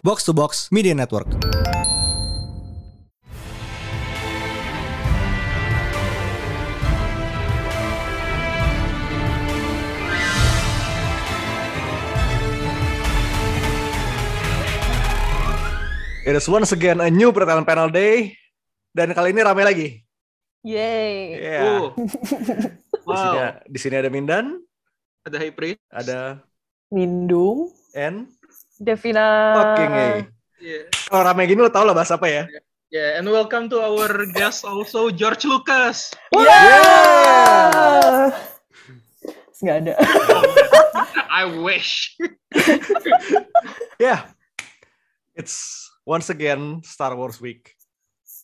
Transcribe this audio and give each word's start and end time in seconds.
Box 0.00 0.24
to 0.24 0.32
Box 0.32 0.72
Media 0.72 0.96
Network. 0.96 1.28
It 16.20 16.38
is 16.38 16.48
once 16.48 16.72
again 16.72 17.00
a 17.04 17.12
new 17.12 17.32
pertanyaan 17.34 17.68
panel 17.68 17.88
day 17.92 18.38
dan 18.96 19.12
kali 19.12 19.36
ini 19.36 19.42
ramai 19.44 19.64
lagi. 19.68 19.88
Yay. 20.64 21.36
Yeah. 21.36 21.92
Di 23.10 23.16
sini, 23.16 23.36
wow. 23.40 23.56
di 23.66 23.78
sini 23.80 23.94
ada 23.98 24.06
Mindan, 24.12 24.60
Ada 25.26 25.50
priest. 25.50 25.82
ada 25.90 26.44
Mindung. 26.92 27.72
N, 27.90 28.30
Devina. 28.80 29.28
fucking 29.52 29.92
A. 29.92 30.08
Yeah. 30.56 30.84
Kalau 31.08 31.22
ramai 31.22 31.44
gini 31.44 31.60
lo 31.60 31.68
tau 31.68 31.84
lah 31.84 31.92
bahasa 31.92 32.16
apa 32.16 32.28
ya? 32.28 32.44
Yeah, 32.90 33.20
and 33.20 33.28
welcome 33.28 33.68
to 33.70 33.78
our 33.78 34.08
guest 34.32 34.64
also 34.64 35.12
George 35.12 35.44
Lucas. 35.44 36.10
Yeah. 36.32 38.32
Nggak 39.60 39.76
ada. 39.84 39.94
I 41.28 41.44
wish. 41.60 42.16
Yeah. 44.00 44.32
It's 45.36 45.60
once 46.08 46.32
again 46.32 46.80
Star 46.80 47.12
Wars 47.12 47.36
Week. 47.36 47.76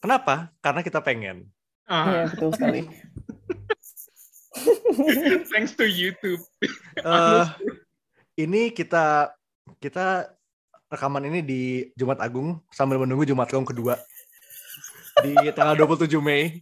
Kenapa? 0.05 0.53
Karena 0.61 0.85
kita 0.85 1.01
pengen. 1.01 1.49
Iya, 1.89 1.89
Ah, 1.89 2.29
betul 2.29 2.53
sekali. 2.53 2.80
thanks 5.49 5.73
to 5.73 5.89
YouTube. 5.89 6.45
Eh, 7.01 7.45
ini 8.37 8.69
kita 8.69 9.33
kita 9.83 10.30
rekaman 10.87 11.27
ini 11.27 11.41
di 11.43 11.62
Jumat 11.98 12.23
Agung 12.23 12.62
sambil 12.70 13.02
menunggu 13.02 13.27
Jumat 13.27 13.51
Agung 13.51 13.66
kedua 13.66 13.98
di 15.24 15.35
tanggal 15.57 15.74
27 15.88 16.21
Mei. 16.21 16.60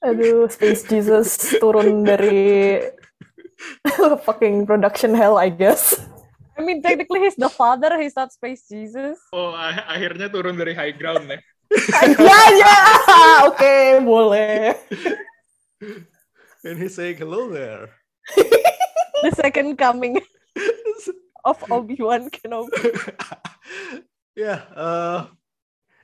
Aduh, 0.00 0.48
Space 0.48 0.88
Jesus 0.88 1.36
turun 1.60 2.02
dari 2.08 2.80
fucking 4.24 4.64
production 4.64 5.12
hell, 5.12 5.36
I 5.36 5.52
guess. 5.52 6.00
I 6.56 6.64
mean, 6.64 6.80
technically 6.80 7.20
he's 7.20 7.36
the 7.36 7.52
father, 7.52 8.00
he's 8.00 8.16
not 8.16 8.32
Space 8.32 8.64
Jesus. 8.68 9.20
Oh, 9.32 9.52
ah- 9.52 9.84
akhirnya 9.92 10.32
turun 10.32 10.56
dari 10.56 10.72
high 10.72 10.96
ground 10.96 11.28
ya. 11.28 11.38
ya, 12.16 12.40
ya. 12.56 12.76
Oke, 13.48 14.00
boleh. 14.02 14.74
And 16.64 16.76
he's 16.76 16.96
saying 16.96 17.20
hello 17.20 17.48
there. 17.52 18.00
The 19.20 19.32
second 19.36 19.76
coming 19.76 20.18
of 21.44 21.56
Obi-Wan 21.68 22.28
Kenobi. 22.32 22.72
ya, 24.42 24.64
eh, 24.64 25.20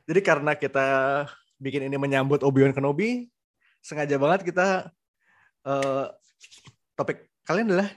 jadi 0.09 0.21
karena 0.21 0.53
kita 0.57 0.87
bikin 1.57 1.89
ini 1.89 1.97
menyambut 1.97 2.45
Obi-Wan 2.45 2.77
Kenobi, 2.77 3.29
sengaja 3.81 4.17
banget 4.21 4.53
kita 4.53 4.93
eh, 5.65 6.07
topik 6.97 7.29
kalian 7.45 7.73
adalah 7.73 7.91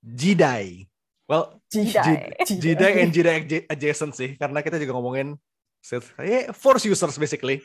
Jedi. 0.00 0.88
Well, 1.30 1.62
Jedi. 1.70 2.34
Jedi, 2.42 2.74
Jedi 2.74 2.90
and 2.98 3.12
Jedi 3.14 3.30
adja- 3.30 3.66
adjacent 3.70 4.12
sih, 4.18 4.34
karena 4.34 4.64
kita 4.64 4.80
juga 4.82 4.96
ngomongin 4.98 5.38
Sith, 5.80 6.12
yeah, 6.20 6.52
Force 6.52 6.84
users 6.84 7.16
basically. 7.16 7.64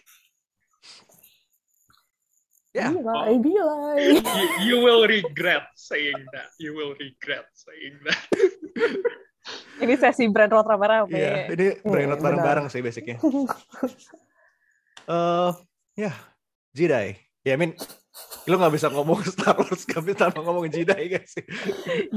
Ya, 2.76 2.92
Bilai, 2.92 3.40
bilai. 3.40 4.20
You, 4.20 4.48
you 4.68 4.76
will 4.84 5.08
regret 5.08 5.64
saying 5.80 6.20
that. 6.36 6.52
You 6.60 6.76
will 6.76 6.92
regret 7.00 7.48
saying 7.56 8.04
that. 8.04 8.20
Ini 9.84 9.96
sesi 9.96 10.28
brand 10.28 10.52
rot 10.52 10.68
rame-rame. 10.68 11.14
Iya, 11.14 11.54
ini 11.54 11.68
brainrot 11.86 12.18
benar. 12.20 12.36
bareng-bareng 12.36 12.66
sih 12.68 12.84
basicnya. 12.84 13.18
Eh, 15.06 15.52
ya, 16.02 16.10
Jedi. 16.74 17.14
Ya, 17.46 17.54
I 17.54 17.62
mean, 17.62 17.78
lu 18.50 18.58
nggak 18.58 18.74
bisa 18.74 18.90
ngomong 18.90 19.22
Star 19.30 19.54
Wars 19.54 19.86
gak 19.86 20.02
bisa 20.02 20.34
ngomong 20.34 20.66
Jedi 20.66 21.14
guys. 21.14 21.38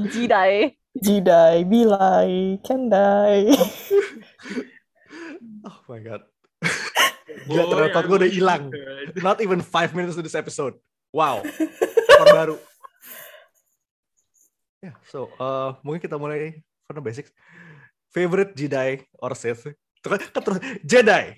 Jedi. 0.09 0.73
Jidai, 0.97 1.69
bilai, 1.69 2.57
kendai. 2.65 3.53
Oh 5.69 5.79
my 5.85 6.01
god. 6.01 6.25
Gila, 7.49 7.65
ternyata 7.65 7.99
gue 8.05 8.17
udah 8.21 8.31
hilang. 8.31 8.63
Not 9.25 9.41
even 9.41 9.65
five 9.65 9.97
minutes 9.97 10.15
to 10.15 10.23
this 10.23 10.37
episode. 10.37 10.77
Wow. 11.09 11.41
Skor 12.13 12.29
baru. 12.29 12.55
Ya, 14.79 14.95
so, 15.09 15.27
eh, 15.27 15.69
mungkin 15.83 15.99
kita 15.99 16.15
mulai 16.15 16.61
from 16.87 17.01
the 17.01 17.03
basics. 17.03 17.33
Favorite 18.13 18.53
Jedi 18.53 19.03
or 19.19 19.33
Sith? 19.35 19.65
Terus, 19.99 20.19
terus 20.31 20.57
Jedi. 20.85 21.35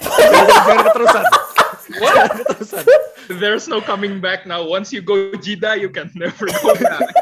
Jangan 0.00 0.84
keterusan. 0.88 1.24
Jangan 2.00 2.36
keterusan. 2.42 2.84
There's 3.28 3.68
no 3.68 3.84
coming 3.84 4.24
back 4.24 4.48
now. 4.48 4.64
Once 4.64 4.88
you 4.88 5.04
go 5.04 5.36
Jedi, 5.36 5.84
you 5.84 5.92
can 5.92 6.08
never 6.16 6.48
go 6.48 6.72
back. 6.80 7.12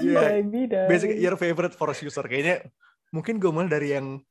Bidai. 0.00 0.86
Basic 0.88 1.18
your 1.18 1.36
favorite 1.36 1.74
Force 1.74 2.00
user 2.02 2.24
kayaknya 2.24 2.70
mungkin 3.10 3.42
gue 3.42 3.50
mulai 3.50 3.70
dari 3.70 3.88
yang 3.94 4.22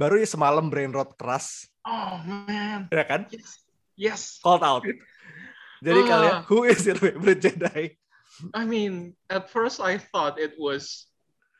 baru 0.00 0.16
ya 0.16 0.24
semalam 0.24 0.72
brain 0.72 0.88
rot 0.88 1.12
keras, 1.14 1.68
Oh 1.84 2.16
man. 2.24 2.88
ya 2.88 3.04
kan? 3.04 3.28
Yes. 3.28 3.48
Yes. 4.00 4.20
Called 4.40 4.64
out. 4.64 4.80
Jadi 5.84 6.00
Ah. 6.00 6.08
kalian, 6.08 6.36
who 6.48 6.64
is 6.64 6.80
your 6.88 6.96
favorite 6.96 7.44
Jedi? 7.44 8.00
I 8.56 8.64
mean, 8.64 9.12
at 9.28 9.52
first 9.52 9.76
I 9.76 10.00
thought 10.00 10.40
it 10.40 10.56
was 10.56 11.04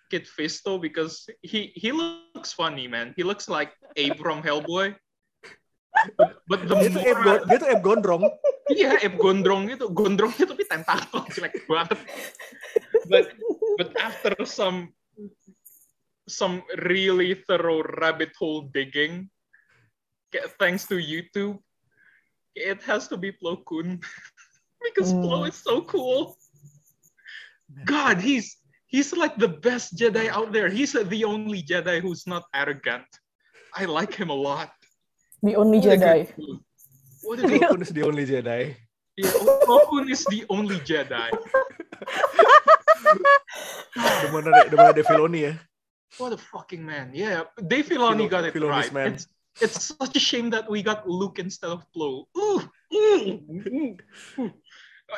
Kit 0.09 0.25
Fisto 0.25 0.81
because 0.81 1.28
he 1.45 1.71
he 1.77 1.93
looks 1.93 2.56
funny, 2.56 2.89
man. 2.89 3.12
He 3.12 3.23
looks 3.23 3.45
like 3.47 3.77
Abe 3.95 4.17
from 4.17 4.41
Hellboy. 4.41 4.97
But, 6.17 6.41
but 6.49 6.61
the 6.65 6.75
Dia 6.87 7.12
Abe, 7.12 7.21
more, 7.21 7.39
dia 7.45 7.57
tuh 7.61 7.69
Abe 7.69 7.83
Gondrong. 7.84 8.22
iya 8.72 8.97
Abe 9.05 9.19
Gondrong 9.21 9.69
itu, 9.69 9.87
Gondrongnya 9.93 10.47
tapi 10.49 10.62
tentakel 10.65 11.21
jelek 11.37 11.61
banget. 11.69 11.99
But 13.11 13.37
but 13.77 13.91
after 14.01 14.33
some 14.49 14.95
some 16.30 16.62
really 16.86 17.34
thorough 17.48 17.82
rabbit 17.98 18.30
hole 18.38 18.70
digging, 18.72 19.28
thanks 20.58 20.86
to 20.88 20.94
YouTube, 20.96 21.58
it 22.54 22.82
has 22.82 23.08
to 23.08 23.16
be 23.16 23.32
Plo 23.34 23.58
Koon 23.66 24.00
because 24.84 25.12
Plo 25.12 25.44
Mm. 25.44 25.48
is 25.50 25.58
so 25.58 25.82
cool. 25.82 26.36
God, 27.86 28.18
he's 28.18 28.58
he's 28.91 29.14
like 29.14 29.38
the 29.38 29.46
best 29.46 29.94
Jedi 29.94 30.26
out 30.26 30.50
there. 30.50 30.66
He's 30.68 30.92
the 30.98 31.22
only 31.24 31.62
Jedi 31.62 32.00
who's 32.02 32.26
not 32.26 32.42
arrogant. 32.54 33.06
I 33.74 33.86
like 33.86 34.10
him 34.14 34.30
a 34.30 34.34
lot. 34.34 34.74
The 35.42 35.54
only 35.54 35.78
What 35.78 35.86
a 35.86 35.91
Jedi. 35.94 36.18
good 36.26 36.34
dude. 36.36 36.60
What 37.22 37.38
a 37.38 37.42
Plo 37.47 37.58
Koon 37.70 37.82
is 37.82 37.91
the 37.94 38.02
only 38.02 38.24
Jedi. 38.26 38.74
yeah, 39.16 39.30
Plo 39.62 39.78
Koon 39.86 40.10
is 40.10 40.24
the 40.26 40.42
only 40.50 40.78
Jedi. 40.82 41.30
Udah 43.97 44.30
mana, 44.34 44.48
udah 44.66 44.76
mana 44.76 44.92
Dave 44.94 45.06
Filoni 45.06 45.41
ya. 45.47 45.52
What 46.19 46.32
a 46.32 46.41
fucking 46.41 46.82
man. 46.84 47.12
Yeah, 47.15 47.47
Dave 47.56 47.87
Filoni 47.87 48.26
Filo- 48.26 48.28
got 48.28 48.44
it 48.44 48.54
Filoni's 48.54 48.91
right. 48.91 48.93
man. 48.93 49.12
It's, 49.15 49.28
it's 49.60 49.94
such 49.94 50.16
a 50.16 50.22
shame 50.22 50.50
that 50.50 50.71
we 50.71 50.82
got 50.82 51.09
Luke 51.09 51.38
instead 51.38 51.71
of 51.71 51.87
Plo. 51.94 52.26
Ooh, 52.37 52.62
ooh, 52.94 53.97
ooh, 54.38 54.53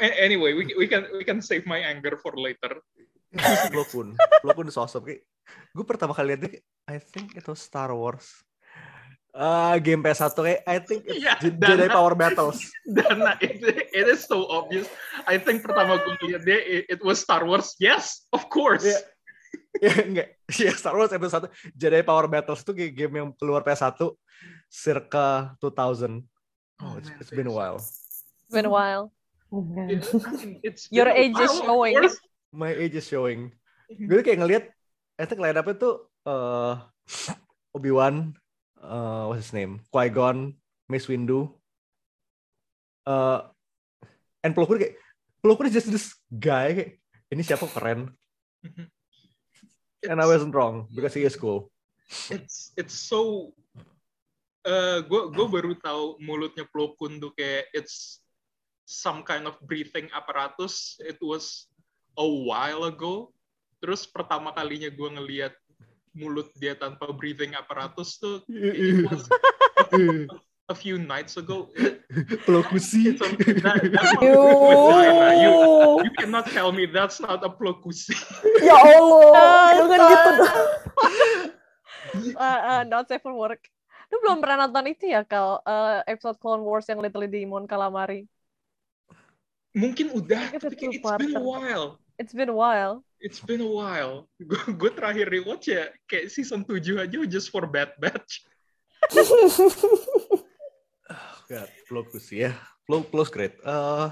Anyway, 0.00 0.52
we, 0.52 0.72
we 0.76 0.88
can 0.88 1.04
we 1.12 1.24
can 1.24 1.40
save 1.40 1.66
my 1.66 1.78
anger 1.78 2.16
for 2.16 2.32
later. 2.36 2.80
Plo 3.36 3.84
Koon 3.88 4.68
is 4.68 4.76
awesome. 4.76 5.04
Kayak, 5.04 5.24
gue 5.72 5.84
pertama 5.84 6.12
kali 6.12 6.36
lihat 6.36 6.40
dia, 6.48 6.60
I 6.88 7.00
think 7.00 7.36
itu 7.36 7.52
Star 7.56 7.92
Wars. 7.92 8.44
Ah, 9.32 9.80
game 9.80 10.04
PS1 10.04 10.36
kayak, 10.36 10.60
I 10.68 10.76
think 10.84 11.08
it's 11.08 11.16
Yeah, 11.16 11.40
Jedi 11.40 11.88
Power 11.88 12.12
Battles. 12.12 12.60
Dan 12.96 13.24
uh, 13.24 13.32
it, 13.40 13.64
it 13.88 14.04
is 14.04 14.28
so 14.28 14.44
obvious. 14.52 14.92
I 15.24 15.40
think 15.40 15.64
pertama 15.64 15.96
gue 15.96 16.16
lihat 16.28 16.44
dia, 16.44 16.60
it, 16.60 16.84
it 16.92 17.00
was 17.00 17.24
Star 17.24 17.40
Wars. 17.48 17.72
Yes, 17.80 18.28
of 18.36 18.52
course. 18.52 18.84
Yeah. 18.84 19.00
ya 19.88 19.92
enggak. 20.04 20.28
Ya 20.60 20.72
Star 20.74 20.92
Wars 20.92 21.12
episode 21.12 21.48
1 21.48 21.72
Jedi 21.78 22.02
Power 22.02 22.26
Battles 22.28 22.60
itu 22.60 22.72
kayak 22.74 22.92
game 22.92 23.14
yang 23.22 23.28
keluar 23.36 23.62
PS1 23.62 23.96
circa 24.68 25.54
2000. 25.62 26.20
Oh, 26.82 26.98
it's, 26.98 27.08
man, 27.08 27.18
it's 27.22 27.30
been 27.32 27.46
a 27.48 27.54
while. 27.54 27.78
It's 27.78 28.50
been 28.50 28.66
a 28.66 28.72
while. 28.72 29.14
It- 29.86 30.08
it's 30.64 30.82
Your 30.90 31.06
age 31.12 31.36
is 31.38 31.52
showing. 31.60 31.94
My 32.50 32.72
age 32.72 32.96
is 32.96 33.06
showing. 33.06 33.52
Gue 33.92 34.20
tuh 34.20 34.24
kayak 34.24 34.40
ngeliat, 34.40 34.64
I 35.20 35.24
think 35.28 35.38
line 35.40 35.56
up-nya 35.56 35.76
tuh 35.76 36.08
eh, 36.24 36.74
Obi-Wan, 37.76 38.32
eh, 38.80 39.22
what's 39.28 39.44
his 39.48 39.52
name? 39.52 39.84
Qui-Gon, 39.92 40.56
Mace 40.88 41.08
Windu, 41.12 41.52
eh 43.04 43.40
and 44.42 44.52
Plo 44.56 44.64
Koon 44.66 44.80
kayak, 44.80 44.96
Plo 45.38 45.54
Koon 45.54 45.68
is 45.68 45.76
just 45.76 45.92
this 45.92 46.16
guy, 46.32 46.72
kayak, 46.72 46.90
ini 47.30 47.42
siapa 47.44 47.68
keren. 47.68 48.10
And 50.08 50.18
I 50.18 50.26
wasn't 50.26 50.54
wrong, 50.54 50.90
because 50.90 51.14
he 51.14 51.22
is 51.22 51.38
cool. 51.38 51.70
it's 52.28 52.72
it's 52.76 52.92
so 52.92 53.52
uh 54.68 55.00
gue 55.02 55.46
baru 55.48 55.74
tahu 55.80 56.20
mulutnya 56.22 56.68
Plo 56.68 56.94
Koon 57.00 57.18
tuh 57.18 57.32
kayak 57.34 57.72
it's 57.74 58.20
some 58.84 59.24
kind 59.24 59.48
of 59.48 59.56
breathing 59.64 60.12
apparatus 60.12 61.00
it 61.02 61.16
was 61.24 61.66
a 62.20 62.26
while 62.26 62.84
ago. 62.84 63.32
Terus 63.82 64.06
pertama 64.06 64.54
kalinya 64.54 64.92
gue 64.92 65.08
ngeliat 65.08 65.54
mulut 66.12 66.52
dia 66.60 66.76
tanpa 66.76 67.08
breathing 67.10 67.56
apparatus 67.56 68.20
tuh 68.20 68.44
it 68.52 69.08
was 69.08 69.26
a 70.68 70.76
few 70.76 71.00
nights 71.00 71.40
ago. 71.40 71.72
Plokusi. 71.72 72.01
That, 72.12 72.44
vagina. 72.44 73.24
You, 75.40 75.56
you 76.04 76.12
cannot 76.12 76.46
tell 76.52 76.72
me 76.72 76.84
that's 76.86 77.20
not 77.20 77.40
a 77.40 77.48
plokusi. 77.48 78.12
Ya 78.60 78.76
Allah, 78.76 79.32
Ah, 79.32 79.68
jangan 79.80 79.98
gitu 80.04 80.30
dong. 80.36 80.56
Uh, 82.36 82.60
uh, 82.68 82.82
not 82.84 83.08
safe 83.08 83.24
for 83.24 83.32
work. 83.32 83.64
Lu 84.12 84.20
belum 84.20 84.44
pernah 84.44 84.68
nonton 84.68 84.92
itu 84.92 85.08
ya, 85.08 85.24
Kal? 85.24 85.64
Uh, 85.64 86.04
episode 86.04 86.36
Clone 86.36 86.60
Wars 86.60 86.84
yang 86.84 87.00
Little 87.00 87.24
Demon 87.24 87.64
Calamari. 87.64 88.28
Mungkin 89.72 90.12
udah, 90.12 90.52
tapi 90.52 90.76
kayak 90.76 91.00
it's 91.00 91.16
been 91.16 91.32
a 91.32 91.40
while. 91.40 91.96
It's 92.20 92.36
been 92.36 92.52
a 92.52 92.56
while. 92.56 93.00
It's 93.24 93.40
been 93.40 93.64
a 93.64 93.72
while. 93.72 94.28
Gue 94.76 94.92
terakhir 94.92 95.32
rewatch 95.32 95.72
ya 95.72 95.88
kayak 96.04 96.28
season 96.28 96.68
7 96.68 97.08
aja 97.08 97.24
just 97.24 97.48
for 97.48 97.64
Bad 97.64 97.96
Batch. 97.96 98.44
God, 101.52 101.68
Plokusi 101.84 102.48
ya. 102.48 102.56
Plo, 102.88 103.04
close 103.04 103.28
great. 103.28 103.60
Eh, 103.60 104.08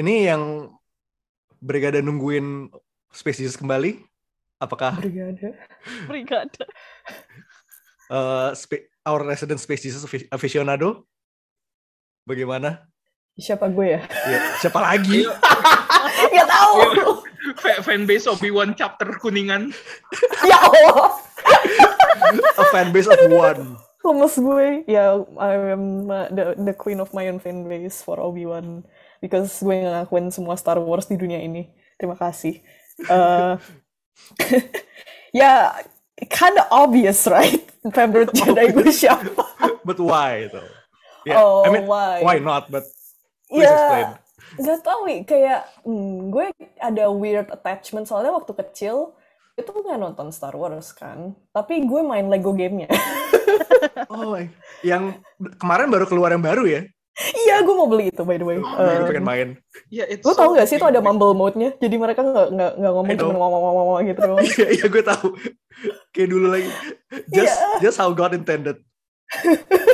ini 0.00 0.24
yang 0.24 0.72
Brigada 1.60 2.00
nungguin 2.00 2.72
spesies 3.12 3.60
kembali. 3.60 4.00
Apakah 4.56 4.96
Brigade. 4.96 5.52
Brigada. 6.08 6.64
eh, 8.08 8.50
spe- 8.56 8.88
our 9.04 9.20
resident 9.20 9.60
species 9.60 10.00
afi- 10.00 10.32
aficionado? 10.32 11.04
Bagaimana? 12.24 12.88
Siapa 13.36 13.68
gue 13.68 13.92
ya? 13.92 14.00
Ya, 14.08 14.38
siapa 14.64 14.80
lagi? 14.80 15.28
Gak 16.32 16.48
tahu. 16.48 16.76
Fa- 17.60 17.84
Fanbase 17.84 18.32
Obi-Wan 18.32 18.72
chapter 18.72 19.12
Kuningan. 19.20 19.68
ya 20.48 20.56
Allah. 20.56 21.20
A 22.32 22.64
fanbase 22.72 23.12
of 23.12 23.20
one. 23.28 23.76
Lemes 24.02 24.34
gue. 24.34 24.68
Ya, 24.90 25.14
I 25.38 25.52
am 25.74 26.10
uh, 26.10 26.26
the, 26.30 26.58
the 26.58 26.74
queen 26.74 26.98
of 26.98 27.14
my 27.14 27.30
own 27.30 27.38
fan 27.38 27.66
base 27.66 28.02
for 28.02 28.18
Obi-Wan. 28.18 28.82
Because 29.22 29.62
gue 29.62 29.78
ngelakuin 29.86 30.34
semua 30.34 30.58
Star 30.58 30.82
Wars 30.82 31.06
di 31.06 31.14
dunia 31.14 31.38
ini. 31.38 31.70
Terima 31.94 32.18
kasih. 32.18 32.58
Uh, 33.06 33.54
ya, 35.30 35.70
kinda 36.26 36.66
obvious, 36.70 37.26
right? 37.30 37.62
Favorite 37.94 38.34
Jedi 38.38 38.74
gue 38.74 38.90
siapa? 38.90 39.46
But 39.86 39.98
why 40.02 40.50
though? 40.50 40.70
Yeah, 41.22 41.38
Oh, 41.38 41.62
I 41.62 41.70
mean, 41.70 41.86
why? 41.86 42.18
why 42.22 42.38
not? 42.42 42.66
But 42.66 42.82
please 43.46 43.70
explain. 43.70 44.18
Gak 44.58 44.84
tau 44.84 45.06
wi, 45.06 45.22
kayak 45.24 45.64
hmm, 45.86 46.28
gue 46.28 46.50
ada 46.76 47.08
weird 47.08 47.48
attachment 47.48 48.04
soalnya 48.04 48.34
waktu 48.34 48.52
kecil 48.52 49.16
itu 49.56 49.70
nggak 49.70 49.96
nonton 50.00 50.28
Star 50.34 50.52
Wars 50.56 50.92
kan, 50.92 51.32
tapi 51.52 51.84
gue 51.84 52.00
main 52.04 52.26
Lego 52.28 52.52
gamenya. 52.52 52.88
Oh, 54.08 54.38
yang 54.82 55.18
kemarin 55.58 55.88
baru 55.90 56.06
keluar 56.06 56.30
yang 56.30 56.42
baru 56.42 56.64
ya? 56.64 56.82
iya, 57.44 57.60
gue 57.60 57.74
mau 57.76 57.84
beli 57.84 58.08
itu 58.08 58.24
by 58.24 58.40
the 58.40 58.46
way. 58.46 58.56
Gue 58.56 58.72
juga 58.72 59.04
Um, 59.04 59.08
pengen 59.12 59.26
main. 59.26 59.48
Ya, 59.92 60.08
it's 60.08 60.24
lo 60.24 60.32
tau 60.32 60.56
gak 60.56 60.64
sih 60.64 60.80
itu 60.80 60.86
ada 60.88 61.04
mumble 61.04 61.36
mode-nya, 61.36 61.76
jadi 61.76 62.00
mereka 62.00 62.24
nggak 62.24 62.48
nggak 62.56 62.72
nggak 62.80 62.92
ngomong 62.96 63.16
cuma 63.20 63.36
ngomong-ngomong 63.36 63.96
gitu 64.08 64.20
doang. 64.24 64.40
Iya, 64.56 64.66
iya 64.80 64.86
gue 64.88 65.02
tahu. 65.04 65.28
Kayak 66.16 66.28
dulu 66.32 66.46
lagi. 66.48 66.70
Just, 67.28 67.52
Iya. 67.52 67.68
just 67.84 67.98
how 68.00 68.08
God 68.12 68.32
intended. 68.32 68.80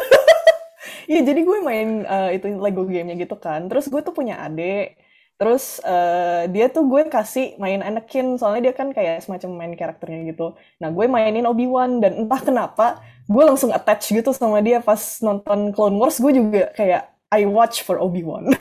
Iya, 1.09 1.25
jadi 1.25 1.41
gue 1.41 1.59
main 1.65 2.05
uh, 2.05 2.29
itu 2.37 2.53
Lego 2.61 2.85
gamenya 2.85 3.17
gitu 3.17 3.33
kan. 3.41 3.65
Terus 3.73 3.89
gue 3.89 4.01
tuh 4.05 4.13
punya 4.13 4.45
adik. 4.45 5.01
Terus 5.41 5.81
uh, 5.81 6.45
dia 6.53 6.69
tuh 6.69 6.85
gue 6.85 7.09
kasih 7.09 7.57
main 7.57 7.81
Anakin, 7.81 8.37
soalnya 8.37 8.69
dia 8.69 8.75
kan 8.77 8.93
kayak 8.93 9.25
semacam 9.25 9.57
main 9.57 9.73
karakternya 9.73 10.37
gitu. 10.37 10.53
Nah, 10.77 10.93
gue 10.93 11.09
mainin 11.09 11.49
Obi-Wan 11.49 12.05
dan 12.05 12.13
entah 12.27 12.43
kenapa 12.45 13.01
gue 13.29 13.45
langsung 13.45 13.69
attach 13.77 14.09
gitu 14.09 14.33
sama 14.33 14.65
dia 14.65 14.81
pas 14.81 15.21
nonton 15.21 15.69
Clone 15.77 16.01
Wars. 16.01 16.17
Gue 16.17 16.33
juga 16.33 16.73
kayak 16.73 17.13
I 17.29 17.45
watch 17.45 17.85
for 17.85 18.01
Obi-Wan. 18.01 18.49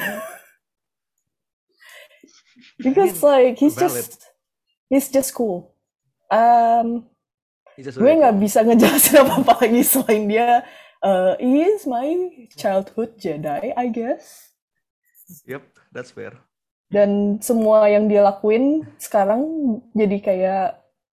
Because 2.78 3.24
like 3.26 3.58
he's 3.58 3.74
Valid. 3.74 3.90
just 3.90 4.28
he's 4.92 5.08
just 5.10 5.34
cool. 5.34 5.74
Um, 6.30 7.08
just 7.80 7.98
gue 7.98 8.12
nggak 8.12 8.38
bisa 8.38 8.62
ngejelasin 8.62 9.18
apa-apa 9.24 9.66
lagi 9.66 9.82
selain 9.82 10.30
dia 10.30 10.62
uh, 11.02 11.34
he 11.40 11.66
is 11.66 11.88
my 11.88 12.30
childhood 12.54 13.18
Jedi, 13.18 13.74
I 13.74 13.88
guess. 13.90 14.54
Yep, 15.46 15.64
that's 15.90 16.12
fair. 16.14 16.38
Dan 16.88 17.44
semua 17.44 17.92
yang 17.92 18.08
dia 18.08 18.24
lakuin 18.24 18.88
sekarang 18.96 19.44
jadi 19.92 20.18
kayak 20.24 20.68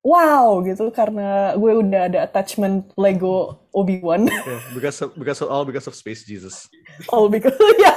wow 0.04 0.60
gitu 0.60 0.92
karena 0.92 1.28
gue 1.54 1.72
udah 1.74 2.00
ada 2.06 2.18
attachment 2.22 2.92
Lego 2.94 3.64
Obi-Wan. 3.72 4.28
Yeah, 4.46 4.60
because 4.70 5.00
of, 5.00 5.16
because 5.16 5.40
of 5.40 5.48
all 5.48 5.64
because 5.64 5.88
of 5.88 5.96
Space 5.96 6.22
Jesus. 6.22 6.68
All 7.08 7.26
because 7.26 7.56
ya 7.80 7.92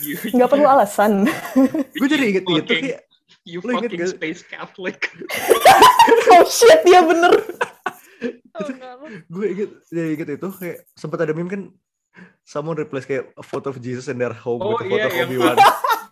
You, 0.00 0.16
nggak 0.16 0.48
perlu 0.48 0.64
alasan. 0.64 1.28
Gue 2.00 2.08
jadi 2.08 2.24
inget 2.26 2.42
inget 2.42 2.64
tuh 2.64 2.74
kayak 2.74 3.00
you 3.44 3.60
Lo 3.60 3.76
fucking 3.76 4.00
gak? 4.00 4.10
space 4.10 4.40
Catholic. 4.42 4.98
oh 6.32 6.42
shit, 6.42 6.80
dia 6.82 7.04
bener. 7.04 7.30
Oh, 8.50 8.64
enggak. 8.64 8.94
gue 9.28 9.46
inget 9.46 9.70
jadi 9.86 10.08
inget 10.10 10.28
itu 10.36 10.48
kayak 10.50 10.78
sempat 10.92 11.20
ada 11.20 11.30
meme 11.30 11.46
kan 11.46 11.62
someone 12.42 12.74
replace 12.74 13.04
kayak 13.04 13.28
a 13.30 13.44
photo 13.44 13.70
of 13.70 13.78
Jesus 13.78 14.08
in 14.08 14.16
their 14.16 14.32
home 14.32 14.58
Oh, 14.58 14.74
with 14.74 14.82
a 14.82 14.88
photo 14.88 15.06
iya, 15.06 15.06
of 15.06 15.28
Obi-Wan. 15.28 15.56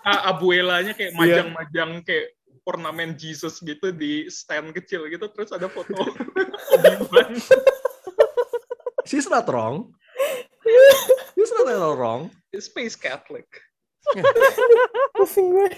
Abuelanya 0.06 0.92
kayak 0.92 1.12
Iya. 1.12 1.18
majang-majang 1.18 1.90
kayak 2.04 2.26
ornamen 2.68 3.16
Jesus 3.16 3.64
gitu 3.64 3.88
di 3.96 4.28
stand 4.28 4.76
kecil 4.76 5.08
gitu 5.08 5.24
terus 5.32 5.48
ada 5.56 5.72
foto 5.72 5.96
Obi-Wan. 6.76 7.32
She's 9.08 9.24
not 9.24 9.48
wrong. 9.48 9.96
She's 11.32 11.48
not 11.56 11.72
at 11.72 11.80
all 11.80 11.96
wrong. 11.96 12.28
Space 12.52 12.92
Catholic. 12.92 13.48
Pusing 15.16 15.56
gue. 15.56 15.72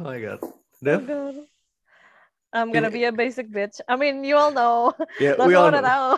Oh 0.00 0.08
my 0.08 0.16
god. 0.24 0.40
Oh, 0.40 0.56
Dev? 0.80 1.04
God. 1.04 1.36
I'm 2.50 2.72
gonna 2.72 2.90
be 2.90 3.04
a 3.04 3.12
basic 3.12 3.52
bitch. 3.52 3.78
I 3.84 3.94
mean, 4.00 4.24
you 4.24 4.34
all 4.40 4.50
know. 4.50 4.96
Ya, 5.20 5.36
Lo 5.36 5.46
we 5.46 5.54
all 5.54 5.68
know. 5.70 5.84
tahu. 5.84 6.08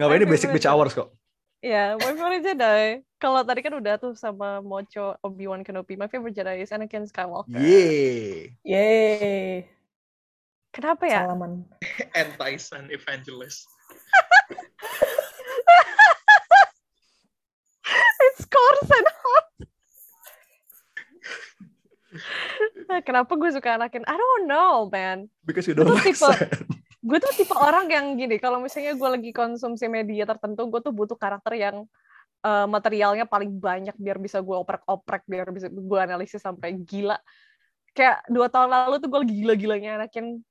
Ngapain 0.00 0.24
ini 0.24 0.26
basic 0.26 0.48
bitch 0.50 0.64
hours 0.64 0.96
kok. 0.96 1.12
Ya, 1.62 1.94
my 1.94 2.10
favorite 2.18 2.42
Jedi. 2.42 3.06
Kalau 3.22 3.46
tadi 3.46 3.62
kan 3.62 3.70
udah 3.78 3.94
tuh 3.94 4.18
sama 4.18 4.58
Mocho, 4.58 5.14
Obi-Wan 5.22 5.62
Kenobi. 5.62 5.94
My 5.94 6.10
favorite 6.10 6.34
Jedi 6.34 6.58
is 6.58 6.74
Anakin 6.74 7.06
Skywalker. 7.06 7.54
Yeay. 7.54 8.58
Yeay. 8.66 9.70
Kenapa 10.74 11.06
ya? 11.06 11.22
Salaman. 11.22 11.62
Anti-Sun 12.18 12.90
Evangelist. 12.90 13.70
It's 18.22 18.42
coarse 18.50 18.90
and 18.90 19.06
hot. 19.22 19.46
Kenapa 23.06 23.38
gue 23.38 23.50
suka 23.54 23.78
Anakin? 23.78 24.02
I 24.10 24.18
don't 24.18 24.50
know, 24.50 24.90
man. 24.90 25.30
Because 25.46 25.70
you 25.70 25.78
don't 25.78 25.94
Itu 25.94 26.10
like 26.10 26.18
tipe-. 26.18 26.81
Gue 27.02 27.18
tuh 27.18 27.34
tipe 27.34 27.50
orang 27.58 27.90
yang 27.90 28.14
gini, 28.14 28.38
kalau 28.38 28.62
misalnya 28.62 28.94
gue 28.94 29.08
lagi 29.10 29.30
konsumsi 29.34 29.90
media 29.90 30.22
tertentu, 30.22 30.70
gue 30.70 30.78
tuh 30.78 30.94
butuh 30.94 31.18
karakter 31.18 31.58
yang 31.58 31.76
eh, 32.46 32.66
materialnya 32.70 33.26
paling 33.26 33.58
banyak 33.58 33.98
biar 33.98 34.22
bisa 34.22 34.38
gue 34.38 34.54
oprek-oprek, 34.54 35.26
biar 35.26 35.50
bisa 35.50 35.66
gue 35.66 35.98
analisis 35.98 36.38
sampai 36.38 36.78
gila. 36.78 37.18
Kayak 37.90 38.22
dua 38.30 38.46
tahun 38.46 38.70
lalu 38.70 38.94
tuh 39.02 39.08
gue 39.10 39.20
lagi 39.26 39.34
gila-gilanya 39.34 39.90
Anakin. 39.98 40.46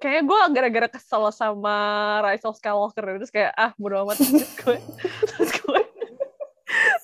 Kayaknya 0.00 0.22
gue 0.24 0.38
gara-gara 0.56 0.88
kesel 0.96 1.28
sama 1.28 1.76
Rise 2.24 2.48
of 2.48 2.56
Skywalker, 2.56 3.20
terus 3.20 3.28
kayak, 3.28 3.52
ah 3.52 3.76
bodo 3.76 4.08
amat. 4.08 4.16
Terus 4.24 4.48
gue, 4.56 4.76
terus 5.28 5.50
gue, 5.60 5.80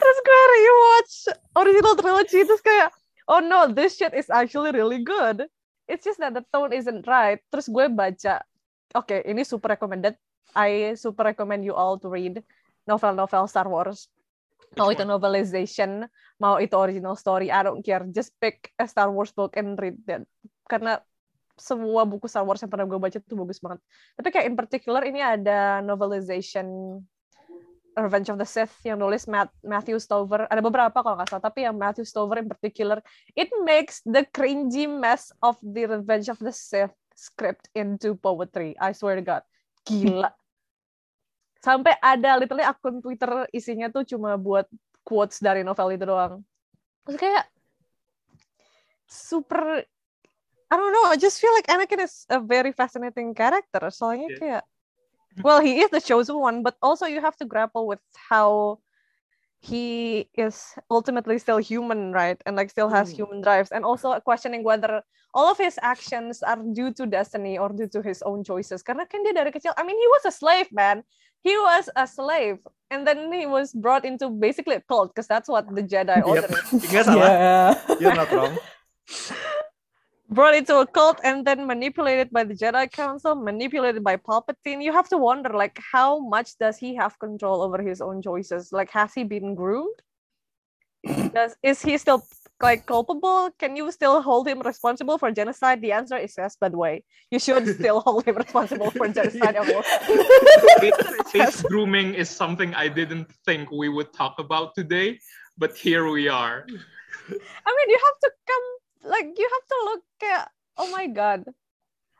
terus 0.01 0.19
gue 0.25 0.41
rewatch 0.57 1.15
original 1.61 1.93
trilogy, 1.93 2.41
terus 2.49 2.65
kayak, 2.65 2.89
oh 3.29 3.45
no, 3.45 3.69
this 3.69 4.01
shit 4.01 4.17
is 4.17 4.33
actually 4.33 4.73
really 4.73 5.05
good 5.05 5.45
it's 5.87 6.05
just 6.07 6.19
that 6.19 6.35
the 6.35 6.45
tone 6.51 6.75
isn't 6.75 7.07
right. 7.07 7.41
Terus 7.51 7.71
gue 7.71 7.87
baca, 7.91 8.43
oke, 8.95 9.23
ini 9.23 9.43
super 9.47 9.75
recommended. 9.75 10.15
I 10.55 10.95
super 10.95 11.27
recommend 11.27 11.67
you 11.67 11.75
all 11.75 11.99
to 11.99 12.07
read 12.07 12.43
novel-novel 12.87 13.51
Star 13.51 13.67
Wars. 13.67 14.11
Mau 14.77 14.91
itu 14.93 15.07
novelization, 15.07 16.05
mau 16.43 16.59
itu 16.61 16.75
original 16.77 17.17
story, 17.17 17.49
I 17.49 17.65
don't 17.65 17.81
care. 17.81 18.05
Just 18.13 18.35
pick 18.43 18.75
a 18.77 18.85
Star 18.85 19.09
Wars 19.09 19.33
book 19.33 19.57
and 19.57 19.79
read 19.79 19.97
that. 20.11 20.27
Karena 20.67 21.01
semua 21.57 22.05
buku 22.05 22.29
Star 22.29 22.45
Wars 22.45 22.61
yang 22.61 22.69
pernah 22.69 22.85
gue 22.85 23.01
baca 23.01 23.17
tuh 23.17 23.39
bagus 23.41 23.59
banget. 23.63 23.81
Tapi 24.19 24.29
kayak 24.29 24.47
in 24.47 24.57
particular 24.59 25.03
ini 25.09 25.25
ada 25.25 25.81
novelization 25.81 27.01
Revenge 27.97 28.29
of 28.29 28.37
the 28.37 28.45
Sith 28.45 28.77
yang 28.85 29.01
nulis 29.01 29.25
Matt, 29.25 29.49
Matthew 29.65 29.97
Stover. 29.97 30.45
Ada 30.53 30.61
beberapa 30.61 30.93
kalau 31.01 31.17
nggak 31.17 31.33
salah, 31.33 31.45
tapi 31.49 31.65
yang 31.65 31.81
Matthew 31.81 32.05
Stover 32.05 32.37
in 32.45 32.49
particular, 32.49 33.01
it 33.33 33.49
makes 33.65 34.05
the 34.05 34.29
cringy 34.37 34.85
mess 34.85 35.33
of 35.41 35.57
the 35.65 35.89
Revenge 35.89 36.29
of 36.29 36.37
the 36.37 36.53
Sith 36.53 36.93
script 37.17 37.73
into 37.73 38.13
poetry. 38.13 38.77
I 38.77 38.93
swear 38.93 39.17
to 39.17 39.25
God. 39.25 39.43
Gila. 39.89 40.29
Sampai 41.67 41.97
ada 41.99 42.37
literally 42.37 42.69
akun 42.69 43.01
Twitter 43.01 43.49
isinya 43.51 43.89
tuh 43.89 44.05
cuma 44.05 44.37
buat 44.37 44.69
quotes 45.01 45.41
dari 45.41 45.65
novel 45.65 45.97
itu 45.97 46.05
doang. 46.05 46.45
Terus 47.09 47.17
kayak, 47.17 47.45
super 49.09 49.83
I 50.67 50.75
don't 50.75 50.91
know, 50.91 51.07
I 51.07 51.17
just 51.17 51.39
feel 51.39 51.55
like 51.55 51.71
Anakin 51.71 52.03
is 52.03 52.27
a 52.27 52.43
very 52.43 52.75
fascinating 52.75 53.33
character. 53.33 53.87
Soalnya 53.89 54.29
Yeah. 54.35 54.39
kayak 54.39 54.63
well, 55.43 55.61
he 55.61 55.81
is 55.81 55.91
the 55.91 56.01
chosen 56.01 56.39
one, 56.39 56.63
but 56.63 56.77
also 56.83 57.07
you 57.07 57.21
have 57.21 57.37
to 57.37 57.45
grapple 57.45 57.87
with 57.87 58.01
how 58.31 58.79
he 59.61 60.29
is 60.37 60.75
ultimately 60.91 61.39
still 61.39 61.59
human, 61.59 62.13
right? 62.13 62.41
And 62.47 62.57
like 62.57 62.71
still 62.71 62.89
has 62.89 63.11
Hmm. 63.11 63.17
human 63.17 63.41
drives. 63.43 63.73
And 63.73 63.85
also 63.85 64.15
questioning 64.21 64.63
whether 64.63 65.03
all 65.35 65.51
of 65.51 65.59
his 65.59 65.79
actions 65.83 66.43
are 66.43 66.57
due 66.73 66.93
to 66.95 67.07
destiny 67.07 67.59
or 67.59 67.69
due 67.71 67.89
to 67.89 68.01
his 68.03 68.23
own 68.23 68.45
choices. 68.45 68.83
Karena 68.85 69.05
kan 69.09 69.25
dia 69.25 69.33
dari 69.35 69.51
kecil, 69.51 69.75
I 69.77 69.83
mean, 69.83 69.97
he 69.99 70.09
was 70.13 70.25
a 70.29 70.33
slave, 70.33 70.71
man. 70.73 71.03
He 71.43 71.57
was 71.59 71.89
a 71.97 72.07
slave. 72.07 72.59
And 72.91 73.03
then 73.07 73.33
he 73.33 73.47
was 73.51 73.75
brought 73.75 74.05
into 74.07 74.31
basically 74.31 74.77
a 74.79 74.85
cult, 74.87 75.11
because 75.11 75.27
that's 75.27 75.51
what 75.51 75.67
the 75.75 75.83
Jedi 75.83 76.19
Yep. 76.23 76.27
ordered. 76.27 76.53
Nggak. 76.87 77.07
Yeah. 77.11 77.75
You're 77.99 78.15
not 78.15 78.31
wrong. 78.31 78.55
brought 80.29 80.55
into 80.55 80.79
a 80.79 80.87
cult 80.87 81.21
and 81.23 81.47
then 81.47 81.67
manipulated 81.67 82.31
by 82.31 82.45
the 82.45 82.55
Jedi 82.55 82.91
Council, 82.91 83.35
manipulated 83.35 84.03
by 84.03 84.17
Palpatine. 84.17 84.83
You 84.83 84.93
have 84.93 85.09
to 85.11 85.19
wonder, 85.19 85.51
like, 85.51 85.79
how 85.93 86.19
much 86.19 86.59
does 86.59 86.79
he 86.79 86.95
have 86.97 87.19
control 87.19 87.63
over 87.63 87.81
his 87.83 88.01
own 88.01 88.23
choices? 88.23 88.73
Like, 88.73 88.91
has 88.91 89.15
he 89.15 89.25
been 89.25 89.55
groomed? 89.55 90.03
Does 91.33 91.55
is 91.63 91.83
he 91.83 91.99
still 91.99 92.27
like 92.61 92.87
culpable? 92.87 93.51
Can 93.61 93.77
you 93.77 93.93
still 93.93 94.23
hold 94.23 94.49
him 94.49 94.61
responsible 94.61 95.19
for 95.19 95.31
genocide? 95.31 95.81
The 95.81 95.93
answer 95.93 96.17
is 96.17 96.35
yes. 96.37 96.57
By 96.57 96.69
the 96.69 96.79
way, 96.79 97.05
you 97.31 97.39
should 97.39 97.69
still 97.79 98.01
hold 98.01 98.25
him 98.25 98.37
responsible 98.37 98.91
for 98.91 99.07
genocide. 99.07 99.57
Face 101.31 101.63
grooming 101.63 102.15
is 102.15 102.29
something 102.29 102.75
I 102.75 102.89
didn't 102.89 103.31
think 103.45 103.71
we 103.71 103.89
would 103.89 104.13
talk 104.13 104.41
about 104.41 104.75
today, 104.75 105.21
but 105.57 105.77
here 105.77 106.11
we 106.11 106.27
are. 106.27 106.67
I 106.67 107.71
mean, 107.77 107.89
you 107.89 108.01
have 108.03 108.19
to 108.25 108.31
come 108.47 108.67
like 109.03 109.29
you 109.37 109.49
have 109.49 109.67
to 109.69 109.79
look 109.85 110.07
at 110.33 110.51
oh 110.79 110.91
my 110.91 111.07
god. 111.07 111.45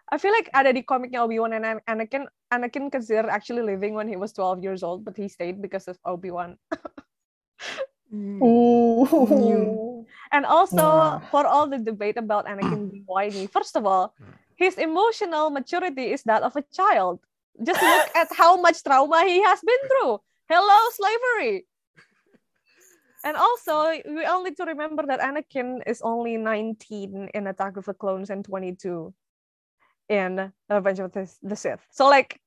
I 0.07 0.19
feel 0.23 0.31
like 0.31 0.47
ada 0.55 0.71
di 0.71 0.87
komiknya 0.87 1.27
Obi-Wan 1.27 1.51
and 1.59 1.67
An- 1.67 1.85
Anakin 1.91 2.31
Anakin 2.55 2.87
considered 2.95 3.27
actually 3.27 3.67
living 3.67 3.95
when 3.99 4.07
he 4.07 4.15
was 4.15 4.31
12 4.31 4.63
years 4.63 4.87
old, 4.87 5.03
but 5.03 5.19
he 5.19 5.27
stayed 5.27 5.59
because 5.59 5.91
of 5.91 5.99
Obi-Wan. 6.07 6.55
Mm. 8.15 8.39
Ooh. 8.39 9.03
Mm. 9.27 10.07
And 10.31 10.47
also 10.47 10.79
Wow. 10.79 11.23
for 11.31 11.43
all 11.43 11.67
the 11.67 11.79
debate 11.83 12.17
about 12.17 12.47
Anakin 12.47 12.87
being 12.91 13.03
whiny, 13.11 13.51
first 13.51 13.75
of 13.75 13.83
all, 13.83 14.15
mm. 14.23 14.31
his 14.55 14.79
emotional 14.79 15.51
maturity 15.51 16.15
is 16.15 16.23
that 16.23 16.43
of 16.47 16.55
a 16.55 16.63
child. 16.71 17.19
Just 17.59 17.83
look 17.83 18.07
at 18.15 18.29
how 18.37 18.61
much 18.61 18.85
trauma 18.87 19.25
he 19.27 19.43
has 19.43 19.59
been 19.59 19.83
through. 19.91 20.23
Hello, 20.47 20.79
slavery. 20.95 21.67
And 23.25 23.37
also, 23.37 23.91
we 24.05 24.25
all 24.25 24.43
need 24.45 24.57
to 24.57 24.65
remember 24.65 25.05
that 25.07 25.21
Anakin 25.21 25.81
is 25.87 26.03
only 26.03 26.37
19 26.37 27.31
in 27.35 27.47
Attack 27.47 27.77
of 27.77 27.85
the 27.87 27.95
Clones 27.95 28.31
and 28.31 28.45
22 28.45 29.13
in 30.09 30.53
Revenge 30.71 31.01
of 31.01 31.13
the, 31.13 31.31
the 31.43 31.57
Sith. 31.57 31.81
So 31.91 32.09
like 32.09 32.41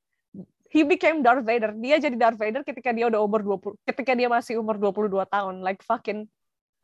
he 0.70 0.84
became 0.84 1.24
Darth 1.24 1.46
Vader. 1.46 1.74
Dia 1.76 2.00
jadi 2.00 2.16
Darth 2.16 2.38
Vader 2.38 2.64
ketika 2.64 2.94
dia 2.94 3.10
udah 3.10 3.20
umur 3.20 3.42
20 3.42 3.76
ketika 3.90 4.14
dia 4.16 4.30
masih 4.30 4.62
umur 4.62 4.78
22 4.78 5.26
tahun. 5.28 5.66
Like 5.66 5.82
fucking 5.84 6.30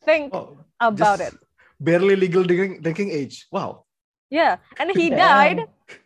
think 0.04 0.34
Oh, 0.34 0.58
about 0.82 1.22
it. 1.22 1.32
Barely 1.80 2.15
legal 2.15 2.44
drinking, 2.44 2.82
drinking 2.82 3.12
age. 3.13 3.46
Wow. 3.54 3.86
Yeah, 4.34 4.58
and 4.82 4.89
he 4.92 5.13
Damn. 5.13 5.22
died. 5.22 5.60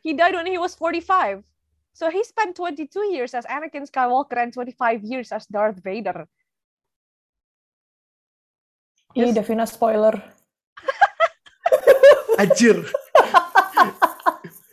He 0.03 0.12
died 0.12 0.36
when 0.36 0.45
he 0.45 0.59
was 0.59 0.75
45. 0.75 1.41
So 1.95 2.12
he 2.12 2.24
spent 2.27 2.55
22 2.55 3.15
years 3.15 3.33
as 3.33 3.48
Anakin 3.48 3.88
Skywalker 3.88 4.38
and 4.38 4.51
25 4.51 5.03
years 5.03 5.31
as 5.31 5.48
Darth 5.48 5.79
Vader. 5.79 6.27
Ih, 9.17 9.33
Devina 9.33 9.65
spoiler. 9.65 10.13
Anjir. 12.41 12.85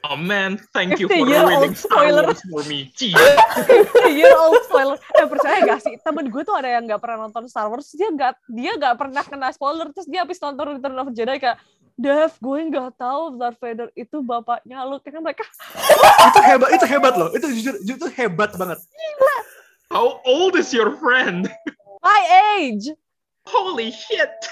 Oh 0.06 0.14
man, 0.14 0.60
thank 0.70 1.00
you 1.02 1.08
50 1.10 1.18
for 1.18 1.24
ruining 1.24 1.74
Star 1.74 1.88
spoiler. 1.88 2.24
Wars 2.30 2.42
for 2.46 2.62
me. 2.68 2.92
Year 4.12 4.36
old 4.38 4.62
spoiler. 4.68 4.96
Eh 5.18 5.26
percaya 5.26 5.56
gak 5.66 5.80
sih? 5.82 5.96
Temen 5.98 6.30
gue 6.30 6.42
tuh 6.46 6.54
ada 6.54 6.68
yang 6.68 6.86
gak 6.86 7.02
pernah 7.02 7.26
nonton 7.26 7.48
Star 7.48 7.66
Wars. 7.66 7.90
Dia 7.96 8.12
gak 8.14 8.38
dia 8.46 8.76
gak 8.76 8.94
pernah 9.00 9.24
kena 9.24 9.50
spoiler. 9.50 9.90
Terus 9.90 10.06
dia 10.06 10.22
habis 10.22 10.38
nonton 10.38 10.78
Return 10.78 11.00
of 11.00 11.10
Jedi 11.10 11.40
kayak 11.42 11.58
Dev, 11.96 12.28
gue 12.44 12.58
nggak 12.68 13.00
tahu 13.00 13.40
Darth 13.40 13.56
Vader 13.56 13.88
itu 13.96 14.20
bapaknya 14.20 14.84
lu. 14.84 15.00
Karena 15.00 15.24
mereka 15.24 15.48
itu 16.28 16.40
hebat, 16.44 16.68
itu 16.76 16.84
hebat 16.84 17.14
loh. 17.16 17.32
Itu 17.32 17.48
jujur, 17.48 17.74
jujur 17.80 17.96
itu 18.04 18.08
hebat 18.20 18.52
banget. 18.60 18.76
How 19.88 20.20
old 20.28 20.60
is 20.60 20.76
your 20.76 20.92
friend? 21.00 21.48
my 22.04 22.22
age. 22.60 22.92
Holy 23.46 23.90
shit! 23.94 24.32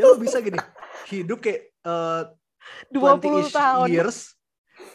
Ya 0.00 0.08
lo 0.08 0.16
bisa 0.16 0.40
gini, 0.40 0.56
hidup 1.12 1.44
kayak 1.44 1.68
eh, 1.84 2.22
20 2.88 3.20
20-ish 3.20 3.52
tahun. 3.52 3.86
years 3.92 4.32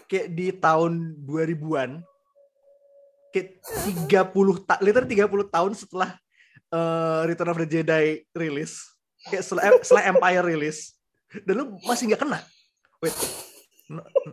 kayak 0.09 0.27
di 0.33 0.49
tahun 0.49 1.13
2000-an 1.29 2.01
kayak 3.29 3.61
30 4.33 4.65
ta 4.65 4.81
literally 4.81 5.13
30 5.13 5.29
tahun 5.53 5.71
setelah 5.77 6.09
eh, 6.73 7.21
Return 7.29 7.53
of 7.53 7.61
the 7.61 7.69
Jedi 7.69 8.25
rilis 8.33 8.81
kayak 9.29 9.45
setelah, 9.45 9.63
setelah 9.85 10.03
Empire 10.09 10.57
rilis 10.57 10.97
dan 11.45 11.61
lu 11.61 11.77
masih 11.85 12.09
nggak 12.09 12.25
kena 12.25 12.41
wait 13.05 13.13
no, 13.93 14.01
no. 14.01 14.31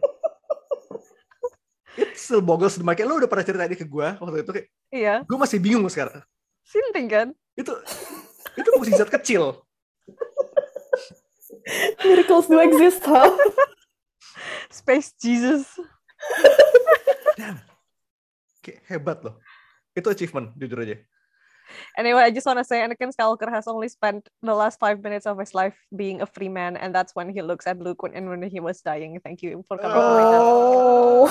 it 2.00 2.16
still 2.16 2.40
boggles 2.40 2.80
the. 2.80 2.84
Kayak 2.96 3.08
lu 3.12 3.20
udah 3.20 3.28
pernah 3.28 3.44
cerita 3.44 3.68
ini 3.68 3.76
ke 3.76 3.84
gue 3.84 4.08
waktu 4.16 4.40
itu 4.40 4.52
kayak 4.56 4.68
Iya, 4.88 5.14
gue 5.28 5.36
masih 5.36 5.60
bingung 5.60 5.84
sekarang 5.92 6.25
sinting 6.64 7.06
kan? 7.12 7.28
itu 7.56 7.72
itu 8.56 8.68
mukjizat 8.76 9.08
kecil 9.12 9.60
Miracles 12.06 12.46
do 12.46 12.62
exist, 12.62 13.02
huh? 13.02 13.26
Space 14.70 15.10
Jesus. 15.18 15.66
Damn. 17.34 17.58
kayak 18.66 18.82
hebat 18.90 19.18
loh 19.22 19.38
itu 19.94 20.10
achievement 20.10 20.50
jujur 20.58 20.82
aja 20.82 20.98
Anyway, 21.98 22.22
I 22.22 22.30
just 22.30 22.46
want 22.46 22.62
to 22.62 22.66
say 22.66 22.78
Anakin 22.78 23.10
Skywalker 23.10 23.50
has 23.50 23.66
only 23.66 23.90
spent 23.90 24.30
the 24.38 24.54
last 24.54 24.78
five 24.78 25.02
minutes 25.02 25.26
of 25.26 25.34
his 25.34 25.50
life 25.50 25.75
being 25.90 26.22
a 26.22 26.28
free 26.30 26.46
man, 26.46 26.78
and 26.78 26.94
that's 26.94 27.10
when 27.10 27.26
he 27.26 27.42
looks 27.42 27.66
at 27.66 27.82
Luke 27.82 28.06
when, 28.06 28.14
and 28.14 28.30
when 28.30 28.46
he 28.46 28.62
was 28.62 28.78
dying. 28.86 29.18
Thank 29.18 29.42
you 29.42 29.66
for 29.66 29.75
coming. 29.75 29.98
Oh. 29.98 31.26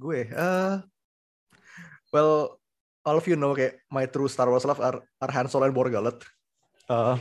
gue 0.00 0.32
eh 0.32 0.74
well 2.10 2.60
all 3.06 3.16
of 3.16 3.26
you 3.26 3.34
know 3.38 3.56
kayak 3.56 3.80
my 3.88 4.04
true 4.06 4.28
Star 4.28 4.46
Wars 4.50 4.66
love 4.66 4.78
are, 4.82 5.00
are 5.00 5.32
Han 5.32 5.48
Solo 5.48 5.66
and 5.66 5.74
Borgalet 5.74 6.20
Eh, 6.90 7.16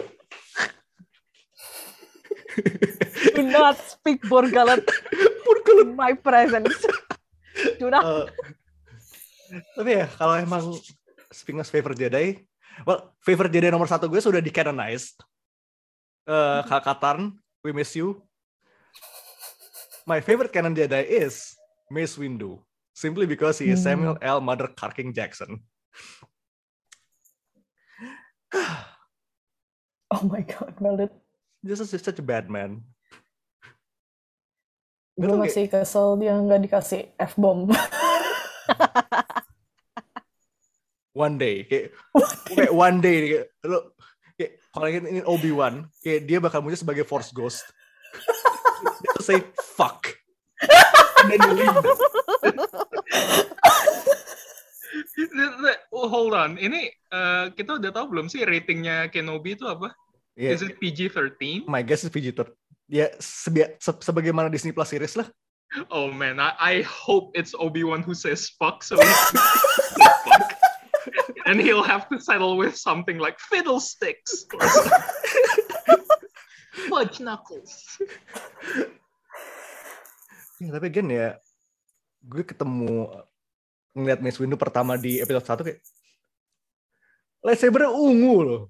Do 3.38 3.44
not 3.46 3.78
speak 3.78 4.26
Borgalet 4.26 4.82
in 5.86 5.94
my 5.94 6.18
presence. 6.18 6.74
Do 7.78 7.94
not. 7.94 8.02
eh, 8.04 8.26
tapi 9.78 10.02
ya 10.02 10.10
kalau 10.10 10.42
emang 10.42 10.74
speaking 11.30 11.62
of 11.62 11.70
favorite 11.70 12.02
Jedi 12.02 12.42
well 12.86 13.14
favorite 13.22 13.54
Jedi 13.54 13.70
nomor 13.70 13.86
satu 13.86 14.10
gue 14.10 14.18
sudah 14.18 14.42
di 14.42 14.50
canonized 14.50 15.22
uh, 16.26 16.66
Kak 16.66 16.90
Katarn 16.90 17.38
we 17.62 17.70
miss 17.70 17.94
you. 17.94 18.18
My 20.10 20.26
favorite 20.26 20.50
canon 20.50 20.74
Jedi 20.74 21.06
is 21.06 21.54
Mace 21.94 22.18
Windu 22.18 22.58
simply 22.94 23.26
because 23.26 23.60
he 23.60 23.70
is 23.70 23.80
Hmm. 23.82 23.88
Samuel 23.94 24.18
L. 24.22 24.42
Mother 24.42 24.68
Karking 24.72 25.14
Jackson 25.14 25.64
Oh 30.10 30.26
my 30.26 30.42
god, 30.42 30.74
valid. 30.82 31.14
This 31.62 31.78
is 31.78 31.94
such 31.94 32.18
a 32.18 32.26
bad 32.26 32.50
man. 32.50 32.82
Gue 35.20 35.36
masih 35.38 35.70
kesel 35.70 36.18
dia 36.18 36.34
nggak 36.34 36.66
dikasih 36.66 37.14
F-bomb. 37.20 37.70
One 41.14 41.36
day, 41.36 41.68
kayak, 41.68 41.92
kayak 42.48 42.72
one 42.72 43.04
day, 43.04 43.18
kayak, 43.28 43.46
lo, 43.68 43.92
kayak 44.40 44.52
kalau 44.72 44.88
ini 44.88 45.20
Obi 45.28 45.52
Wan, 45.52 45.92
kayak 46.00 46.24
dia 46.24 46.40
bakal 46.40 46.64
muncul 46.64 46.80
sebagai 46.80 47.04
Force 47.04 47.36
Ghost. 47.36 47.66
Dia 49.04 49.20
say 49.20 49.44
fuck, 49.76 50.16
and 51.20 51.28
then 51.30 51.40
you 51.44 51.54
leave. 51.56 51.76
Oh, 55.92 56.08
hold 56.10 56.34
on, 56.34 56.56
ini 56.58 56.88
eh, 56.90 57.46
kita 57.54 57.78
udah 57.78 57.92
tahu 57.92 58.06
belum 58.16 58.26
sih 58.32 58.42
ratingnya 58.48 59.12
Kenobi 59.12 59.60
itu 59.60 59.68
apa? 59.68 59.92
Yeah, 60.40 60.56
Is 60.56 60.64
it 60.64 60.80
PG-13? 60.80 61.68
my 61.68 61.84
guess 61.84 62.08
is 62.08 62.10
PG 62.10 62.32
thirteen. 62.32 62.56
Ya, 62.90 63.12
sebi- 63.20 63.76
se- 63.78 64.02
sebagaimana 64.02 64.50
Disney 64.50 64.72
Plus 64.72 64.90
series 64.90 65.14
lah. 65.20 65.28
Oh 65.94 66.10
man, 66.10 66.42
I, 66.42 66.56
I 66.58 66.76
hope 66.88 67.38
it's 67.38 67.54
Obi-Wan 67.54 68.02
who 68.02 68.18
says 68.18 68.50
fuck 68.58 68.82
so 68.82 68.98
fuck. 69.04 70.50
And 71.46 71.62
he'll 71.62 71.86
have 71.86 72.10
to 72.10 72.18
settle 72.18 72.58
with 72.58 72.74
something 72.74 73.22
like 73.22 73.38
fiddlesticks. 73.38 74.50
Fudge 76.90 77.22
knuckles. 77.22 78.00
Ya, 80.60 80.76
tapi 80.76 80.92
again 80.92 81.08
ya, 81.08 81.40
gue 82.20 82.44
ketemu 82.44 83.08
ngeliat 83.96 84.20
Mace 84.20 84.40
Windu 84.44 84.60
pertama 84.60 85.00
di 85.00 85.24
episode 85.24 85.48
1 85.48 85.66
kayak 85.72 85.80
lightsaber 87.40 87.88
ungu 87.88 88.36
loh. 88.44 88.62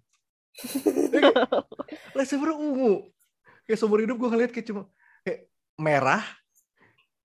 lightsaber 2.18 2.54
ungu. 2.54 3.10
Kayak 3.66 3.80
seumur 3.82 4.06
hidup 4.06 4.22
gue 4.22 4.30
ngeliat 4.30 4.54
kayak 4.54 4.70
cuma 4.70 4.86
kayak 5.26 5.50
merah, 5.82 6.22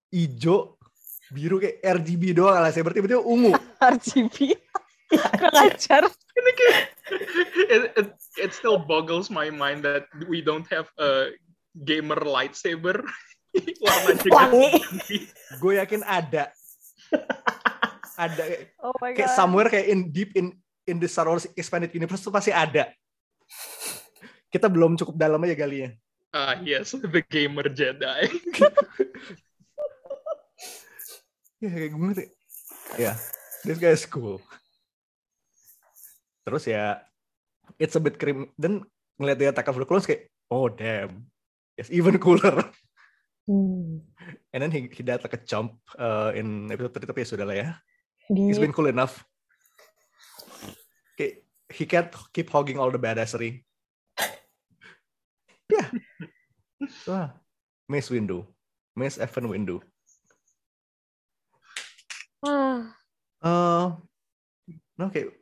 hijau, 0.08 0.80
biru 1.28 1.60
kayak 1.60 1.84
RGB 1.84 2.32
doang 2.32 2.56
lightsaber 2.64 2.96
tiba-tiba 2.96 3.20
ungu. 3.20 3.52
RGB. 3.84 4.56
Kurang 5.12 5.56
ajar. 5.68 6.08
it, 7.68 7.92
it, 8.00 8.08
it 8.40 8.50
still 8.56 8.80
boggles 8.80 9.28
my 9.28 9.52
mind 9.52 9.84
that 9.84 10.08
we 10.24 10.40
don't 10.40 10.64
have 10.72 10.88
a 10.96 11.36
gamer 11.84 12.16
lightsaber. 12.24 13.04
Wangi. 14.30 15.18
Gue 15.62 15.78
yakin 15.78 16.02
ada. 16.02 16.50
ada 18.14 18.42
kayak, 18.42 18.62
Oh 18.82 18.94
my 19.02 19.10
kayak 19.14 19.30
god. 19.30 19.38
somewhere 19.38 19.68
kayak 19.70 19.86
in 19.90 20.10
deep 20.10 20.34
in 20.38 20.54
in 20.86 20.98
the 21.02 21.08
Star 21.10 21.26
Wars 21.26 21.46
expanded 21.54 21.90
universe 21.94 22.22
tuh 22.22 22.34
pasti 22.34 22.50
ada. 22.54 22.90
Kita 24.50 24.70
belum 24.70 24.94
cukup 24.94 25.18
dalam 25.18 25.42
aja 25.42 25.54
galinya. 25.58 25.90
Ah, 26.34 26.58
yes, 26.62 26.94
the 26.98 27.22
gamer 27.22 27.70
Jedi. 27.70 28.26
Ya 31.62 31.68
kayak 31.72 31.90
gue 31.96 32.02
ngerti. 32.02 32.26
Ya, 33.00 33.16
this 33.64 33.80
guy 33.80 33.94
is 33.96 34.04
cool. 34.04 34.36
Terus 36.44 36.68
ya, 36.68 37.00
it's 37.80 37.96
a 37.96 38.02
bit 38.02 38.20
cream. 38.20 38.52
Dan 38.54 38.84
ngeliat 39.16 39.38
dia 39.40 39.48
Attack 39.48 39.72
of 39.72 39.80
the 39.80 39.86
Clones 39.88 40.04
kayak, 40.04 40.28
oh 40.52 40.68
damn. 40.68 41.24
Yes, 41.74 41.88
even 41.88 42.20
cooler. 42.20 42.68
Hmm. 43.44 44.00
And 44.52 44.60
then 44.64 44.72
he, 44.72 44.88
he 44.88 45.02
died 45.04 45.20
like 45.20 45.36
a 45.36 45.44
chump 45.44 45.76
uh, 45.98 46.32
in 46.34 46.72
episode 46.72 46.96
3, 46.96 47.10
tapi 47.12 47.20
ya 47.22 47.28
sudah 47.28 47.46
lah 47.46 47.56
ya. 47.56 47.68
Di 48.32 48.40
He's 48.48 48.56
been 48.56 48.72
cool 48.72 48.88
enough. 48.88 49.20
Kayak, 51.20 51.44
he 51.68 51.84
can't 51.84 52.10
keep 52.32 52.48
hogging 52.48 52.80
all 52.80 52.92
the 52.92 53.00
badassery. 53.00 53.64
Yeah. 55.64 55.88
Wah, 57.08 57.32
Miss 57.88 58.12
Windu. 58.12 58.44
Miss 58.92 59.16
Evan 59.16 59.48
Windu. 59.48 59.80
Ah, 62.44 62.92
Uh, 63.44 63.92
no 64.96 65.12
kayak, 65.12 65.36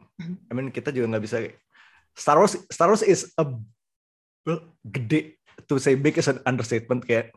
I 0.51 0.53
mean 0.59 0.75
kita 0.75 0.91
juga 0.91 1.07
nggak 1.07 1.23
bisa. 1.23 1.39
Star 2.19 2.35
Wars, 2.35 2.59
Star 2.67 2.91
Wars 2.91 3.07
is 3.07 3.31
a 3.39 3.47
well, 4.43 4.75
gede. 4.83 5.39
To 5.71 5.79
say 5.79 5.95
big 5.95 6.19
is 6.19 6.27
an 6.27 6.43
understatement 6.43 7.07
kayak. 7.07 7.31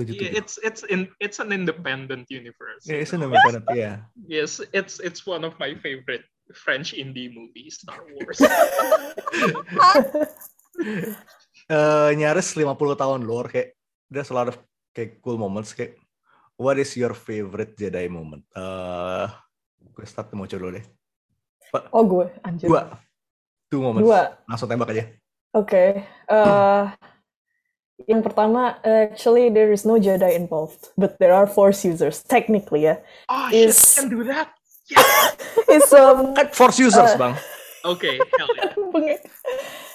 Tujuh 0.00 0.16
Yeah, 0.16 0.32
it's 0.40 0.56
it's 0.64 0.80
in 0.88 1.12
it's 1.20 1.44
an 1.44 1.52
independent 1.52 2.24
universe. 2.32 2.88
Yeah, 2.88 3.04
it's 3.04 3.12
an 3.12 3.20
independent, 3.28 3.68
yeah. 3.76 4.08
Yes, 4.24 4.64
it's 4.72 4.96
it's 5.04 5.28
one 5.28 5.44
of 5.44 5.60
my 5.60 5.76
favorite 5.76 6.24
French 6.56 6.96
indie 6.96 7.28
movies, 7.28 7.84
Star 7.84 8.00
Wars. 8.00 8.40
Eh, 11.70 12.10
nyaris 12.18 12.50
50 12.50 12.66
tahun 12.98 13.22
lore 13.22 13.46
kayak 13.46 13.78
there's 14.10 14.32
a 14.32 14.34
lot 14.34 14.50
of 14.50 14.58
kayak 14.90 15.22
cool 15.22 15.38
moments 15.38 15.70
kayak 15.70 15.94
what 16.58 16.74
is 16.82 16.98
your 16.98 17.14
favorite 17.14 17.78
Jedi 17.78 18.10
moment? 18.10 18.42
Eh, 18.58 19.26
gue 19.78 20.02
start 20.02 20.34
mau 20.34 20.50
coba 20.50 20.58
dulu 20.58 20.70
deh. 20.80 20.86
Oh 21.94 22.02
gue, 22.02 22.26
anjir. 22.42 22.66
Dua. 22.66 22.90
Two 23.70 23.78
moments. 23.86 24.10
Dua. 24.10 24.34
Langsung 24.50 24.66
tembak 24.66 24.90
aja. 24.90 25.04
Oke. 25.54 26.02
eh, 26.02 26.84
yang 28.06 28.22
pertama, 28.22 28.78
actually 28.80 29.48
there 29.48 29.68
is 29.68 29.84
no 29.84 29.96
Jedi 29.96 30.32
involved, 30.32 30.92
but 30.96 31.18
there 31.18 31.32
are 31.32 31.44
Force 31.44 31.84
users 31.84 32.22
technically 32.22 32.86
ya. 32.86 33.00
oh 33.28 33.48
shit, 33.50 33.68
Is- 33.72 33.98
I 33.98 34.00
can 34.00 34.08
do 34.08 34.22
that. 34.24 34.48
It's 35.68 35.92
um, 36.00 36.32
Kan 36.36 36.48
Force 36.52 36.78
users, 36.78 37.14
Eh. 37.14 37.18
Bang. 37.18 37.34
Okay, 37.80 38.20
hell 38.20 38.48
yeah. 38.56 39.18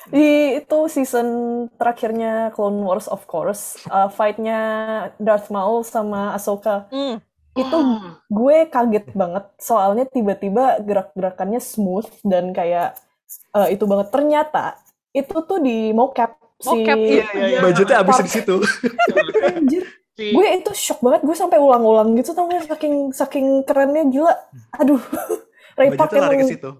Di 0.05 0.27
itu 0.61 0.79
season 0.85 1.27
terakhirnya 1.77 2.53
Clone 2.53 2.81
Wars 2.81 3.09
of 3.09 3.25
course, 3.25 3.81
uh, 3.89 4.05
fight-nya 4.09 4.59
Darth 5.17 5.49
Maul 5.49 5.81
sama 5.81 6.33
Ahsoka. 6.33 6.85
hmm. 6.93 7.17
Itu 7.55 7.77
gue 8.27 8.67
kaget 8.67 9.15
banget 9.15 9.47
soalnya 9.57 10.03
tiba-tiba 10.05 10.83
gerak-gerakannya 10.83 11.63
smooth 11.63 12.05
dan 12.21 12.51
kayak 12.51 12.99
uh, 13.55 13.65
itu 13.71 13.87
banget. 13.87 14.11
Ternyata 14.11 14.75
itu 15.09 15.33
tuh 15.47 15.63
di 15.63 15.95
mocap 15.95 16.35
si 16.65 16.73
Mocap, 16.73 16.97
iya, 16.97 17.23
iya, 17.29 17.45
iya. 17.45 17.59
Budgetnya 17.61 17.97
habis 18.01 18.17
di 18.25 18.31
situ. 18.33 18.55
Anjir, 19.45 19.83
si- 20.17 20.33
gue 20.33 20.45
itu 20.57 20.71
shock 20.73 20.99
banget 21.05 21.21
gue 21.21 21.35
sampai 21.37 21.61
ulang-ulang 21.61 22.17
gitu 22.17 22.33
tau 22.33 22.49
gak 22.49 22.65
saking 22.65 23.13
saking 23.13 23.47
kerennya 23.61 24.09
gila. 24.09 24.33
Aduh. 24.81 24.97
Ray 25.77 25.91
Park 25.93 26.15
emang 26.15 26.39
situ. 26.47 26.71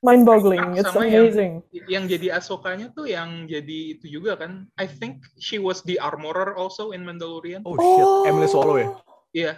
mind 0.00 0.24
boggling. 0.24 0.80
It's 0.80 0.88
sama 0.88 1.04
yang- 1.04 1.28
amazing. 1.28 1.52
yang 1.84 2.04
jadi 2.08 2.40
Ahsokanya 2.40 2.88
tuh 2.96 3.04
yang 3.04 3.44
jadi 3.44 4.00
itu 4.00 4.08
juga 4.08 4.40
kan. 4.40 4.64
I 4.80 4.88
think 4.88 5.20
she 5.36 5.60
was 5.60 5.84
the 5.84 6.00
armorer 6.00 6.56
also 6.56 6.96
in 6.96 7.04
Mandalorian. 7.04 7.60
Oh 7.68 7.76
shit, 7.76 8.32
Emily 8.32 8.48
Swallow 8.48 8.80
ya? 8.80 8.88
Iya, 9.36 9.52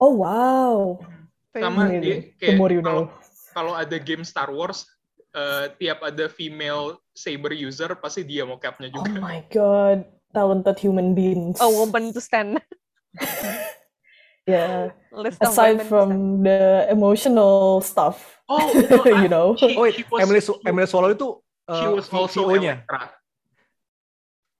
Oh 0.00 0.20
wow. 0.20 1.00
sama 1.56 1.88
Amazing. 1.88 2.00
dia 2.04 2.16
kayak 2.36 2.56
kalau 3.56 3.72
ada 3.72 3.96
game 3.96 4.24
Star 4.24 4.52
Wars 4.52 4.84
eh, 5.36 5.64
tiap 5.76 6.00
ada 6.00 6.26
female 6.26 6.96
saber 7.12 7.52
user 7.52 7.92
pasti 7.94 8.24
dia 8.24 8.42
mocapnya 8.42 8.88
Oh 8.90 9.04
juga. 9.04 9.20
my 9.20 9.44
god, 9.52 9.98
talented 10.32 10.76
human 10.80 11.12
beings. 11.12 11.60
A 11.60 11.68
woman 11.68 12.10
to 12.10 12.20
stand. 12.20 12.56
Yeah. 14.46 14.94
List 15.10 15.42
Aside 15.42 15.82
stand. 15.82 15.90
from 15.90 16.08
the 16.46 16.86
emotional 16.86 17.82
stuff, 17.82 18.38
Oh, 18.46 18.62
no, 18.94 19.02
you 19.18 19.26
know. 19.26 19.58
she- 19.58 19.74
Oh 19.74 19.82
wait, 19.82 19.98
she 19.98 20.06
was- 20.06 20.22
Emily, 20.22 20.38
Su- 20.38 20.62
Emily 20.62 20.86
Swallow 20.86 21.10
itu 21.10 21.42
she 21.66 21.82
uh, 21.82 21.98
was 21.98 22.06
also 22.14 22.46
VO-nya. 22.46 22.78
Elektra. 22.86 23.02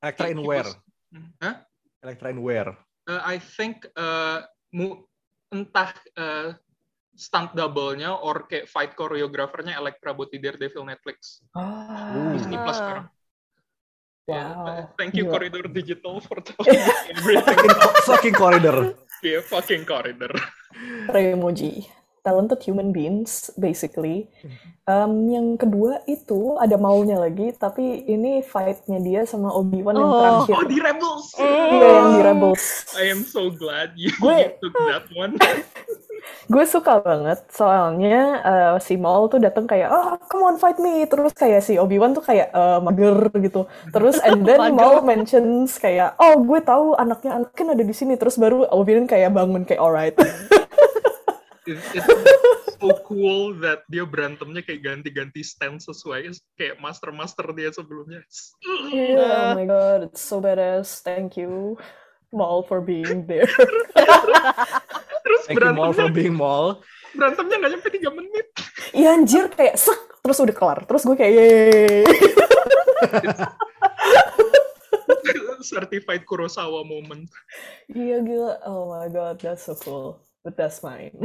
Elektra 0.03 0.27
in 0.35 0.41
Where? 0.43 0.67
was- 0.67 0.75
Hah? 1.39 1.55
Elektra 2.03 2.29
in 2.35 2.43
Where? 2.43 2.75
Uh, 3.07 3.23
I 3.23 3.39
think 3.39 3.87
uh, 3.95 4.43
mu- 4.75 5.07
entah 5.55 5.95
uh, 6.19 6.59
stunt 7.16 7.50
double-nya 7.52 8.12
or 8.14 8.44
kayak 8.44 8.68
fight 8.68 8.92
choreographer-nya 8.92 9.74
Elektra 9.74 10.12
buat 10.12 10.29
di 10.29 10.37
Daredevil 10.37 10.85
Netflix. 10.85 11.40
Ah, 11.52 12.31
Disney 12.31 12.55
Plus 12.55 12.76
sekarang. 12.76 13.07
Yeah, 14.26 14.50
wow. 14.52 14.90
thank 14.98 15.14
you 15.14 15.22
Gila. 15.24 15.33
Corridor 15.33 15.64
Digital 15.70 16.18
for 16.18 16.42
telling 16.46 16.76
me 16.76 16.92
everything. 17.09 17.57
Fucking, 17.57 18.02
fucking 18.05 18.35
corridor. 18.35 18.79
yeah, 19.22 19.38
fucking 19.40 19.83
Corridor. 19.83 20.35
Remoji. 21.07 21.87
Talented 22.20 22.59
human 22.61 22.90
beings, 22.90 23.55
basically. 23.55 24.26
Um, 24.83 25.31
yang 25.31 25.55
kedua 25.55 26.02
itu 26.05 26.59
ada 26.59 26.74
maunya 26.74 27.22
lagi, 27.22 27.55
tapi 27.55 28.02
ini 28.02 28.42
fight-nya 28.42 28.98
dia 28.98 29.22
sama 29.22 29.55
Obi-Wan 29.55 29.94
yang 29.94 30.11
Oh. 30.11 30.18
terakhir. 30.42 30.55
Oh, 30.59 30.66
di 30.66 30.79
Rebels! 30.83 31.24
Iya, 31.38 31.87
yang 31.87 32.09
di 32.11 32.20
Rebels. 32.26 32.64
I 32.98 33.14
am 33.14 33.22
so 33.22 33.46
glad 33.48 33.94
you, 33.94 34.11
Gue- 34.18 34.42
you 34.42 34.59
took 34.59 34.74
that 34.90 35.07
one. 35.14 35.38
Gue 36.46 36.62
suka 36.62 37.02
banget, 37.02 37.42
soalnya 37.50 38.38
uh, 38.46 38.76
si 38.78 38.94
Maul 38.94 39.26
tuh 39.26 39.42
datang 39.42 39.66
kayak, 39.66 39.90
oh, 39.90 40.14
come 40.30 40.46
on 40.46 40.56
fight 40.62 40.78
me. 40.78 41.02
Terus 41.11 41.35
kayak 41.35 41.59
si 41.66 41.74
Obi-Wan 41.74 42.14
tuh 42.14 42.22
kayak 42.22 42.54
uh, 42.54 42.78
mager 42.78 43.35
gitu. 43.42 43.66
Terus 43.90 44.22
and 44.22 44.46
then. 44.46 44.62
Maul 44.70 45.02
mentions 45.02 45.74
kayak, 45.82 46.14
oh 46.22 46.38
gue 46.46 46.62
tahu 46.62 46.94
anaknya 46.94 47.42
Anakin 47.42 47.74
ada 47.74 47.82
di 47.82 47.90
sini. 47.90 48.14
Terus 48.14 48.38
baru 48.38 48.62
Obi-Wan 48.62 49.11
kayak 49.11 49.35
bangun 49.35 49.66
kayak 49.66 49.82
alright. 49.82 50.14
It- 51.66 51.82
it's 51.98 52.78
so 52.78 52.94
cool 53.02 53.59
that 53.59 53.82
dia 53.90 54.06
berantemnya 54.06 54.62
kayak 54.62 54.87
ganti-ganti 54.87 55.42
stance 55.42 55.90
sesuai 55.90 56.30
kayak 56.54 56.78
master-master 56.78 57.42
dia 57.59 57.74
sebelumnya. 57.74 58.22
Yeah, 58.94 59.50
oh 59.50 59.59
my 59.59 59.66
god, 59.66 60.06
it's 60.06 60.22
so 60.22 60.38
badass. 60.38 61.02
Thank 61.02 61.35
you, 61.35 61.74
Maul, 62.30 62.62
for 62.62 62.78
being 62.78 63.26
there. 63.26 63.50
Terus 65.46 65.54
Thank 65.54 65.62
you 65.62 65.72
Maul 65.72 65.94
for 65.94 66.11
berantemnya, 66.11 66.18
being 66.18 66.35
Maul. 66.35 66.82
berantemnya 67.14 67.56
nggak 67.56 67.72
nyampe 67.72 67.88
3 67.88 68.18
menit. 68.18 68.46
Iya 68.92 69.09
anjir, 69.14 69.44
kayak 69.48 69.76
sek, 69.76 70.00
terus 70.20 70.37
udah 70.37 70.52
kelar. 70.52 70.78
Terus 70.85 71.02
gue 71.02 71.14
kayak, 71.14 71.32
yeay. 71.32 72.04
Certified 75.62 76.22
Kurosawa 76.22 76.82
moment. 76.82 77.26
Iya 77.88 78.22
gila, 78.22 78.54
oh 78.66 78.92
my 78.92 79.09
god, 79.09 79.40
that's 79.40 79.66
so 79.66 79.74
cool. 79.74 80.20
But 80.42 80.54
that's 80.54 80.78
mine. 80.78 81.16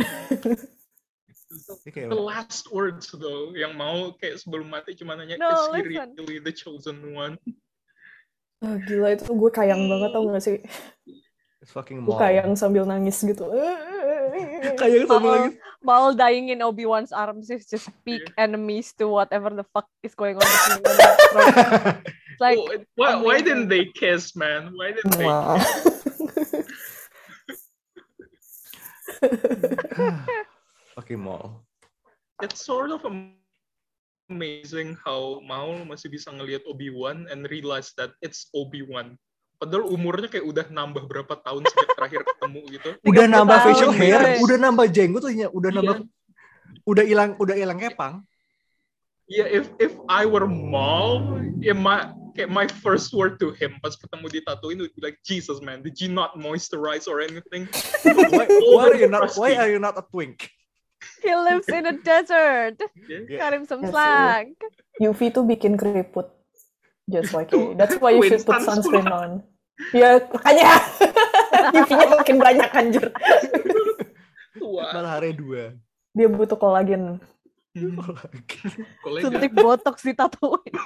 The 1.93 2.15
last 2.15 2.71
words 2.71 3.11
though, 3.11 3.51
yang 3.53 3.75
mau 3.75 4.15
kayak 4.17 4.39
sebelum 4.39 4.71
mati 4.71 4.95
cuma 4.95 5.13
nanya, 5.13 5.37
No, 5.37 5.51
is 5.51 5.83
he 5.83 5.91
really 5.91 6.39
the 6.39 6.53
chosen 6.55 7.13
one? 7.13 7.35
Ah, 8.61 8.77
gila 8.77 9.13
itu 9.13 9.29
gue 9.29 9.51
kayang 9.51 9.89
banget 9.89 10.09
tau 10.13 10.25
gak 10.29 10.41
sih? 10.41 10.57
It's 11.61 11.73
fucking 11.73 12.01
Gue 12.01 12.13
Maul. 12.13 12.21
kayang 12.21 12.51
sambil 12.57 12.85
nangis 12.85 13.21
gitu. 13.21 13.45
Kayang 14.81 15.07
sama 15.07 15.19
Maul, 15.19 15.33
lagi. 15.33 15.49
Maul 15.81 16.11
dying 16.15 16.47
in 16.49 16.61
Obi-Wan's 16.61 17.11
arms 17.11 17.49
is 17.49 17.65
just 17.65 17.89
peak 18.05 18.29
enemies 18.37 18.93
to 18.97 19.07
whatever 19.07 19.49
the 19.49 19.65
fuck 19.73 19.87
is 20.03 20.13
going 20.15 20.37
on 20.37 20.45
between 20.45 20.83
them. 20.83 21.11
It's 22.05 22.41
like, 22.41 22.59
it- 22.75 22.87
why, 22.95 23.15
why 23.17 23.37
didn't 23.41 23.69
they 23.69 23.89
kiss, 23.93 24.35
man? 24.35 24.73
Why 24.75 24.93
didn't 24.93 25.17
they? 25.17 25.25
Wah. 25.25 25.59
fucking 30.95 31.21
Maul. 31.25 31.65
It's 32.41 32.65
sort 32.65 32.89
of 32.89 33.05
amazing 34.29 34.97
how 35.05 35.41
Maul 35.45 35.85
masih 35.85 36.09
bisa 36.09 36.33
ngelihat 36.33 36.65
Obi-Wan 36.65 37.29
and 37.29 37.45
realize 37.53 37.93
that 38.01 38.17
it's 38.25 38.49
Obi-Wan. 38.57 39.17
Padahal 39.61 39.85
umurnya 39.93 40.25
kayak 40.25 40.41
udah 40.41 40.65
nambah 40.73 41.05
berapa 41.05 41.33
tahun 41.37 41.61
sejak 41.69 41.89
terakhir 41.93 42.21
ketemu 42.25 42.61
gitu. 42.73 42.89
Udah 43.05 43.25
30 43.29 43.35
nambah 43.37 43.57
tahun, 43.61 43.67
facial 43.69 43.91
hair, 43.93 44.19
guys. 44.25 44.39
udah 44.41 44.57
nambah 44.57 44.85
jenggot 44.89 45.21
tuh 45.21 45.29
ya, 45.29 45.47
udah 45.53 45.69
Iya. 45.69 45.77
nambah 45.77 45.97
udah 46.81 47.03
hilang 47.05 47.31
udah 47.37 47.53
hilang 47.53 47.77
kepang. 47.77 48.25
Yeah, 49.29 49.45
if 49.45 49.69
if 49.77 49.93
I 50.09 50.25
were 50.25 50.49
Maul, 50.49 51.39
yeah, 51.61 51.77
my 51.77 52.09
kayak 52.33 52.49
my 52.49 52.65
first 52.81 53.13
word 53.13 53.37
to 53.37 53.53
him 53.53 53.77
pas 53.79 53.93
ketemu 53.93 54.25
di 54.27 54.39
Tatooine 54.41 54.81
would 54.81 54.91
be 54.91 55.03
like, 55.05 55.21
Jesus 55.21 55.61
man, 55.61 55.85
did 55.85 56.01
you 56.01 56.09
not 56.09 56.33
moisturize 56.35 57.05
or 57.05 57.21
anything? 57.21 57.69
Why, 58.33 58.49
why 58.49 58.83
are 58.91 58.97
you 58.97 59.07
not 59.07 59.29
why 59.37 59.55
are 59.55 59.69
you 59.69 59.77
not 59.77 59.93
a 59.93 60.03
twink? 60.03 60.49
He 61.21 61.29
lives 61.33 61.69
in 61.69 61.85
a 61.85 61.95
desert. 61.97 62.81
Yeah. 63.05 63.37
Got 63.37 63.53
him 63.53 63.65
some 63.69 63.85
Yes, 63.85 63.93
slack. 63.93 64.51
UV 64.97 65.33
tuh 65.33 65.45
bikin 65.45 65.77
keriput. 65.77 66.29
Just 67.05 67.33
like 67.33 67.49
it. 67.51 67.77
That's 67.77 67.97
why 67.97 68.13
you 68.17 68.23
should 68.25 68.41
put 68.41 68.61
sunscreen 68.61 69.09
on. 69.09 69.43
Ya, 69.89 70.21
makanya. 70.29 70.69
UV-nya 71.81 72.15
makin 72.17 72.37
banyak 72.37 72.69
anjir. 72.71 73.05
Tua. 74.57 74.85
Matahari 74.93 75.33
dua. 75.33 75.73
Dia 76.13 76.27
butuh 76.27 76.59
kolagen. 76.59 77.17
Kolega 78.99 79.23
Suntik 79.23 79.55
botox 79.55 80.03
di 80.03 80.11
Tatooine. 80.11 80.75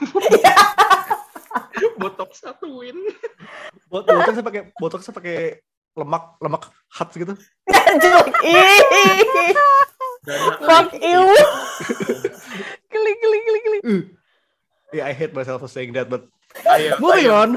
botox 2.01 2.43
satuin. 2.43 2.97
Bot 3.89 4.05
botoxnya 4.05 4.43
pakai 4.45 4.61
botoxnya 4.77 5.13
pakai 5.15 5.37
lemak 5.95 6.37
lemak 6.43 6.63
hot 6.93 7.09
gitu. 7.15 7.33
Anjir. 7.69 8.13
Fuck 10.61 10.89
you. 10.99 11.23
Geli, 12.91 13.11
geli, 13.21 13.37
geli, 13.43 13.59
geli. 13.59 13.79
Uh. 13.83 14.03
Yeah, 14.93 15.09
I 15.09 15.13
hate 15.17 15.35
myself 15.35 15.59
for 15.59 15.71
saying 15.71 15.91
that, 15.97 16.07
but 16.07 16.29
I 16.63 16.93
I 16.93 16.99
moving 17.01 17.27
on. 17.27 17.49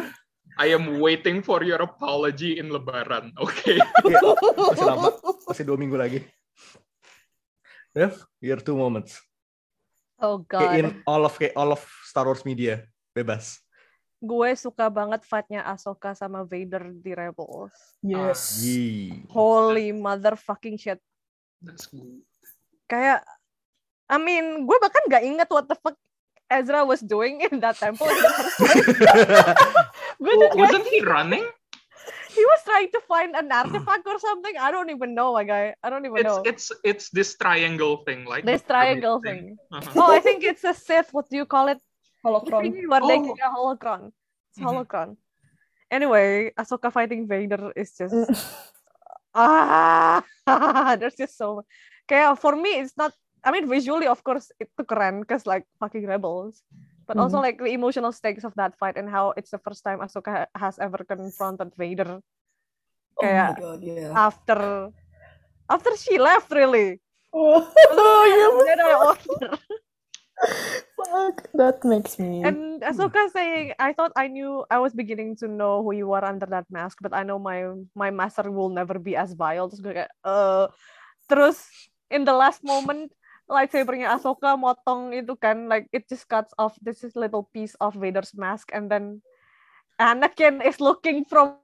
I 0.58 0.74
am 0.74 0.98
waiting 0.98 1.38
for 1.40 1.62
your 1.62 1.78
apology 1.78 2.58
in 2.58 2.74
Lebaran. 2.74 3.30
Okay. 3.38 3.78
Ya, 3.78 4.18
masih 4.58 4.84
lama, 4.84 5.08
masih 5.46 5.62
dua 5.62 5.78
minggu 5.78 5.94
lagi. 5.94 6.26
Yeah, 7.94 8.12
year 8.42 8.58
two 8.58 8.74
moments. 8.74 9.22
Oh 10.18 10.42
Kayak 10.42 10.74
in 10.74 10.86
god. 10.90 10.94
all 11.06 11.22
of 11.22 11.34
kayak 11.38 11.54
all 11.54 11.70
of 11.70 11.82
Star 12.02 12.26
Wars 12.26 12.42
media 12.42 12.82
bebas. 13.14 13.62
Gue 14.18 14.50
suka 14.58 14.90
banget 14.90 15.22
fight-nya 15.22 15.62
Ahsoka 15.62 16.10
sama 16.10 16.42
Vader 16.42 16.90
di 16.90 17.14
Rebels. 17.14 17.70
Yes. 18.02 18.58
Yee. 18.66 19.22
Holy 19.30 19.94
motherfucking 19.94 20.74
shit. 20.74 20.98
That's 21.62 21.86
good. 21.86 22.18
Kayak, 22.90 23.22
I 24.10 24.18
mean, 24.18 24.66
gue 24.66 24.76
bahkan 24.82 25.06
gak 25.06 25.22
inget 25.22 25.46
what 25.54 25.70
the 25.70 25.78
fuck 25.78 25.94
Ezra 26.50 26.84
was 26.84 27.00
doing 27.00 27.40
in 27.44 27.60
that 27.60 27.76
temple. 27.76 28.08
in 28.08 28.16
the 28.16 28.32
first 28.32 28.56
place. 28.56 28.84
gue 30.18 30.32
just 30.32 30.52
kayak, 30.52 30.56
Wasn't 30.56 30.86
he 30.88 30.98
running? 31.04 31.44
he 32.32 32.42
was 32.44 32.60
trying 32.64 32.88
to 32.88 33.00
find 33.04 33.34
an 33.36 33.50
artifact 33.52 34.06
or 34.06 34.16
something. 34.18 34.54
I 34.56 34.70
don't 34.70 34.88
even 34.88 35.12
know, 35.14 35.34
my 35.34 35.44
guy. 35.44 35.74
I 35.82 35.90
don't 35.90 36.06
even 36.06 36.22
It's 36.22 36.28
know. 36.28 36.40
it's 36.46 36.66
it's 36.86 37.06
this 37.10 37.36
triangle 37.36 38.00
thing, 38.08 38.24
like 38.24 38.44
This 38.48 38.62
triangle 38.64 39.20
pyramid 39.20 39.58
thing. 39.58 39.74
Uh-huh. 39.74 40.00
Oh, 40.06 40.10
I 40.12 40.20
think 40.20 40.40
it's 40.42 40.64
a 40.64 40.72
Sith. 40.72 41.12
What 41.12 41.28
do 41.28 41.36
you 41.36 41.44
call 41.44 41.68
it? 41.68 41.80
Holocron. 42.24 42.64
Thingy 42.64 42.84
where 42.88 43.04
they 43.04 43.18
Oh. 43.20 43.34
yeah, 43.36 43.52
holocron. 43.52 44.10
It's 44.54 44.58
Mhm. 44.58 44.66
holocron. 44.66 45.08
Anyway, 45.90 46.52
Ahsoka 46.56 46.92
fighting 46.92 47.24
Vader 47.28 47.72
is 47.76 47.92
just 47.96 48.12
ah, 49.34 50.24
there's 50.98 51.16
just 51.16 51.36
so 51.36 51.64
kayak 52.08 52.38
for 52.40 52.56
me 52.56 52.80
it's 52.80 52.96
not. 52.96 53.12
I 53.44 53.50
mean, 53.54 53.70
visually 53.70 54.06
of 54.10 54.20
course 54.26 54.50
itu 54.58 54.82
keren 54.82 55.22
because 55.22 55.46
like 55.46 55.64
fucking 55.78 56.04
rebels, 56.06 56.62
but 57.06 57.16
also 57.16 57.38
Mhm. 57.38 57.44
like 57.44 57.58
the 57.62 57.70
emotional 57.72 58.10
stakes 58.12 58.42
of 58.44 58.52
that 58.58 58.74
fight 58.76 58.98
and 58.98 59.06
how 59.08 59.32
it's 59.38 59.54
the 59.54 59.62
first 59.62 59.86
time 59.86 60.02
Ahsoka 60.02 60.46
has 60.58 60.76
ever 60.82 61.00
confronted 61.06 61.70
Vader 61.78 62.18
Oh 63.18 63.22
my 63.22 63.26
kayak 63.26 63.54
god, 63.58 63.80
yeah. 63.82 64.12
after 64.14 64.60
after 65.66 65.92
she 65.98 66.18
left 66.18 66.50
really. 66.54 66.98
Oh, 67.34 67.62
yeah, 68.30 68.48
fuck. 70.96 71.50
That 71.54 71.82
makes 71.84 72.18
me. 72.18 72.42
And 72.46 72.80
Ahsoka 72.82 73.28
saying, 73.34 73.74
I 73.78 73.92
thought 73.92 74.12
I 74.16 74.28
knew 74.30 74.64
I 74.70 74.78
was 74.78 74.94
beginning 74.94 75.36
to 75.42 75.48
know 75.48 75.82
who 75.82 75.92
you 75.92 76.12
are 76.14 76.24
under 76.24 76.46
that 76.46 76.66
mask, 76.70 76.98
but 77.02 77.12
I 77.12 77.22
know 77.26 77.38
my 77.38 77.74
my 77.98 78.10
master 78.10 78.50
will 78.50 78.70
never 78.70 78.98
be 78.98 79.18
as 79.18 79.34
vile. 79.34 79.66
Terus 79.68 79.82
gue 79.82 79.94
kayak, 79.98 80.12
eh 80.14 80.66
terus 81.28 81.58
in 82.08 82.24
the 82.24 82.32
last 82.32 82.64
moment 82.64 83.12
lightsabernya 83.48 84.12
Ahsoka 84.12 84.54
motong 84.54 85.16
itu 85.16 85.32
kan, 85.34 85.66
like 85.66 85.88
it 85.90 86.04
just 86.06 86.28
cuts 86.28 86.52
off 86.60 86.76
this 86.84 87.00
is 87.02 87.16
little 87.16 87.48
piece 87.50 87.72
of 87.80 87.96
Vader's 87.96 88.36
mask, 88.36 88.70
and 88.76 88.92
then 88.92 89.24
Anakin 89.98 90.62
is 90.62 90.78
looking 90.78 91.24
from 91.26 91.58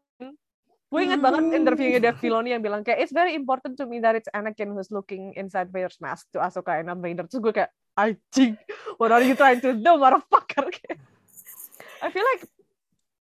Gue 0.95 1.11
ingat 1.11 1.19
banget 1.19 1.59
interviewnya 1.59 1.99
Dave 1.99 2.23
Filoni 2.23 2.55
yang 2.55 2.63
bilang 2.63 2.87
kayak 2.87 3.03
it's 3.03 3.11
very 3.11 3.35
important 3.35 3.75
to 3.75 3.83
me 3.83 3.99
that 3.99 4.15
it's 4.15 4.31
Anakin 4.31 4.71
who's 4.71 4.95
looking 4.95 5.35
inside 5.35 5.75
Vader's 5.75 5.99
mask 5.99 6.31
to 6.31 6.39
Ahsoka 6.39 6.79
and 6.79 6.87
not 6.87 7.03
Vader. 7.03 7.27
Terus 7.27 7.43
gue 7.43 7.51
kayak 7.51 7.75
anjing, 7.99 8.55
what 8.95 9.11
are 9.11 9.19
you 9.19 9.35
trying 9.35 9.59
to 9.59 9.75
do, 9.75 9.93
motherfucker? 9.99 10.71
I 12.05 12.15
feel 12.15 12.23
like 12.23 12.47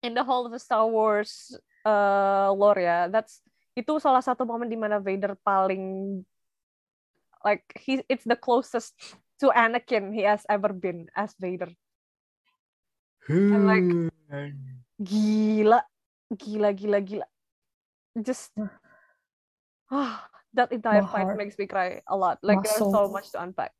in 0.01 0.17
the 0.17 0.25
whole 0.25 0.49
of 0.49 0.51
the 0.55 0.57
Star 0.57 0.89
Wars 0.89 1.53
uh, 1.85 2.49
lore 2.57 2.81
ya, 2.81 3.05
that's 3.05 3.45
itu 3.77 4.01
salah 4.01 4.25
satu 4.25 4.49
momen 4.49 4.65
di 4.65 4.79
mana 4.79 4.97
Vader 4.97 5.37
paling 5.37 6.17
like 7.45 7.63
he 7.79 8.03
it's 8.09 8.23
the 8.25 8.35
closest 8.35 8.93
to 9.39 9.49
Anakin 9.55 10.11
he 10.13 10.23
has 10.27 10.43
ever 10.49 10.73
been 10.73 11.07
as 11.15 11.33
Vader. 11.39 11.71
And 13.29 13.65
like 13.69 13.85
gila, 15.03 15.85
gila, 16.33 16.73
gila, 16.73 16.99
gila. 17.01 17.25
Just 18.19 18.51
ah, 19.91 20.25
that 20.57 20.71
entire 20.73 21.05
My 21.05 21.11
fight 21.13 21.29
heart. 21.29 21.37
makes 21.37 21.55
me 21.57 21.67
cry 21.69 22.01
a 22.09 22.17
lot. 22.17 22.39
Like 22.41 22.63
there's 22.65 22.81
so 22.81 23.07
much 23.07 23.31
to 23.31 23.41
unpack. 23.43 23.71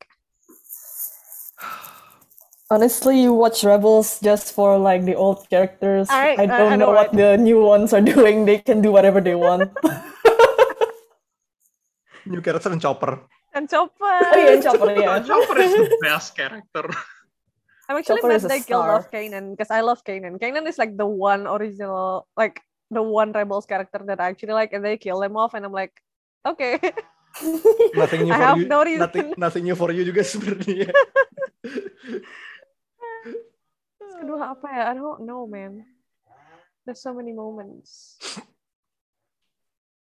Honestly, 2.70 3.26
you 3.26 3.34
watch 3.34 3.64
Rebels 3.66 4.22
just 4.22 4.54
for 4.54 4.78
like 4.78 5.04
the 5.04 5.16
old 5.18 5.50
characters. 5.50 6.08
I- 6.14 6.38
I- 6.38 6.44
I, 6.44 6.46
don't 6.46 6.74
I 6.74 6.76
know, 6.78 6.86
know 6.86 6.92
what 6.94 7.12
the 7.12 7.36
new 7.36 7.66
ones 7.66 7.92
are 7.98 8.06
doing. 8.16 8.46
They 8.46 8.60
can 8.62 8.82
do 8.86 8.92
whatever 8.94 9.20
they 9.20 9.34
want. 9.34 9.74
New 12.30 12.42
character 12.46 12.70
and 12.72 12.80
Chopper. 12.80 13.26
And 13.54 13.66
Chopper. 13.70 14.18
oh 14.30 14.38
yeah, 14.38 14.62
Chopper, 14.62 14.94
yeah. 14.94 15.20
Chopper 15.28 15.58
is 15.58 15.74
the 15.74 15.98
best 16.02 16.38
character. 16.38 16.86
I'm 17.90 17.98
actually 17.98 18.22
Chopper 18.22 18.38
mad 18.38 18.62
killed 18.70 18.86
star. 18.86 18.94
off 18.94 19.10
Kanan 19.10 19.58
because 19.58 19.74
I 19.74 19.82
love 19.82 20.06
Kanan. 20.06 20.38
Kanan 20.38 20.70
is 20.70 20.78
like 20.78 20.94
the 20.94 21.10
one 21.10 21.50
original, 21.50 22.30
like 22.38 22.62
the 22.94 23.02
one 23.02 23.34
Rebels 23.34 23.66
character 23.66 24.06
that 24.06 24.22
I 24.22 24.30
actually 24.30 24.54
like, 24.54 24.74
and 24.74 24.86
they 24.86 24.98
kill 24.98 25.22
him 25.26 25.34
off, 25.34 25.58
and 25.58 25.66
I'm 25.66 25.74
like, 25.74 25.98
okay. 26.46 26.78
Nothing 27.98 28.26
new 28.26 28.34
I 28.34 28.38
for 28.38 28.46
have 28.46 28.58
you. 28.58 28.68
no 28.70 28.84
reason. 28.86 29.00
Nothing, 29.02 29.28
nothing 29.38 29.64
new 29.66 29.78
for 29.78 29.90
you 29.94 30.06
juga 30.06 30.22
sebenarnya. 30.34 30.90
Kedua 34.20 34.54
apa 34.54 34.68
ya? 34.70 34.84
I 34.90 34.94
don't 34.94 35.26
know, 35.26 35.46
man. 35.50 35.86
There's 36.86 37.02
so 37.02 37.14
many 37.14 37.34
moments. 37.34 38.18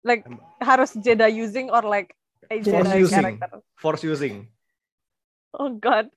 Like 0.04 0.28
harus 0.60 0.92
Jedi 1.00 1.32
using 1.32 1.72
or 1.72 1.80
like 1.80 2.12
force 2.48 2.94
using 2.94 3.20
character. 3.20 3.60
force 3.76 4.02
using 4.04 4.48
oh 5.54 5.70
god 5.76 6.10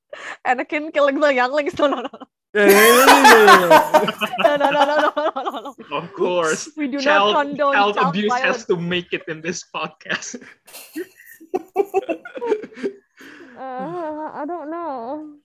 Anakin 0.45 0.93
killing 0.93 1.19
the 1.19 1.33
younglings 1.33 1.77
no 1.77 1.87
no 1.87 2.01
no 2.01 2.09
no, 2.53 2.65
no, 4.47 4.55
no, 4.55 4.71
no, 4.71 4.81
no, 4.81 5.11
no, 5.35 5.59
no. 5.61 5.97
Of 5.97 6.13
course. 6.13 6.69
We 6.77 6.87
do 6.87 6.99
child, 6.99 7.33
not 7.33 7.45
condone 7.45 7.73
child, 7.73 7.95
child 7.95 8.07
abuse 8.09 8.29
violence. 8.29 8.57
has 8.57 8.65
to 8.65 8.77
make 8.77 9.13
it 9.13 9.23
in 9.27 9.41
this 9.41 9.63
podcast. 9.69 10.41
uh, 13.55 13.61
I 13.61 14.43
don't 14.47 14.71
know. 14.71 15.35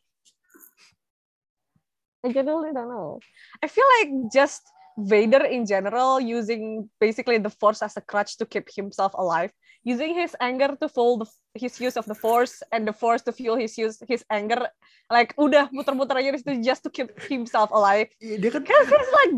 I 2.24 2.32
generally 2.32 2.72
don't 2.72 2.88
know. 2.88 3.18
I 3.62 3.66
feel 3.66 3.84
like 4.00 4.32
just 4.32 4.62
Vader 4.98 5.44
in 5.48 5.64
general 5.66 6.20
using 6.20 6.88
basically 7.00 7.38
the 7.38 7.50
Force 7.50 7.80
as 7.82 7.96
a 7.96 8.04
crutch 8.04 8.36
to 8.38 8.44
keep 8.44 8.68
himself 8.68 9.12
alive, 9.14 9.50
using 9.84 10.14
his 10.14 10.36
anger 10.40 10.76
to 10.76 10.88
fuel 10.88 11.18
the, 11.24 11.28
his 11.54 11.80
use 11.80 11.96
of 11.96 12.04
the 12.04 12.14
Force 12.14 12.62
and 12.72 12.86
the 12.86 12.92
Force 12.92 13.22
to 13.24 13.32
fuel 13.32 13.56
his 13.56 13.76
use 13.78 14.00
his 14.08 14.24
anger. 14.30 14.68
Like 15.08 15.34
udah 15.36 15.68
muter-muter 15.72 16.16
aja 16.16 16.32
di 16.32 16.38
situ 16.40 16.52
just 16.60 16.84
to 16.84 16.90
keep 16.92 17.12
himself 17.28 17.72
alive. 17.72 18.08
Iya, 18.20 18.36
dia 18.40 18.50
kan 18.52 18.64
Because 18.64 18.88
he's 18.88 19.12
like 19.12 19.34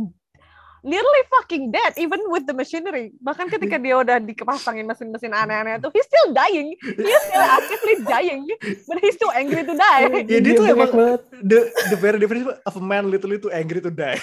nearly 0.84 1.22
fucking 1.32 1.72
dead 1.72 1.96
even 1.96 2.20
with 2.28 2.44
the 2.44 2.52
machinery. 2.52 3.16
Bahkan 3.24 3.48
ketika 3.48 3.80
dia 3.80 3.96
udah 3.98 4.20
dipasangin 4.20 4.84
mesin-mesin 4.84 5.32
aneh-aneh 5.32 5.80
itu, 5.80 5.88
he's 5.96 6.06
still 6.06 6.28
dying. 6.36 6.76
He's 6.82 7.22
still 7.24 7.46
actively 7.46 7.96
dying, 8.04 8.44
but 8.84 9.00
he's 9.00 9.16
too 9.16 9.32
angry 9.32 9.64
to 9.64 9.74
die. 9.74 10.28
Ya, 10.28 10.38
dia 10.44 10.52
tuh 10.54 10.64
banyak 10.68 10.92
emang- 10.92 11.22
the 11.40 11.58
the 11.88 11.98
very 11.98 12.20
difference 12.20 12.60
of 12.68 12.74
a 12.76 12.84
man 12.84 13.08
literally 13.08 13.40
too 13.40 13.50
angry 13.50 13.80
to 13.80 13.90
die. 13.90 14.20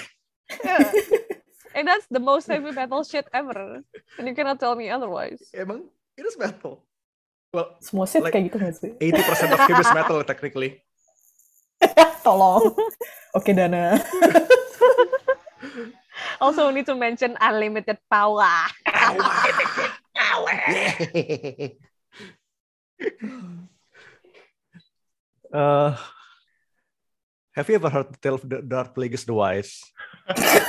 Yeah. 0.60 0.84
And 1.74 1.88
that's 1.88 2.06
the 2.10 2.20
most 2.20 2.46
heavy 2.48 2.72
metal 2.72 3.04
shit 3.04 3.26
ever. 3.32 3.82
And 4.18 4.28
you 4.28 4.34
cannot 4.34 4.60
tell 4.60 4.74
me 4.76 4.90
otherwise. 4.90 5.40
Emang 5.56 5.88
it 6.16 6.26
is 6.26 6.36
metal. 6.36 6.84
Well, 7.52 7.76
Semua 7.84 8.08
set 8.08 8.24
Like- 8.24 8.32
kayak 8.32 8.48
gitu 8.48 8.56
nggak 8.60 8.74
sih? 8.76 8.90
80% 8.96 9.52
of 9.52 9.60
him 9.68 9.76
is 9.80 9.92
metal 9.92 10.18
technically. 10.24 10.80
Tolong. 12.24 12.72
Oke, 13.36 13.52
Dana. 13.52 13.98
Also 16.42 16.74
need 16.74 16.86
to 16.90 16.98
mention 16.98 17.38
unlimited 17.38 17.94
power. 18.10 18.50
Uh, 25.52 25.96
have 27.52 27.68
you 27.68 27.74
ever 27.74 27.90
heard 27.90 28.12
the 28.12 28.18
tale 28.18 28.34
of 28.34 28.48
the 28.48 28.62
Dark 28.62 28.94
Plagueis 28.94 29.26
the 29.26 29.34
Wise? 29.34 29.80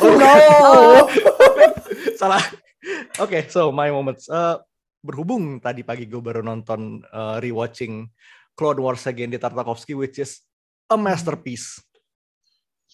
No. 0.02 0.34
Salah. 2.20 2.44
Oke, 3.22 3.46
so 3.50 3.70
my 3.72 3.89
moments. 3.94 4.28
Uh, 4.28 4.60
berhubung 5.04 5.60
tadi 5.60 5.84
pagi 5.84 6.08
gue 6.08 6.24
baru 6.24 6.39
nonton 6.39 7.04
uh, 7.12 7.36
rewatching 7.44 8.08
Clone 8.56 8.80
Wars 8.80 9.04
again 9.04 9.28
di 9.28 9.38
Tartakovsky, 9.38 9.94
which 9.98 10.18
is 10.18 10.39
a 10.88 10.96
masterpiece. 10.96 11.84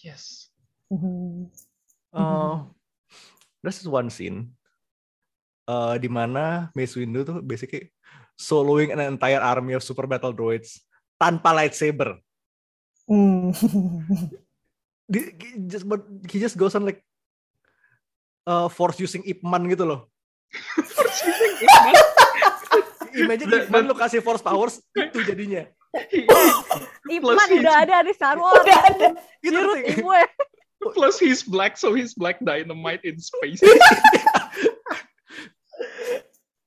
Yes. 0.02 0.50
Uh, 2.10 2.66
this 3.62 3.86
one 3.86 4.10
scene 4.10 4.50
uh, 5.70 5.94
di 6.00 6.10
mana 6.10 6.74
Mace 6.74 6.98
Windu 6.98 7.22
tuh 7.22 7.38
basically 7.44 7.94
soloing 8.34 8.90
an 8.90 9.14
entire 9.14 9.38
army 9.38 9.78
of 9.78 9.86
super 9.86 10.10
battle 10.10 10.34
droids 10.34 10.82
tanpa 11.20 11.54
lightsaber. 11.54 12.18
Hmm. 13.06 13.54
Di- 15.10 15.34
he 15.34 15.58
just 15.66 15.82
but 15.90 16.06
he 16.30 16.38
just 16.38 16.54
goes 16.54 16.78
on 16.78 16.86
like 16.86 17.02
uh, 18.46 18.70
force 18.70 19.02
using 19.02 19.26
Ip 19.26 19.42
Man 19.42 19.66
gitu 19.66 19.82
loh. 19.82 20.06
Imagine 23.10 23.50
That- 23.50 23.66
Ip 23.66 23.70
Man 23.74 23.90
that- 23.90 23.90
lo 23.90 23.98
kasih 23.98 24.22
force 24.22 24.38
powers 24.38 24.78
itu 24.94 25.18
jadinya. 25.26 25.66
Ipman 27.10 27.34
Plus 27.34 27.50
he's- 27.50 27.58
udah 27.66 27.74
ada 27.82 28.06
di 28.06 28.12
Star 28.14 28.38
Wars. 28.38 28.62
Udah 28.62 28.78
ada. 28.86 29.06
Gitu. 29.42 29.58
Plus 30.80 31.18
he's 31.20 31.42
black, 31.44 31.76
so 31.76 31.92
he's 31.92 32.14
black 32.16 32.38
dynamite 32.40 33.02
in 33.04 33.18
space. 33.18 33.60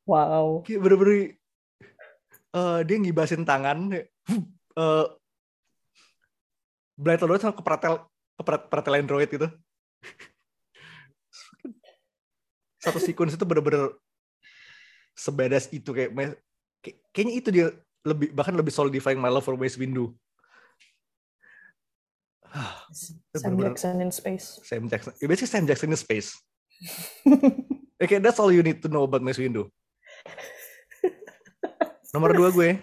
Wow. 0.03 0.67
Kayak 0.67 0.83
bener-bener 0.83 1.39
eh, 2.51 2.79
dia 2.83 2.95
ngibasin 2.99 3.47
tangan 3.47 4.03
uh, 4.75 5.05
Battle 6.99 7.27
Droid 7.31 7.39
sama 7.39 7.55
kepretel 7.55 8.03
pretelin 8.41 9.05
droid 9.05 9.29
gitu. 9.29 9.47
Satu 12.81 12.99
sequence 12.99 13.37
itu 13.37 13.45
bener-bener 13.47 13.95
sebedas 15.15 15.69
itu 15.71 15.93
kayak 15.93 16.11
kayaknya 17.13 17.33
itu 17.37 17.49
dia 17.53 17.67
lebih 18.03 18.35
bahkan 18.35 18.51
lebih 18.51 18.73
solidifying 18.73 19.21
my 19.21 19.31
love 19.31 19.45
for 19.45 19.55
Mace 19.55 19.79
Windu. 19.79 20.11
Sam 22.91 23.17
bener-bener- 23.55 23.73
Jackson 23.73 23.97
in 24.03 24.11
space. 24.11 24.59
Sam 24.61 24.85
Jackson. 24.91 25.13
Ya, 25.17 25.25
basically 25.31 25.49
Sam 25.53 25.65
Jackson 25.65 25.89
in 25.89 25.97
space. 25.97 26.35
Oke, 28.03 28.19
that's 28.19 28.37
all 28.37 28.51
you 28.51 28.61
need 28.61 28.83
to 28.83 28.91
know 28.91 29.07
about 29.07 29.23
Mace 29.23 29.39
Windu. 29.39 29.71
Nomor 32.13 32.35
dua 32.37 32.53
gue, 32.53 32.77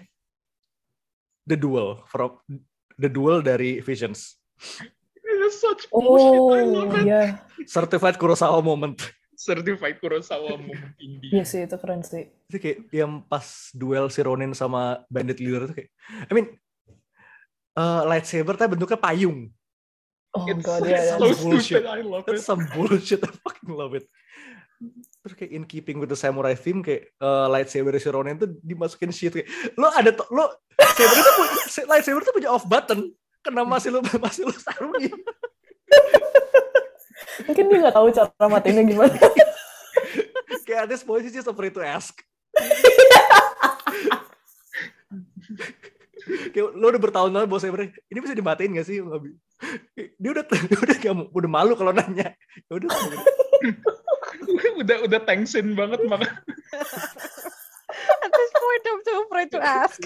The 1.47 1.55
Duel 1.55 2.03
from 2.09 2.35
The 2.99 3.07
Duel 3.07 3.39
dari 3.39 3.79
Visions. 3.79 4.35
It's 5.51 5.59
such 5.59 5.83
bullshit. 5.91 6.31
I 6.31 6.63
love 6.63 6.87
Oh, 6.87 6.95
it. 6.95 7.03
iya. 7.03 7.21
Certified 7.67 8.15
Kurosawa 8.15 8.63
moment. 8.63 8.95
Certified 9.35 9.99
Kurosawa 9.99 10.55
moment 10.55 10.95
indie. 10.95 11.27
Iya 11.35 11.43
sih, 11.43 11.67
itu 11.67 11.75
keren 11.75 11.99
sih. 12.01 12.31
Itu 12.47 12.55
kayak 12.55 12.77
yang 12.95 13.27
pas 13.27 13.43
duel 13.75 14.07
si 14.07 14.23
Ronin 14.23 14.55
sama 14.55 15.03
Bandit 15.11 15.43
Leader 15.43 15.67
itu 15.67 15.83
kayak, 15.83 15.89
I 16.25 16.31
mean, 16.31 16.47
uh, 17.75 18.07
lightsaber 18.07 18.55
tapi 18.55 18.79
bentuknya 18.79 18.95
payung. 18.95 19.51
Oh 20.31 20.47
It's 20.47 20.63
god, 20.63 20.87
like 20.87 20.95
yeah, 20.95 21.19
so 21.19 21.27
yeah. 21.27 21.35
bullshit. 21.43 21.83
stupid. 21.83 21.91
I 21.91 21.99
love 22.07 22.23
it. 22.31 22.39
some 22.39 22.63
bullshit. 22.71 23.19
I 23.19 23.31
fucking 23.43 23.75
love 23.75 23.91
it. 23.99 24.07
Terus 25.21 25.35
kayak 25.37 25.51
in 25.51 25.63
keeping 25.67 25.99
with 25.99 26.09
the 26.09 26.17
samurai 26.17 26.55
theme 26.55 26.79
kayak 26.81 27.11
uh, 27.19 27.45
lightsaber 27.45 27.93
si 27.99 28.07
Ronin 28.09 28.39
tuh 28.39 28.49
dimasukin 28.63 29.11
shit 29.11 29.35
kayak 29.35 29.45
lo 29.77 29.91
ada 29.91 30.09
to- 30.09 30.25
lo 30.31 30.49
saber 30.79 31.17
itu 31.19 31.31
punya, 31.37 31.53
lightsaber 31.85 32.21
itu 32.23 32.31
punya 32.33 32.49
off 32.49 32.63
button. 32.65 33.11
Kenapa 33.41 33.67
masih 33.67 33.89
lo 33.89 33.99
masih 34.25 34.45
lo 34.45 34.53
sarungin? 34.53 35.11
Mungkin 37.47 37.63
dia 37.67 37.77
nggak 37.81 37.95
tahu 37.95 38.07
cara 38.13 38.45
matiinnya 38.47 38.83
gimana. 38.85 39.17
kayak 40.67 40.93
he's 41.25 41.35
just 41.35 41.49
afraid 41.49 41.73
to 41.73 41.81
ask. 41.81 42.13
kayak 46.53 46.69
lo 46.77 46.85
udah 46.93 47.01
bertahun-tahun 47.01 47.49
bawa 47.49 47.59
saber 47.59 47.89
ini 48.13 48.19
bisa 48.21 48.37
dimatiin 48.37 48.77
gak 48.77 48.87
sih? 48.87 49.01
Dia 50.21 50.29
udah 50.31 50.45
dia 50.47 50.79
udah 50.79 50.97
gak, 51.01 51.13
mau- 51.17 51.31
udah 51.33 51.49
malu 51.49 51.73
kalau 51.73 51.91
nanya. 51.91 52.37
Ya 52.69 52.73
udah. 52.77 52.89
udah 54.81 54.97
udah 55.05 55.19
tensin 55.25 55.73
banget 55.77 56.01
maka 56.09 56.25
At 58.21 58.31
this 58.31 58.51
point, 58.55 58.83
I'm 58.87 59.01
too 59.03 59.17
afraid 59.27 59.49
to 59.51 59.59
ask. 59.59 59.99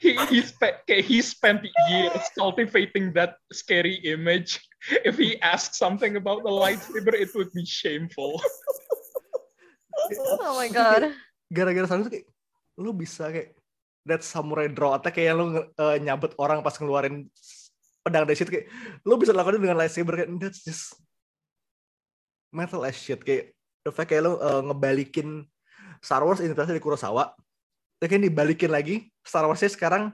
He 0.00 0.16
he 0.30 0.40
spent 0.42 0.76
he 0.86 1.18
spent 1.22 1.66
years 1.90 2.24
cultivating 2.38 3.12
that 3.14 3.36
scary 3.52 4.00
image. 4.06 4.58
If 5.04 5.16
he 5.16 5.40
asked 5.40 5.74
something 5.74 6.16
about 6.16 6.44
the 6.44 6.52
lightsaber, 6.52 7.16
it 7.16 7.32
would 7.34 7.52
be 7.52 7.64
shameful. 7.64 8.40
Oh 10.42 10.58
my 10.58 10.68
god. 10.68 11.14
gara-gara 11.54 11.86
sana 11.86 12.02
tuh 12.06 12.12
kayak 12.18 12.26
lu 12.80 12.90
bisa 12.90 13.30
kayak 13.30 13.54
that 14.08 14.26
samurai 14.26 14.66
draw 14.66 14.98
attack 14.98 15.14
kayak 15.14 15.38
lu 15.38 15.62
eh, 15.62 15.96
nyabet 16.02 16.34
orang 16.40 16.60
pas 16.66 16.74
ngeluarin 16.74 17.30
pedang 18.02 18.26
dari 18.26 18.36
situ 18.36 18.50
kayak 18.50 18.66
lu 19.06 19.14
bisa 19.16 19.30
lakukan 19.30 19.62
dengan 19.62 19.78
lightsaber 19.78 20.18
kayak 20.18 20.30
that's 20.42 20.66
just 20.66 20.98
metal 22.50 22.82
as 22.82 22.98
shit 22.98 23.22
kayak 23.22 23.54
the 23.86 23.92
fact 23.94 24.10
kayak 24.10 24.26
lu 24.26 24.36
eh, 24.40 24.62
ngebalikin 24.66 25.46
Star 26.02 26.20
Wars 26.26 26.42
inspirasi 26.42 26.76
dari 26.76 26.82
Kurosawa 26.82 27.32
terus 28.04 28.20
kayak 28.20 28.28
dibalikin 28.28 28.68
lagi 28.68 29.08
Star 29.24 29.48
Warsnya 29.48 29.72
sekarang 29.72 30.12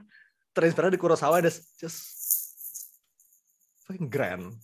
terinspirasi 0.55 0.95
dari 0.95 1.01
Kurosawa 1.03 1.43
that's 1.43 1.75
just 1.75 1.99
fucking 3.83 4.07
grand 4.07 4.55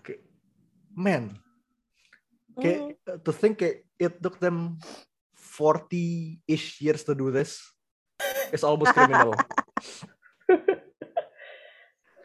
Kayak, 0.00 0.24
man 0.96 1.36
kayak 2.56 2.96
uh, 3.04 3.20
to 3.20 3.36
think 3.36 3.60
kayak 3.60 3.84
it 4.00 4.16
took 4.24 4.40
them 4.40 4.80
40-ish 5.36 6.80
years 6.80 7.04
to 7.04 7.12
do 7.12 7.28
this 7.28 7.60
is 8.48 8.64
almost 8.64 8.96
criminal. 8.96 9.36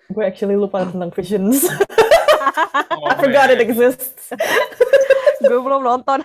Gue 0.09 0.25
actually 0.25 0.57
lupa 0.57 0.89
tentang 0.89 1.13
Visions. 1.13 1.69
Oh, 1.69 3.05
I 3.11 3.13
forgot 3.21 3.53
man. 3.53 3.61
it 3.61 3.61
exists. 3.61 4.33
Gue 5.39 5.55
belum 5.57 5.81
nonton. 5.81 6.19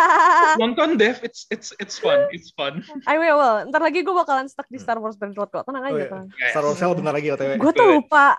Nonton 0.62 0.94
Dev, 0.94 1.18
it's 1.20 1.46
it's 1.48 1.74
it's 1.76 1.96
fun. 1.96 2.30
It's 2.30 2.50
fun. 2.50 2.86
I 3.04 3.16
will. 3.16 3.66
Ntar 3.66 3.80
lagi 3.80 4.00
gue 4.00 4.12
bakalan 4.12 4.46
stuck 4.46 4.66
di 4.66 4.78
Star 4.78 4.96
Wars 4.96 5.14
Battlefront 5.14 5.50
kok. 5.50 5.64
Tenang 5.64 5.82
Oh, 5.82 5.88
aja. 5.88 5.96
iya. 5.96 6.06
tenang. 6.06 6.28
Star 6.50 6.62
Wars 6.62 6.78
Hell 6.78 6.94
bentar 6.94 7.10
lagi 7.10 7.28
OTW. 7.28 7.58
Gue 7.58 7.72
tuh 7.72 7.88
lupa 7.92 8.38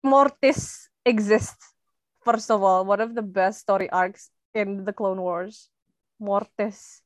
Mortis 0.00 0.92
exists. 1.02 1.72
First 2.20 2.48
of 2.48 2.60
all, 2.60 2.84
one 2.84 3.00
of 3.00 3.12
the 3.12 3.24
best 3.24 3.60
story 3.60 3.88
arcs 3.88 4.28
in 4.52 4.84
the 4.84 4.92
Clone 4.92 5.18
Wars. 5.18 5.72
Mortis. 6.16 7.00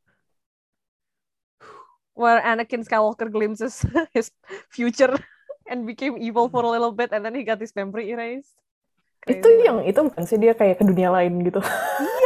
Where 2.13 2.41
Anakin 2.41 2.81
Skywalker 2.81 3.29
glimpses 3.29 3.85
his 4.17 4.33
future 4.69 5.13
and 5.71 5.85
became 5.85 6.17
evil 6.17 6.49
for 6.49 6.65
a 6.65 6.71
little 6.71 6.91
bit 6.91 7.13
and 7.13 7.21
then 7.21 7.33
he 7.33 7.45
got 7.45 7.61
his 7.61 7.73
memory 7.73 8.09
erased. 8.09 8.57
itu 9.27 9.43
Crazy. 9.43 9.67
yang 9.67 9.83
itu 9.83 9.99
bukan 9.99 10.23
sih 10.23 10.39
dia 10.39 10.55
kayak 10.55 10.79
ke 10.79 10.87
dunia 10.87 11.11
lain 11.11 11.43
gitu. 11.43 11.59
Iya. 11.59 12.26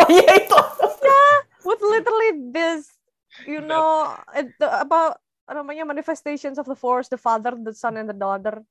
Oh 0.00 0.06
iya 0.10 0.32
itu. 0.42 0.58
with 1.64 1.80
literally 1.80 2.52
this, 2.52 2.92
you 3.48 3.64
know, 3.64 4.12
it, 4.36 4.52
the, 4.60 4.68
apa 4.68 5.16
namanya 5.48 5.84
manifestations 5.84 6.60
of 6.60 6.68
the 6.68 6.76
force, 6.76 7.08
the 7.08 7.20
father, 7.20 7.56
the 7.56 7.72
son, 7.72 7.96
and 7.96 8.08
the 8.08 8.16
daughter. 8.16 8.64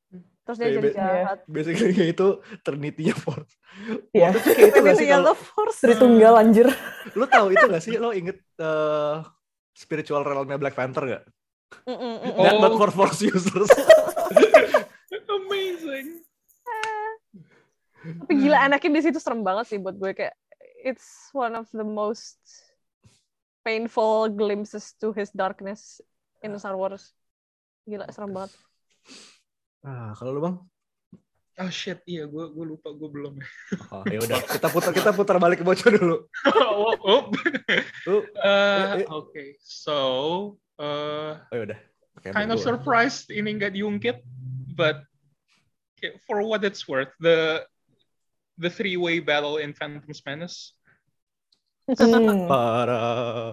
Terus 0.43 0.57
dia 0.59 0.67
Iya, 0.67 0.75
jadi 0.75 0.89
jahat. 0.91 1.39
Basically 1.47 1.91
kayak 1.95 2.19
itu 2.19 2.27
ternitinya 2.67 3.15
Force. 3.15 3.51
Iya. 4.11 4.35
Waktu 4.35 4.39
itu 4.43 4.51
kayak 4.51 4.69
itu 4.69 4.79
gak 4.83 4.95
sih 4.99 5.07
Trinity 5.07 5.13
kalau 5.15 5.31
the 5.31 5.35
force. 5.39 5.79
Tritunggal 5.79 6.33
anjir. 6.35 6.67
lu 7.15 7.25
tahu 7.31 7.47
itu 7.55 7.65
gak 7.71 7.83
sih 7.83 7.95
lo 7.95 8.11
inget 8.11 8.37
eh, 8.59 9.15
spiritual 9.71 10.27
realmnya 10.27 10.59
Black 10.59 10.75
Panther 10.75 11.03
gak? 11.07 11.23
Mm, 11.87 11.95
mm, 11.95 12.15
mm, 12.21 12.31
Oh. 12.37 12.43
That 12.43 12.59
but 12.59 12.73
for 12.75 12.91
Force 12.91 13.23
users. 13.23 13.71
Amazing. 15.33 16.07
Tapi 18.23 18.33
gila 18.35 18.57
Anakin 18.67 18.91
di 18.91 18.99
situ 18.99 19.19
serem 19.23 19.47
banget 19.47 19.65
sih 19.71 19.79
buat 19.79 19.95
gue 19.95 20.11
kayak 20.11 20.35
it's 20.83 21.31
one 21.31 21.55
of 21.55 21.71
the 21.71 21.87
most 21.87 22.37
painful 23.63 24.27
glimpses 24.27 24.93
to 24.99 25.15
his 25.15 25.31
darkness 25.31 26.03
in 26.43 26.51
Star 26.59 26.75
Wars. 26.75 27.15
Gila 27.87 28.11
serem 28.11 28.35
banget. 28.35 28.51
ah, 29.87 30.11
kalau 30.19 30.31
lu 30.35 30.41
bang? 30.43 30.57
Oh 31.53 31.69
shit, 31.69 32.01
iya 32.09 32.25
gue 32.25 32.45
gue 32.51 32.65
lupa 32.65 32.91
gue 32.91 33.09
belum. 33.09 33.39
Oh, 33.93 34.03
ya 34.09 34.19
udah 34.19 34.41
kita 34.41 34.67
putar 34.73 34.91
kita 34.91 35.11
putar 35.13 35.37
balik 35.39 35.61
ke 35.61 35.65
bocor 35.65 35.91
dulu. 35.95 36.17
oh, 36.59 36.95
oh. 36.99 37.21
Uh, 38.03 38.19
Eh, 38.43 39.03
eh. 39.03 39.07
okay, 39.07 39.47
so 39.63 39.95
uh, 40.75 41.39
oh 41.39 41.55
ya 41.55 41.63
udah. 41.71 41.79
Oke, 42.19 42.35
kind 42.35 42.51
of 42.51 42.59
surprised 42.59 43.31
ini 43.31 43.55
nggak 43.55 43.79
diungkit 43.79 44.19
but 44.75 45.05
okay, 45.95 46.19
for 46.27 46.43
what 46.43 46.65
it's 46.65 46.83
worth, 46.89 47.13
the 47.23 47.63
the 48.57 48.69
three 48.69 48.97
way 48.97 49.19
battle 49.19 49.57
in 49.57 49.73
Phantom's 49.73 50.21
Menace. 50.25 50.73
Para. 52.47 53.51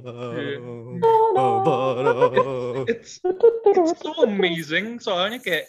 It's 2.91 3.19
it's 3.23 3.95
so 4.01 4.13
amazing. 4.23 5.03
Soalnya 5.03 5.43
kayak 5.43 5.67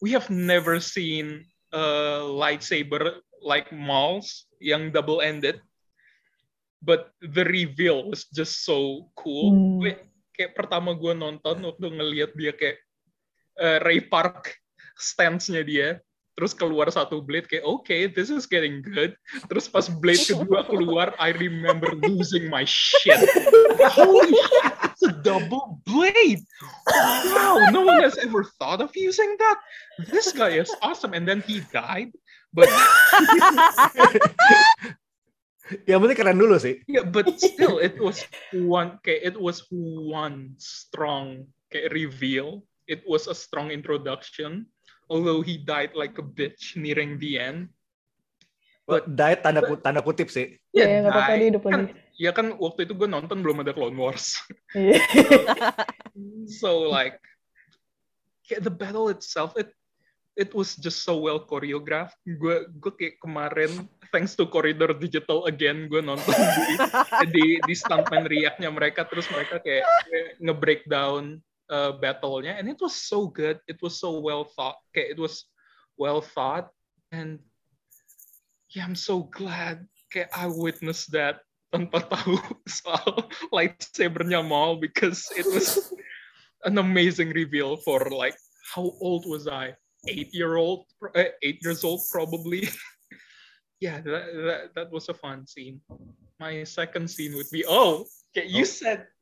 we 0.00 0.16
have 0.16 0.32
never 0.32 0.80
seen 0.80 1.44
a 1.70 2.24
lightsaber 2.24 3.20
like 3.44 3.68
Maul's 3.70 4.48
yang 4.60 4.92
double 4.92 5.20
ended, 5.20 5.60
but 6.80 7.12
the 7.20 7.44
reveal 7.44 8.08
was 8.08 8.26
just 8.32 8.64
so 8.64 9.12
cool. 9.14 9.52
Hmm. 9.52 9.78
Gue- 9.84 10.04
kayak 10.40 10.56
pertama 10.56 10.96
gue 10.96 11.12
nonton 11.12 11.60
waktu 11.60 11.84
ngelihat 11.84 12.32
dia 12.32 12.56
kayak 12.56 12.80
eh, 13.60 13.78
Ray 13.84 14.00
Park 14.08 14.56
stance-nya 14.96 15.60
dia 15.60 16.00
terus 16.40 16.56
keluar 16.56 16.88
satu 16.88 17.20
blade 17.20 17.44
kayak 17.52 17.68
okay 17.68 18.08
this 18.08 18.32
is 18.32 18.48
getting 18.48 18.80
good. 18.80 19.12
Terus 19.52 19.68
pas 19.68 19.92
blade 19.92 20.24
kedua 20.24 20.64
keluar 20.64 21.12
I 21.20 21.36
remember 21.36 21.92
losing 22.00 22.48
my 22.48 22.64
shit. 22.64 23.20
Holy 23.92 24.32
shit 24.32 24.72
it's 24.88 25.04
a 25.04 25.12
double 25.20 25.84
blade. 25.84 26.40
Wow 27.36 27.68
no 27.76 27.84
one 27.84 28.00
has 28.00 28.16
ever 28.16 28.48
thought 28.56 28.80
of 28.80 28.88
using 28.96 29.36
that. 29.36 29.60
This 30.08 30.32
guy 30.32 30.56
is 30.56 30.72
awesome. 30.80 31.12
And 31.12 31.28
then 31.28 31.44
he 31.44 31.60
died 31.68 32.16
but 32.56 32.72
Yang 35.86 35.98
penting 36.02 36.18
keren 36.24 36.40
dulu 36.40 36.56
sih. 36.56 36.80
yeah 36.88 37.04
but 37.04 37.28
still 37.36 37.76
it 37.78 38.00
was 38.00 38.24
one 38.56 38.96
kayak 39.04 39.22
it 39.22 39.36
was 39.36 39.68
one 40.08 40.56
strong 40.56 41.44
kayak 41.68 41.92
reveal. 41.92 42.64
It 42.90 43.04
was 43.06 43.30
a 43.30 43.36
strong 43.36 43.70
introduction 43.70 44.66
although 45.10 45.42
he 45.42 45.58
died 45.58 45.90
like 45.92 46.14
a 46.16 46.24
bitch 46.24 46.78
nearing 46.78 47.18
the 47.18 47.36
end 47.36 47.68
But 48.86 49.06
diet 49.06 49.46
tanda 49.46 49.62
kut- 49.62 49.86
tanda 49.86 50.02
kutip 50.02 50.34
sih. 50.34 50.58
Ya, 50.74 50.82
nggak 50.98 51.14
apa-apa 51.14 51.30
died. 51.30 51.38
dia 51.38 51.46
hidup 51.54 51.62
kan, 51.62 51.80
lagi. 51.86 51.92
ya 52.18 52.30
kan 52.34 52.46
waktu 52.58 52.80
itu 52.86 52.94
gue 52.94 53.06
nonton 53.06 53.38
belum 53.38 53.62
ada 53.62 53.70
Clone 53.70 53.94
Wars 53.94 54.34
Iya. 54.74 54.98
so 56.50 56.90
like 56.90 57.14
kayak 58.46 58.66
the 58.66 58.72
battle 58.72 59.06
itself 59.06 59.54
it 59.54 59.70
it 60.34 60.50
was 60.50 60.74
just 60.74 61.06
so 61.06 61.22
well 61.22 61.38
choreographed 61.38 62.18
gue 62.26 62.66
gue 62.66 62.92
kayak 62.98 63.22
kemarin 63.22 63.70
thanks 64.10 64.34
to 64.34 64.42
Corridor 64.50 64.90
Digital 64.90 65.46
again 65.46 65.86
gue 65.86 66.02
nonton 66.02 66.34
di 66.34 66.74
di, 67.30 67.46
di 67.62 67.74
stuntman 67.78 68.26
react-nya 68.26 68.74
mereka 68.74 69.06
terus 69.06 69.30
mereka 69.30 69.62
kayak 69.62 69.86
nge-breakdown 70.42 71.38
uh, 71.70 71.92
battle-nya 72.02 72.58
and 72.58 72.68
it 72.68 72.76
was 72.82 72.94
so 72.94 73.26
good 73.30 73.58
it 73.70 73.78
was 73.80 73.96
so 73.96 74.18
well 74.18 74.44
thought 74.44 74.76
kayak 74.92 75.14
it 75.14 75.18
was 75.18 75.46
well 75.96 76.20
thought 76.20 76.68
and 77.14 77.38
yeah 78.74 78.84
I'm 78.84 78.98
so 78.98 79.24
glad 79.30 79.86
kayak 80.10 80.34
I 80.34 80.50
witnessed 80.50 81.14
that 81.14 81.40
tanpa 81.70 82.02
tahu 82.12 82.36
soal 82.66 83.30
lightsabernya 83.54 84.42
Maul 84.42 84.82
because 84.82 85.30
it 85.38 85.46
was 85.46 85.94
an 86.68 86.78
amazing 86.78 87.30
reveal 87.30 87.78
for 87.80 88.02
like 88.10 88.36
how 88.74 88.92
old 89.00 89.26
was 89.26 89.48
I? 89.48 89.74
Eight 90.08 90.32
year 90.32 90.56
old, 90.56 90.86
uh, 91.02 91.36
eight 91.42 91.60
years 91.62 91.84
old 91.84 92.00
probably. 92.10 92.68
yeah, 93.80 94.00
that, 94.00 94.24
that 94.32 94.60
that 94.74 94.88
was 94.90 95.08
a 95.08 95.14
fun 95.14 95.46
scene. 95.46 95.80
My 96.40 96.64
second 96.64 97.10
scene 97.10 97.36
would 97.36 97.50
be 97.52 97.64
oh, 97.68 98.06
okay, 98.32 98.48
you 98.48 98.64
Oh. 98.64 98.70
said 98.70 98.98
okay, 99.04 99.19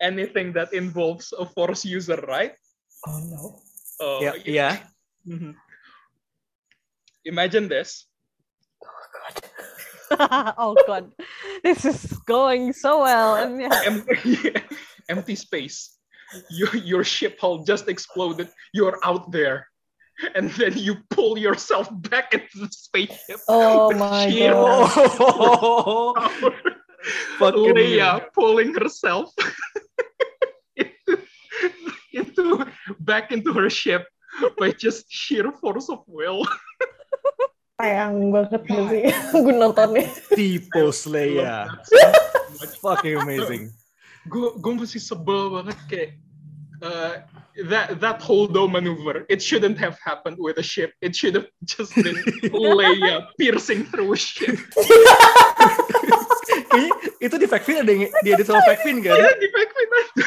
anything 0.00 0.52
that 0.54 0.72
involves 0.72 1.32
a 1.36 1.46
force 1.46 1.84
user, 1.84 2.18
right? 2.28 2.52
Oh 3.06 3.18
no. 3.30 3.42
Oh, 4.00 4.20
Ya, 4.22 4.32
iya. 4.44 4.70
Mhm. 5.28 5.54
Imagine 7.24 7.68
this. 7.68 8.06
oh 8.80 9.08
god, 9.12 9.34
oh 10.58 10.74
god. 10.86 11.04
this 11.62 11.84
is 11.84 12.16
going 12.24 12.72
so 12.72 13.02
well. 13.04 13.36
And 13.36 13.60
yeah, 13.60 13.82
empty, 13.84 14.36
empty 15.12 15.34
space. 15.36 15.96
Your 16.48 16.72
your 16.76 17.04
ship 17.04 17.36
hull 17.40 17.64
just 17.66 17.88
exploded. 17.88 18.48
You're 18.72 18.96
out 19.04 19.32
there, 19.34 19.66
and 20.34 20.48
then 20.56 20.78
you 20.78 21.02
pull 21.10 21.36
yourself 21.36 21.90
back 22.08 22.32
into 22.32 22.64
the 22.64 22.70
spaceship. 22.70 23.40
Oh 23.50 23.90
my 23.92 24.30
God. 24.30 24.88
Oh, 27.00 27.50
power. 27.50 27.52
Fucking- 27.56 27.76
Leia 27.76 28.10
pulling 28.32 28.76
herself 28.76 29.32
into, 30.76 31.12
into 32.12 32.44
back 33.00 33.32
into 33.32 33.52
her 33.52 33.70
ship 33.70 34.04
by 34.58 34.70
just 34.70 35.08
sheer 35.08 35.48
force 35.58 35.88
of 35.88 36.04
will. 36.06 36.44
Sayang 37.80 38.28
banget 38.28 38.60
gak 38.68 38.84
sih 38.92 39.08
gue 39.32 39.54
nontonnya. 39.60 40.04
Tipo 40.36 40.92
Slayer. 40.92 41.64
Fucking 42.84 43.16
amazing. 43.16 43.72
gue 44.28 44.52
gue 44.60 44.72
masih 44.76 45.00
sebel 45.00 45.48
banget 45.48 45.78
kayak 45.88 46.10
uh, 46.82 47.14
that 47.68 48.00
that 48.00 48.20
holdo 48.20 48.70
maneuver 48.70 49.26
it 49.28 49.42
shouldn't 49.42 49.78
have 49.78 49.98
happened 50.04 50.36
with 50.38 50.58
a 50.58 50.62
ship 50.62 50.92
it 51.00 51.14
should 51.14 51.34
have 51.34 51.48
just 51.64 51.94
been 51.94 52.16
Leia 52.52 53.28
piercing 53.38 53.84
through 53.86 54.12
a 54.12 54.16
ship 54.18 54.56
Kayaknya 56.70 56.90
itu 57.22 57.34
di 57.38 57.46
Factvin 57.46 57.82
ada 57.82 57.90
yang 57.94 58.10
dia 58.22 58.34
di 58.38 58.42
sama 58.46 58.62
Factvin 58.66 59.02
kan? 59.02 59.14
ya 59.14 59.30
di 59.38 59.48
backpin 59.54 59.88
aja. 59.90 60.26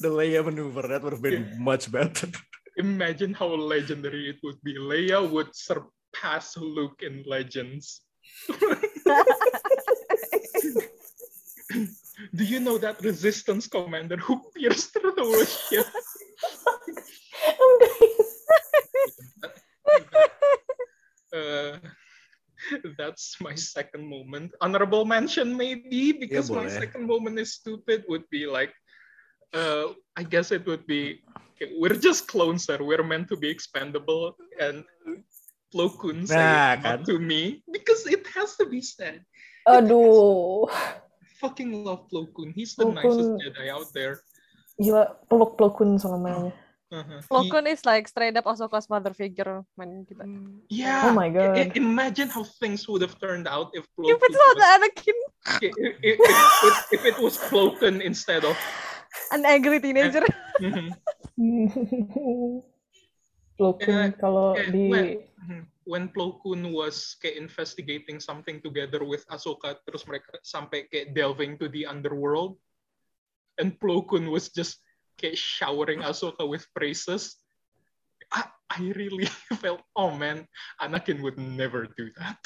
The 0.00 0.10
Leia 0.12 0.40
maneuver 0.44 0.84
that 0.88 1.00
would 1.04 1.16
have 1.16 1.24
been 1.24 1.48
much 1.60 1.88
better. 1.88 2.28
imagine 2.80 3.34
how 3.34 3.48
legendary 3.48 4.28
it 4.30 4.40
would 4.42 4.56
be 4.64 4.74
Leia 4.76 5.20
would 5.20 5.52
surpass 5.52 6.56
Luke 6.56 7.04
in 7.04 7.22
Legends 7.28 8.00
do 12.34 12.44
you 12.44 12.60
know 12.60 12.78
that 12.78 13.00
resistance 13.02 13.66
commander 13.66 14.16
who 14.16 14.40
pierced 14.54 14.92
through 14.92 15.12
the 15.16 15.46
ship 15.46 15.86
uh, 21.36 21.76
that's 22.98 23.36
my 23.40 23.54
second 23.54 24.06
moment. 24.06 24.52
Honorable 24.60 25.04
mention 25.04 25.56
maybe 25.56 26.12
because 26.12 26.50
my 26.50 26.68
second 26.68 27.06
moment 27.06 27.38
is 27.38 27.54
stupid 27.54 28.04
would 28.08 28.28
be 28.30 28.46
like, 28.46 28.72
uh, 29.54 29.88
I 30.16 30.22
guess 30.22 30.52
it 30.52 30.66
would 30.66 30.86
be 30.86 31.22
okay, 31.56 31.72
we're 31.78 31.96
just 31.96 32.28
clones, 32.28 32.64
sir. 32.64 32.78
We're 32.80 33.02
meant 33.02 33.28
to 33.28 33.36
be 33.36 33.48
expendable, 33.48 34.36
and 34.60 34.84
Plo 35.74 35.96
Koon 35.98 36.26
say 36.26 36.36
Nah, 36.36 36.72
it 36.74 36.82
kan. 36.82 37.04
to 37.04 37.18
me 37.18 37.62
because 37.70 38.06
it 38.06 38.26
has 38.34 38.56
to 38.56 38.66
be 38.66 38.82
said. 38.82 39.24
Aduh. 39.66 40.68
Fucking 41.40 41.72
love 41.72 42.04
Plo 42.12 42.28
Koon. 42.32 42.52
He's 42.52 42.76
the 42.76 42.84
Plo 42.84 42.94
nicest 43.00 43.16
Koon. 43.16 43.40
Jedi 43.40 43.66
out 43.72 43.88
there. 43.96 44.20
Gila, 44.76 45.16
peluk-pelukun 45.28 45.96
soalnya. 45.96 46.52
Uh-huh. 46.90 47.20
Plo 47.30 47.40
He- 47.46 47.50
Koon 47.50 47.66
is 47.66 47.86
like 47.86 48.04
straight 48.08 48.36
up 48.36 48.44
Ahsoka's 48.44 48.90
mother 48.90 49.14
figure 49.14 49.62
man 49.78 50.04
kita. 50.04 50.26
yeah. 50.68 51.06
Oh 51.08 51.14
my 51.14 51.30
God. 51.30 51.56
I- 51.56 51.72
imagine 51.78 52.28
how 52.28 52.42
things 52.58 52.84
would 52.90 53.00
have 53.00 53.14
turned 53.22 53.46
out 53.48 53.70
if 53.72 53.86
Plo 53.96 54.10
If 54.10 54.18
it's 54.20 54.36
Koon 54.36 54.42
not 54.42 54.56
was- 54.58 54.68
Anakin, 54.74 55.18
if, 55.64 55.72
if, 56.02 56.16
if, 56.18 56.76
if 56.92 57.02
it 57.14 57.16
was 57.22 57.38
Plo 57.48 57.78
Koon 57.78 58.02
instead 58.02 58.42
of 58.44 58.58
an 59.32 59.46
angry 59.46 59.78
teenager. 59.80 60.26
Mhm. 60.60 60.92
pelukun 63.56 63.96
Eh, 63.96 64.08
kalau 64.18 64.56
eh, 64.56 64.68
di 64.68 64.84
well, 64.90 65.08
Mhm. 65.46 65.60
When 65.84 66.08
Plo 66.12 66.40
Koon 66.42 66.72
was 66.72 67.16
kayak 67.22 67.40
investigating 67.40 68.20
something 68.20 68.60
together 68.60 69.00
with 69.04 69.24
Ahsoka, 69.32 69.76
terus 69.88 70.04
mereka 70.04 70.36
sampai 70.44 70.84
kayak 70.92 71.16
delving 71.16 71.56
to 71.56 71.68
the 71.72 71.88
underworld, 71.88 72.60
and 73.56 73.76
Plo 73.80 74.04
Koon 74.04 74.28
was 74.28 74.52
just 74.52 74.80
kayak 75.16 75.36
showering 75.36 76.00
Ahsoka 76.04 76.44
with 76.44 76.64
praises. 76.76 77.40
I, 78.30 78.46
I 78.70 78.92
really 78.94 79.26
felt, 79.62 79.82
oh 79.96 80.12
man, 80.14 80.46
Anakin 80.78 81.20
would 81.24 81.38
never 81.40 81.88
do 81.96 82.12
that. 82.20 82.38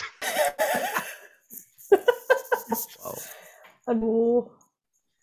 Wow. 3.05 3.18
aduh. 3.85 4.43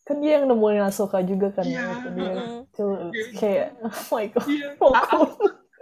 Kan 0.06 0.22
dia 0.22 0.38
yang 0.42 0.50
nemuin 0.50 0.86
Ahsoka 0.86 1.22
juga 1.26 1.50
kan. 1.54 1.66
Waktu 1.66 2.10
dia 2.18 2.34
tuh, 2.74 3.10
Iya. 3.14 3.26
kayak 3.38 3.68
oh 3.86 4.02
my 4.14 4.26
god. 4.30 4.46
Iya. 4.50 4.70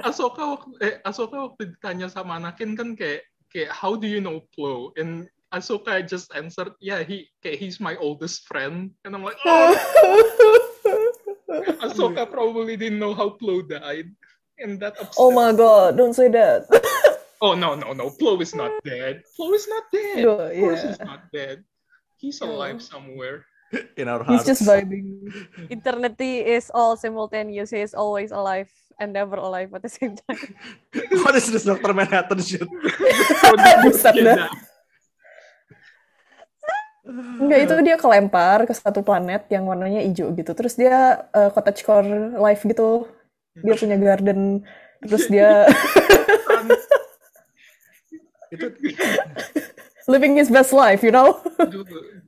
Ahsoka 0.03 0.41
waktu 0.55 0.69
eh, 0.81 0.95
Ahsoka 1.03 1.37
waktu 1.49 1.75
ditanya 1.75 2.07
sama 2.07 2.39
Anakin 2.39 2.75
kan 2.77 2.95
kayak 2.95 3.23
kayak 3.51 3.71
how 3.73 3.95
do 3.99 4.07
you 4.07 4.23
know 4.23 4.41
Plo? 4.55 4.95
And 4.95 5.27
Ahsoka 5.51 5.97
just 6.05 6.29
answered, 6.37 6.71
yeah, 6.79 7.01
he 7.03 7.27
kayak 7.41 7.57
he's 7.59 7.81
my 7.81 7.97
oldest 7.97 8.45
friend. 8.45 8.93
And 9.03 9.11
I'm 9.17 9.25
like, 9.25 9.37
oh, 9.43 9.73
Ahsoka 11.83 12.29
probably 12.29 12.77
didn't 12.77 12.99
know 12.99 13.13
how 13.13 13.33
Plo 13.35 13.65
died. 13.65 14.13
And 14.59 14.79
that 14.83 14.99
upset. 14.99 15.15
oh 15.17 15.31
my 15.31 15.51
god, 15.55 15.97
don't 15.97 16.13
say 16.13 16.27
that. 16.29 16.67
Oh 17.39 17.55
no, 17.55 17.71
no, 17.71 17.95
no. 17.95 18.11
Plo 18.11 18.35
is 18.43 18.51
not 18.51 18.67
dead. 18.83 19.23
Plo 19.39 19.55
is 19.55 19.63
not 19.71 19.87
dead. 19.95 20.27
Duh, 20.27 20.51
Of 20.51 20.59
course 20.59 20.83
he's 20.83 20.99
not 20.99 21.23
dead. 21.31 21.63
He's 22.19 22.43
alive 22.43 22.83
somewhere. 22.83 23.47
in 23.95 24.11
our 24.11 24.19
He's 24.27 24.43
hearts. 24.43 24.59
just 24.59 24.67
vibing. 24.67 25.23
Eternity 25.71 26.43
is 26.43 26.67
all 26.75 26.99
simultaneous. 26.99 27.71
He 27.71 27.79
is 27.79 27.95
always 27.95 28.35
alive 28.35 28.67
and 28.99 29.15
never 29.15 29.39
alive 29.39 29.71
at 29.73 29.81
the 29.81 29.89
same 29.89 30.19
time. 30.19 30.53
What 31.23 31.33
is 31.39 31.47
this 31.47 31.63
Dr. 31.63 31.95
Manhattan 31.95 32.43
shit? 32.43 32.67
Buset 33.83 34.15
dah. 34.19 34.51
Enggak, 37.09 37.59
itu 37.65 37.73
dia 37.81 37.97
kelempar 37.97 38.69
ke 38.69 38.73
satu 38.75 39.01
planet 39.01 39.49
yang 39.49 39.65
warnanya 39.65 40.05
hijau 40.05 40.29
gitu. 40.37 40.53
Terus 40.53 40.77
dia 40.77 41.25
uh, 41.33 41.49
cottagecore 41.49 42.37
life 42.37 42.61
gitu. 42.67 43.09
Dia 43.57 43.73
punya 43.73 43.97
garden. 43.97 44.61
Terus 45.01 45.25
dia 45.31 45.65
Itu 48.49 48.65
living 50.09 50.41
his 50.41 50.49
best 50.49 50.73
life, 50.73 51.05
you 51.05 51.13
know? 51.13 51.37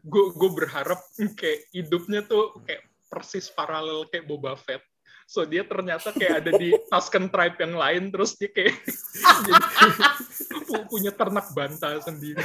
gue 0.02 0.26
gue 0.38 0.50
berharap 0.54 1.02
kayak 1.34 1.66
hidupnya 1.74 2.22
tuh 2.26 2.62
kayak 2.66 2.86
persis 3.10 3.50
paralel 3.50 4.06
kayak 4.10 4.30
Boba 4.30 4.54
Fett. 4.54 4.86
So 5.32 5.48
dia 5.48 5.64
ternyata 5.64 6.12
kayak 6.12 6.44
ada 6.44 6.52
di 6.60 6.76
Tusken 6.92 7.32
tribe 7.32 7.56
yang 7.64 7.80
lain 7.80 8.12
terus 8.12 8.36
dia 8.36 8.52
kayak 8.52 8.76
jadi 10.68 10.84
punya 10.92 11.16
ternak 11.16 11.56
banta 11.56 11.96
sendiri. 12.04 12.44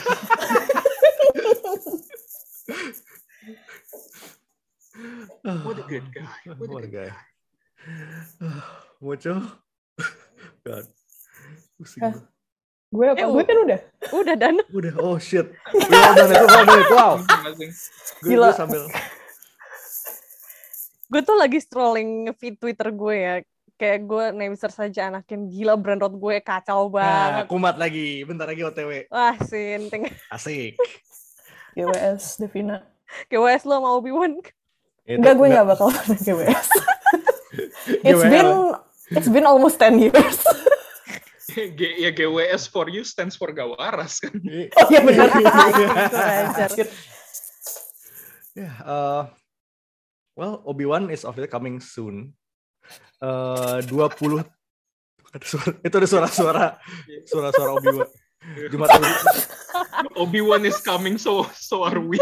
What 5.66 5.82
a 5.82 5.84
good 5.90 6.06
guy. 6.14 6.30
What 6.46 6.62
a 6.62 6.66
What 6.70 6.86
a 6.86 6.86
good 6.86 6.94
guy. 6.94 7.10
Muncul. 9.02 9.38
God. 10.66 10.86
Pusing 11.82 12.00
gua. 12.06 12.22
Gue 12.86 13.06
apa? 13.10 13.18
Eh, 13.18 13.26
Gue 13.26 13.42
kan 13.42 13.56
udah. 13.66 13.80
Udah 14.14 14.34
dan 14.38 14.62
Udah, 14.70 14.94
oh 15.02 15.18
shit. 15.18 15.50
Done 15.74 16.14
done. 16.22 16.86
Wow. 16.94 17.18
Gue 17.18 17.66
Gila. 18.30 18.54
gue 18.54 18.58
sambil 18.62 18.86
gue 21.06 21.20
tuh 21.20 21.34
lagi 21.34 21.58
scrolling 21.58 22.10
feed 22.34 22.56
Twitter 22.56 22.90
gue 22.90 23.16
ya. 23.16 23.34
Kayak 23.76 23.98
gue 24.04 24.24
name 24.32 24.54
search 24.54 24.72
saja 24.74 25.06
anakin 25.06 25.46
gila 25.46 25.76
brand 25.76 26.00
road 26.00 26.14
gue 26.14 26.40
kacau 26.40 26.88
Nah, 26.88 26.96
banget. 27.38 27.44
kumat 27.46 27.76
lagi. 27.76 28.22
Bentar 28.22 28.46
lagi 28.46 28.62
OTW. 28.62 29.06
Wah, 29.06 29.36
sinting. 29.38 30.08
Asik. 30.28 30.80
GWS, 31.72 32.40
Devina. 32.40 32.80
KWS 33.26 33.62
lo 33.64 33.76
sama 33.76 33.88
Obi-Wan. 33.94 34.40
Enggak, 35.04 35.34
gue 35.34 35.46
nggak 35.46 35.66
bakal 35.68 35.88
pernah 35.88 36.16
GWS. 36.16 36.68
It's 38.02 38.18
GWL. 38.18 38.26
been 38.26 38.50
it's 39.12 39.30
been 39.30 39.46
almost 39.46 39.78
10 39.78 40.02
years. 40.02 40.40
G- 41.48 41.96
ya 41.98 42.10
GWS 42.10 42.66
for 42.66 42.88
you 42.88 43.00
stands 43.00 43.32
for 43.32 43.48
Gawaras 43.48 44.18
kan. 44.18 44.34
oh 44.34 44.88
iya 44.90 45.00
benar. 45.00 45.28
Ya, 48.56 48.72
eh, 48.72 49.22
well, 50.36 50.62
Obi-Wan 50.68 51.08
is 51.10 51.24
officially 51.24 51.48
coming 51.50 51.80
soon. 51.80 52.36
Eh 53.18 53.80
20 53.82 54.46
ada 55.34 55.42
suara, 55.42 55.74
itu 55.82 55.94
ada 55.98 56.06
suara-suara 56.08 56.64
suara-suara 57.26 57.70
Obi-Wan. 57.74 58.08
Jumat 58.70 58.88
Obi-Wan 60.14 60.62
is 60.64 60.78
coming 60.78 61.18
so 61.18 61.42
so 61.58 61.82
are 61.82 61.98
we. 61.98 62.20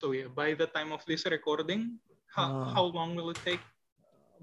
So 0.00 0.12
yeah, 0.12 0.28
by 0.28 0.54
the 0.54 0.68
time 0.68 0.92
of 0.92 1.02
this 1.08 1.24
recording, 1.26 1.98
how, 2.30 2.46
Ah. 2.52 2.68
how 2.76 2.84
long 2.92 3.16
will 3.16 3.32
it 3.32 3.40
take 3.42 3.62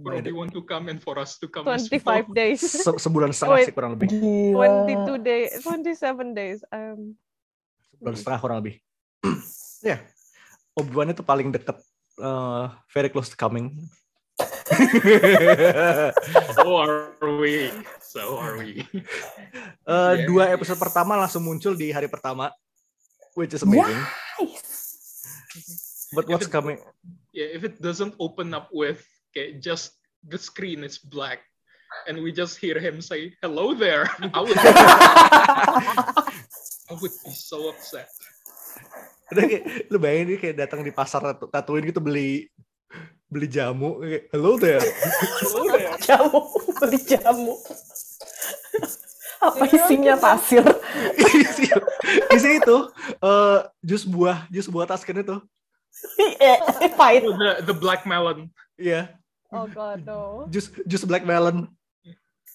the- 0.04 0.20
Obi-Wan 0.20 0.52
to 0.52 0.62
come 0.62 0.88
and 0.88 1.00
for 1.00 1.16
us 1.16 1.40
to 1.40 1.48
come 1.48 1.64
as 1.68 1.88
25 1.88 2.04
well? 2.04 2.36
days. 2.44 2.60
se- 2.60 3.00
sebulan 3.00 3.32
setengah 3.32 3.56
Wait. 3.56 3.68
sih 3.68 3.74
kurang 3.74 3.96
lebih. 3.96 4.12
Gila. 4.12 4.84
22 5.16 5.24
days, 5.24 5.52
27 5.64 6.34
days. 6.34 6.60
Um, 6.68 7.16
Sebulan 7.96 8.16
setengah 8.16 8.40
kurang 8.40 8.58
lebih. 8.60 8.76
ya, 9.90 10.04
Obi-Wan 10.76 11.12
itu 11.12 11.24
paling 11.24 11.50
deket. 11.50 11.80
eh, 12.14 12.66
very 12.92 13.08
close 13.08 13.28
to 13.28 13.38
coming. 13.38 13.72
So 16.56 16.78
are 16.78 17.14
we. 17.38 17.70
So 18.02 18.38
are 18.38 18.58
we. 18.58 18.82
Eh, 19.84 20.14
Yeah. 20.16 20.26
Dua 20.26 20.44
episode 20.50 20.80
pertama 20.80 21.20
langsung 21.20 21.44
muncul 21.44 21.76
di 21.76 21.92
hari 21.92 22.08
pertama, 22.08 22.50
which 23.36 23.52
is 23.52 23.62
amazing. 23.62 24.00
But 26.14 26.26
what's 26.26 26.48
coming? 26.48 26.78
Yeah, 27.34 27.52
if 27.52 27.66
it 27.66 27.82
doesn't 27.82 28.14
open 28.18 28.54
up 28.54 28.70
with 28.72 29.02
okay, 29.34 29.58
just 29.58 29.98
the 30.22 30.38
screen 30.38 30.86
is 30.86 31.02
black 31.02 31.42
and 32.06 32.22
we 32.22 32.30
just 32.30 32.62
hear 32.62 32.78
him 32.78 33.02
say 33.02 33.34
hello 33.42 33.74
there, 33.74 34.06
I 34.34 34.40
would 34.46 34.58
I 36.86 36.94
would 36.94 37.16
be 37.26 37.34
so 37.34 37.74
upset. 37.74 38.14
Udah 39.34 39.50
kayak, 39.50 39.90
lu 39.90 39.98
bayangin 39.98 40.26
dia 40.30 40.38
kayak 40.38 40.58
datang 40.62 40.86
di 40.86 40.94
pasar 40.94 41.34
Tatu- 41.34 41.50
Tatooine 41.50 41.90
gitu 41.90 41.98
beli 41.98 42.46
beli 43.26 43.50
jamu 43.50 43.98
kayak 44.06 44.30
hello 44.30 44.62
there. 44.62 44.86
Hello 45.42 45.66
there. 45.74 45.98
Jamu, 46.06 46.40
beli 46.78 47.00
jamu. 47.02 47.58
Apa 49.42 49.66
isinya 49.66 50.14
pasir? 50.22 50.62
isi, 51.18 51.66
isi 52.30 52.50
itu 52.62 52.78
eh 53.02 53.60
jus 53.82 54.06
buah, 54.06 54.46
jus 54.54 54.70
buah 54.70 54.86
Tusken 54.86 55.26
itu. 55.26 55.42
Eh, 56.38 56.58
Pahit. 56.94 57.26
Oh, 57.26 57.34
the 57.34 57.66
the 57.66 57.76
black 57.76 58.06
melon. 58.06 58.54
Iya, 58.78 59.10
oh 59.54 59.68
god, 59.70 60.06
no. 60.06 60.50
jus 60.50 60.70
jus 60.90 61.06
black 61.06 61.26
melon. 61.26 61.70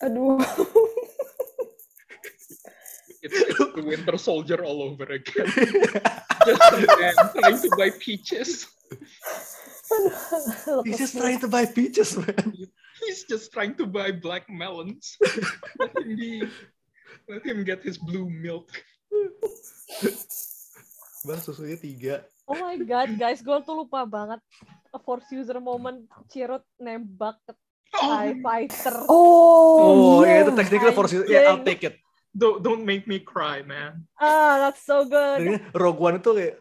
Aduh. 0.02 0.38
It's, 3.18 3.34
it's 3.34 3.58
the 3.58 3.82
Winter 3.82 4.16
Soldier 4.16 4.62
all 4.62 4.82
over 4.82 5.04
again. 5.04 5.50
just 6.46 6.62
a 6.70 6.86
man 6.86 7.14
trying 7.34 7.58
to 7.58 7.70
buy 7.76 7.90
peaches. 7.98 8.66
He's 10.84 10.98
just 10.98 11.18
trying 11.18 11.40
to 11.40 11.48
buy 11.48 11.66
peaches, 11.66 12.14
man. 12.16 12.54
He's 13.02 13.24
just 13.24 13.52
trying 13.52 13.74
to 13.74 13.86
buy 13.86 14.12
black 14.12 14.46
melons. 14.46 15.18
let 15.78 15.98
him 15.98 16.14
be. 16.14 16.46
Let 17.28 17.44
him 17.44 17.64
get 17.64 17.82
his 17.82 17.98
blue 17.98 18.30
milk. 18.30 18.70
Bang 21.26 21.42
susunya 21.42 21.76
tiga. 21.76 22.22
Oh 22.48 22.56
my 22.56 22.78
god, 22.80 23.12
guys, 23.18 23.42
gue 23.42 23.58
tuh 23.66 23.84
lupa 23.84 24.06
banget 24.08 24.40
force 24.96 25.28
user 25.28 25.60
moment 25.60 26.08
Cirut 26.26 26.64
nembak 26.80 27.36
ke 27.44 27.52
TIE 27.88 28.40
fighter. 28.40 28.96
Oh, 29.04 29.76
Oh, 29.80 30.16
iya 30.24 30.40
iya. 30.40 30.44
itu 30.44 30.52
technical 30.56 30.92
for 30.92 31.04
season. 31.04 31.28
Yeah, 31.28 31.52
I'll 31.52 31.60
take 31.60 31.84
it. 31.84 32.00
Don't 32.32 32.60
don't 32.60 32.84
make 32.84 33.04
me 33.04 33.20
cry, 33.20 33.60
man. 33.60 34.04
Ah, 34.16 34.60
that's 34.60 34.84
so 34.84 35.04
good. 35.04 35.40
Ini 35.40 35.56
Rogue 35.72 35.96
One 35.98 36.16
itu 36.20 36.30
kayak 36.32 36.54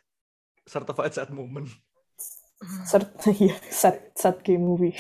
certified 0.64 1.12
sad 1.12 1.32
moment. 1.32 1.68
Sert, 2.88 3.12
iya, 3.38 3.54
sad, 3.70 4.12
sad 4.18 4.42
game 4.42 4.64
movie. 4.64 4.96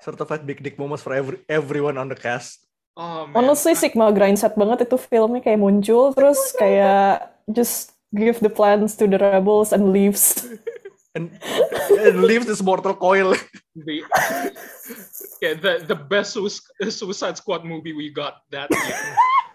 Certified 0.00 0.42
big 0.42 0.62
dick 0.62 0.78
moments 0.78 1.02
for 1.02 1.12
every, 1.12 1.42
everyone 1.46 1.94
on 1.94 2.08
the 2.08 2.16
cast. 2.16 2.64
Oh 2.94 3.26
man. 3.26 3.34
Honestly, 3.42 3.74
Sigma 3.74 4.10
grind 4.10 4.38
set 4.38 4.54
banget 4.54 4.86
itu 4.86 4.96
filmnya 4.96 5.42
kayak 5.42 5.60
muncul, 5.60 6.14
terus 6.14 6.38
kayak 6.54 7.28
just 7.50 7.92
give 8.12 8.38
the 8.40 8.52
plans 8.52 8.94
to 8.94 9.04
the 9.04 9.16
rebels 9.16 9.72
and 9.72 9.90
leaves. 9.90 10.46
And, 11.12 11.28
and 12.00 12.24
leaves 12.24 12.48
this 12.48 12.62
mortal 12.64 12.96
coil. 12.96 13.36
the 13.76 14.00
yeah 15.44 15.52
the 15.52 15.84
the 15.84 15.92
best 15.96 16.32
Sus- 16.32 16.64
Suicide 16.88 17.36
Squad 17.36 17.68
movie 17.68 17.92
we 17.92 18.08
got 18.08 18.40
that 18.48 18.72
year. 18.72 18.96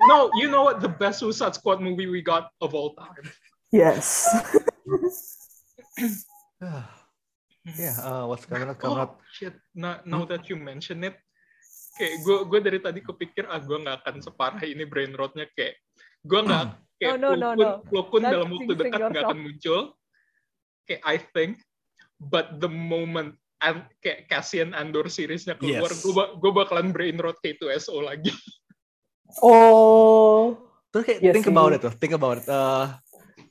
no, 0.06 0.30
you 0.38 0.54
know 0.54 0.62
what? 0.70 0.86
The 0.86 0.94
best 0.94 1.18
Suicide 1.26 1.58
Squad 1.58 1.82
movie 1.82 2.06
we 2.06 2.22
got 2.22 2.54
of 2.62 2.78
all 2.78 2.94
time. 2.94 3.26
Yes. 3.74 4.30
yeah, 7.78 7.96
uh, 8.06 8.26
what's 8.30 8.46
coming 8.46 8.70
out, 8.70 8.78
coming 8.80 8.98
Oh 8.98 9.02
out. 9.10 9.20
shit! 9.34 9.54
Now, 9.76 10.00
now 10.06 10.26
that 10.30 10.50
you 10.50 10.56
mention 10.56 11.04
it, 11.04 11.18
kayak 11.98 12.22
gue 12.22 12.38
gue 12.48 12.60
dari 12.62 12.80
tadi 12.80 13.02
kepikir 13.02 13.50
ah 13.50 13.58
gue 13.58 13.78
nggak 13.82 14.06
akan 14.06 14.22
separah 14.22 14.62
ini 14.62 14.86
brain 14.86 15.12
rotnya 15.18 15.50
kayak 15.58 15.82
gue 16.22 16.40
nggak 16.40 16.64
kayak 17.02 17.18
No, 17.18 17.34
no, 17.34 17.36
no, 17.36 17.50
walaupun, 17.54 17.66
no. 17.66 17.82
walaupun 17.90 18.20
Don't 18.22 18.34
dalam 18.34 18.48
waktu 18.54 18.74
dekat 18.78 19.00
nggak 19.10 19.24
akan 19.26 19.40
muncul. 19.42 19.82
Kayak 20.88 21.04
I 21.04 21.18
think, 21.20 21.52
but 22.18 22.58
the 22.58 22.72
moment 22.72 23.36
and 23.60 23.84
kayak 24.00 24.26
Cassian 24.26 24.72
Andor 24.72 25.12
seriesnya 25.12 25.54
keluar, 25.54 25.92
Yes. 25.92 26.00
gue 26.00 26.14
gue 26.14 26.52
bakalan 26.54 26.90
brain 26.90 27.18
rot 27.18 27.38
K2SO 27.38 28.02
lagi. 28.02 28.32
Oh. 29.44 30.56
Terus 30.88 31.04
kayak 31.04 31.20
Iya 31.20 31.32
think 31.36 31.52
about 31.52 31.76
it 31.76 31.84
tuh, 31.84 31.94
think 31.94 32.16
about 32.16 32.40
it. 32.40 32.48
Uh, 32.48 32.96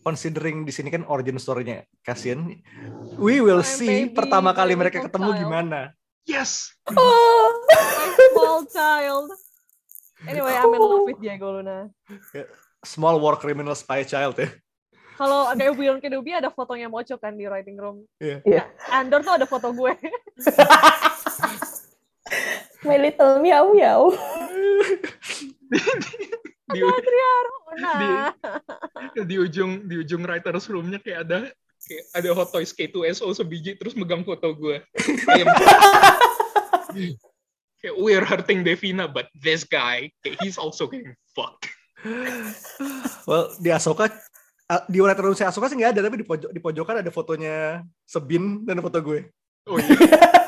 considering 0.00 0.64
di 0.64 0.72
sini 0.72 0.88
kan 0.88 1.04
origin 1.04 1.36
story-nya 1.36 1.84
Cassian, 2.00 2.48
we 3.20 3.44
will 3.44 3.60
My 3.60 3.68
see 3.68 4.08
baby, 4.08 4.16
pertama 4.16 4.56
kali 4.56 4.72
mereka 4.72 5.04
ketemu 5.04 5.30
child. 5.30 5.40
gimana. 5.44 5.80
Yes. 6.24 6.72
Oh. 6.88 7.52
My 7.68 8.08
small 8.32 8.60
child. 8.66 9.26
Anyway, 10.24 10.48
I'm 10.48 10.72
in 10.72 10.80
love 10.80 11.04
with 11.06 11.20
Diego 11.20 11.60
Luna. 11.60 11.92
Small 12.82 13.20
war 13.20 13.36
criminal 13.36 13.76
spy 13.76 14.02
child 14.02 14.40
ya. 14.40 14.48
Kalau 15.16 15.48
ada 15.48 15.64
Obi-Wan 15.72 16.00
Kenobi 16.00 16.36
ada 16.36 16.52
fotonya 16.52 16.92
Mocho 16.92 17.16
kan 17.16 17.34
di 17.34 17.48
writing 17.48 17.80
room. 17.80 18.04
Iya. 18.20 18.68
Andor 18.92 19.24
tuh 19.24 19.34
ada 19.40 19.46
foto 19.48 19.72
gue. 19.72 19.96
My 22.86 23.00
little 23.00 23.40
meow 23.40 23.72
meow. 23.72 24.12
di, 26.76 26.80
Nah, 27.76 28.32
di 29.12 29.36
ujung 29.36 29.84
di 29.84 30.00
ujung 30.00 30.24
writers 30.24 30.64
roomnya 30.72 30.96
kayak 30.96 31.28
ada 31.28 31.38
kayak 31.86 32.04
ada 32.16 32.28
hot 32.32 32.48
toys 32.50 32.72
K2SO 32.72 33.28
sebiji 33.36 33.76
terus 33.76 33.92
megang 33.92 34.24
foto 34.24 34.56
gue 34.56 34.80
kayak 35.28 35.46
kayak 37.84 37.94
we're 38.00 38.24
hurting 38.24 38.64
Devina 38.64 39.04
but 39.04 39.28
this 39.36 39.62
guy 39.62 40.08
kayak 40.24 40.40
he's 40.40 40.56
also 40.56 40.88
getting 40.88 41.12
fucked 41.36 41.68
Well, 43.26 43.50
di 43.58 43.74
Asoka 43.74 44.06
di 44.90 44.98
writer 44.98 45.22
room 45.22 45.38
si 45.38 45.46
Asoka 45.46 45.70
sih 45.70 45.78
nggak 45.78 45.94
ada 45.94 46.00
tapi 46.10 46.18
di 46.18 46.26
pojok 46.26 46.50
di 46.50 46.58
pojokan 46.58 46.98
ada 46.98 47.10
fotonya 47.14 47.86
Sebin 48.02 48.66
dan 48.66 48.82
foto 48.82 48.98
gue. 48.98 49.30
oh 49.70 49.78
iya. 49.78 49.96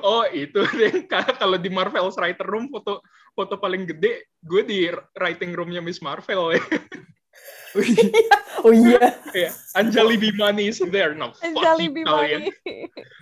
Oh 0.00 0.22
itu 0.30 0.62
deh. 0.78 1.02
Ka- 1.10 1.34
kalau 1.34 1.58
di 1.58 1.66
Marvel's 1.66 2.14
writer 2.14 2.46
room 2.46 2.70
foto 2.70 3.02
foto 3.34 3.58
paling 3.58 3.84
gede 3.90 4.32
gue 4.38 4.62
di 4.62 4.86
writing 5.18 5.50
roomnya 5.52 5.82
Miss 5.82 5.98
Marvel 6.00 6.56
ya 6.56 6.62
Oh 8.66 8.74
iya. 8.74 9.14
Kayak 9.30 9.56
Anjali 9.78 10.18
Bimani 10.20 10.68
is 10.68 10.82
there 10.90 11.14
no 11.14 11.32
Anjali. 11.40 11.88
Bimani. 11.88 12.50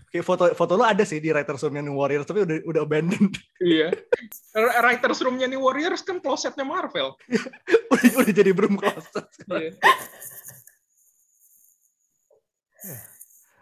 Kayak 0.08 0.24
foto 0.24 0.50
foto 0.56 0.72
lo 0.74 0.82
ada 0.88 1.04
sih 1.04 1.20
di 1.20 1.30
writer 1.30 1.54
roomnya 1.54 1.84
New 1.84 1.94
Warriors 1.94 2.26
tapi 2.26 2.42
udah 2.42 2.58
udah 2.64 2.80
abandoned. 2.82 3.36
Iya. 3.60 3.92
R- 4.56 4.74
Writers 4.82 5.20
roomnya 5.22 5.46
nih 5.46 5.60
Warriors 5.60 6.02
kan 6.02 6.18
closetnya 6.18 6.64
Marvel. 6.64 7.14
udah, 7.92 8.10
udah 8.24 8.32
jadi 8.34 8.50
broom 8.56 8.80
closet. 8.80 9.28
Iya. 9.46 9.76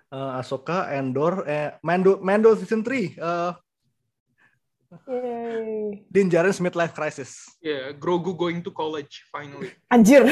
Eh, 0.07 0.39
Asoka, 0.39 0.87
Endor, 0.95 1.43
eh, 1.51 1.75
Mando, 1.83 2.23
Mando 2.23 2.55
season 2.55 2.87
3, 2.87 3.19
eh 3.19 3.53
Yay. 5.07 6.07
Din 6.07 6.31
Djarin's 6.31 6.63
midlife 6.63 6.95
crisis. 6.95 7.47
Iya, 7.59 7.91
Grogu 7.99 8.39
going 8.39 8.63
to 8.63 8.71
college 8.71 9.27
finally. 9.35 9.75
Anjir. 9.91 10.27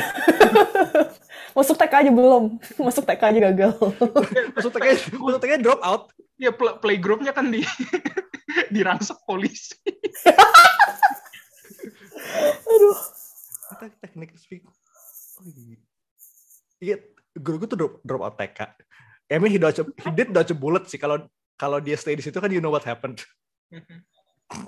Masuk 1.58 1.74
TK 1.74 1.92
aja 2.06 2.10
belum. 2.14 2.58
Masuk 2.78 3.02
TK 3.02 3.22
aja 3.22 3.40
gagal. 3.50 3.72
Maksudnya, 4.54 4.94
maksudnya 5.18 5.58
drop 5.58 5.80
out. 5.82 6.02
Ya 6.38 6.50
pl- 6.50 6.78
playgroupnya 6.82 7.30
kan 7.30 7.50
di 7.50 7.62
dirangsek 8.74 9.18
polisi. 9.26 9.78
Aduh. 12.66 12.98
Kita 13.74 13.86
teknik 14.02 14.34
speak. 14.38 14.62
Oh, 14.66 15.46
iya. 15.50 15.78
Iya, 16.82 16.96
Grogu 17.34 17.66
tuh 17.66 17.78
drop, 17.78 17.94
drop 18.02 18.22
out 18.22 18.36
TK. 18.38 18.60
I 19.30 19.38
mean, 19.40 19.50
he, 19.50 19.58
dodge, 19.58 19.82
he 19.82 20.10
did 20.14 20.30
dodge 20.30 20.52
a 20.52 20.56
bullet 20.58 20.86
sih. 20.86 21.00
Kalau 21.00 21.26
kalau 21.54 21.78
dia 21.78 21.94
stay 21.98 22.14
di 22.14 22.22
situ 22.22 22.38
kan 22.38 22.50
you 22.50 22.62
know 22.62 22.70
what 22.70 22.86
happened. 22.86 23.22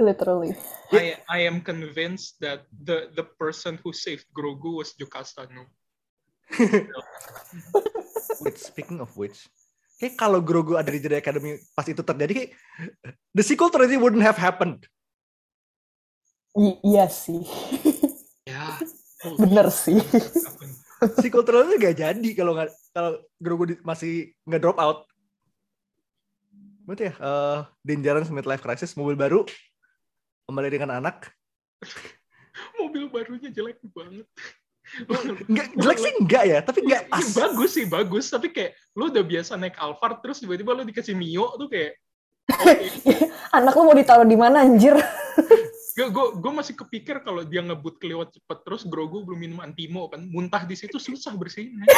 Literally. 0.00 0.56
I 0.90 1.20
I 1.28 1.38
am 1.46 1.60
convinced 1.60 2.40
that 2.40 2.64
the 2.72 3.12
the 3.12 3.22
person 3.22 3.76
who 3.84 3.92
saved 3.92 4.26
Grogu 4.32 4.80
was 4.80 4.96
Jocasta 4.96 5.46
No. 5.52 5.68
Wait, 8.42 8.56
speaking 8.58 9.02
of 9.02 9.10
which, 9.18 9.46
kayak 9.98 10.14
kalau 10.16 10.40
Grogu 10.40 10.78
ada 10.78 10.88
di 10.90 11.02
Jedi 11.02 11.18
Academy 11.18 11.58
pas 11.74 11.86
itu 11.86 12.00
terjadi, 12.00 12.32
kayak 12.32 12.50
the 13.34 13.42
sequel 13.44 13.70
trilogy 13.70 13.98
wouldn't 13.98 14.24
have 14.24 14.38
happened. 14.38 14.86
I- 16.56 16.80
iya 16.86 17.06
sih. 17.10 17.42
Ya. 18.48 18.80
Bener 19.42 19.68
sih. 19.72 19.98
Sequel 21.22 21.44
trilogy 21.44 21.76
gak 21.76 21.98
jadi 22.00 22.28
kalau 22.32 22.56
nggak 22.56 22.70
kalau 22.94 23.20
Grogu 23.36 23.64
di- 23.74 23.82
masih 23.84 24.32
nggak 24.48 24.62
drop 24.64 24.78
out. 24.80 25.04
Berarti 26.86 27.10
ya, 27.10 27.14
uh, 27.18 27.58
Din 27.82 27.98
Djarin's 27.98 28.30
midlife 28.30 28.62
crisis, 28.62 28.94
mobil 28.94 29.18
baru, 29.18 29.42
kembali 30.46 30.68
dengan 30.70 30.90
anak. 31.02 31.34
Mobil 32.78 33.10
barunya 33.10 33.50
jelek 33.50 33.82
banget. 33.90 34.26
Nggak, 35.50 35.68
jelek 35.74 35.98
sih 35.98 36.12
enggak 36.22 36.44
ya, 36.46 36.58
tapi 36.62 36.86
nggak 36.86 37.10
Iya, 37.10 37.10
pas. 37.10 37.26
bagus 37.34 37.70
sih, 37.74 37.84
bagus. 37.90 38.30
Tapi 38.30 38.54
kayak 38.54 38.78
lu 38.94 39.10
udah 39.10 39.24
biasa 39.26 39.58
naik 39.58 39.74
Alphard, 39.82 40.22
terus 40.22 40.38
tiba-tiba 40.38 40.70
lu 40.78 40.86
dikasih 40.86 41.18
Mio 41.18 41.50
tuh 41.58 41.66
kayak 41.66 41.98
Anak 43.58 43.74
lu 43.74 43.90
mau 43.90 43.96
ditaruh 43.98 44.22
di 44.22 44.38
mana 44.38 44.62
anjir? 44.62 44.94
Gue 45.96 46.28
gue 46.36 46.52
masih 46.52 46.76
kepikir 46.76 47.24
kalau 47.24 47.40
dia 47.40 47.64
ngebut 47.64 47.96
kelewat 47.96 48.28
cepet 48.28 48.58
terus 48.68 48.84
Grogu 48.84 49.24
belum 49.24 49.40
minum 49.40 49.58
antimo 49.64 50.12
kan 50.12 50.20
muntah 50.28 50.68
di 50.68 50.76
situ 50.76 51.00
susah 51.02 51.34
bersihinnya. 51.34 51.88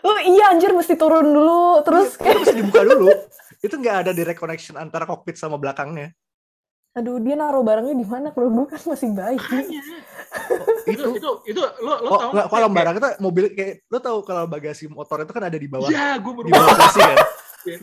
Oh 0.00 0.16
iya 0.16 0.48
anjir 0.48 0.72
mesti 0.72 0.96
turun 0.96 1.28
dulu 1.28 1.84
terus 1.84 2.16
Itu 2.16 2.24
kayak 2.24 2.36
bisa 2.40 2.54
dibuka 2.56 2.80
dulu. 2.88 3.12
Itu 3.60 3.76
nggak 3.76 3.96
ada 4.08 4.10
direct 4.16 4.40
connection 4.40 4.80
antara 4.80 5.04
kokpit 5.04 5.36
sama 5.36 5.60
belakangnya. 5.60 6.16
Aduh 6.90 7.16
dia 7.16 7.34
naruh 7.34 7.62
barangnya 7.62 7.94
di 7.94 8.02
mana 8.02 8.28
kalau 8.28 8.48
gue 8.48 8.66
kan 8.66 8.80
masih 8.84 9.10
bayi. 9.10 9.38
Makanya. 9.38 9.80
itu 10.90 11.04
Itu. 11.12 11.30
itu 11.44 11.60
lo 11.80 11.94
lo 11.96 12.08
Oh, 12.08 12.18
tahu 12.18 12.30
nggak, 12.32 12.46
kalau 12.48 12.68
barang 12.68 12.94
itu 12.96 13.08
mobil 13.18 13.44
kayak 13.50 13.74
lo 13.86 13.98
tahu 13.98 14.18
kalau 14.20 14.44
bagasi 14.44 14.84
motor 14.86 15.20
itu 15.20 15.30
kan 15.30 15.44
ada 15.44 15.54
di 15.54 15.66
bawah, 15.66 15.86
Ya, 15.86 16.14
gue 16.16 16.32
baru 16.32 16.44
di 16.44 16.52
bawah 16.52 16.74
kursi 16.76 17.00
kan. 17.00 17.18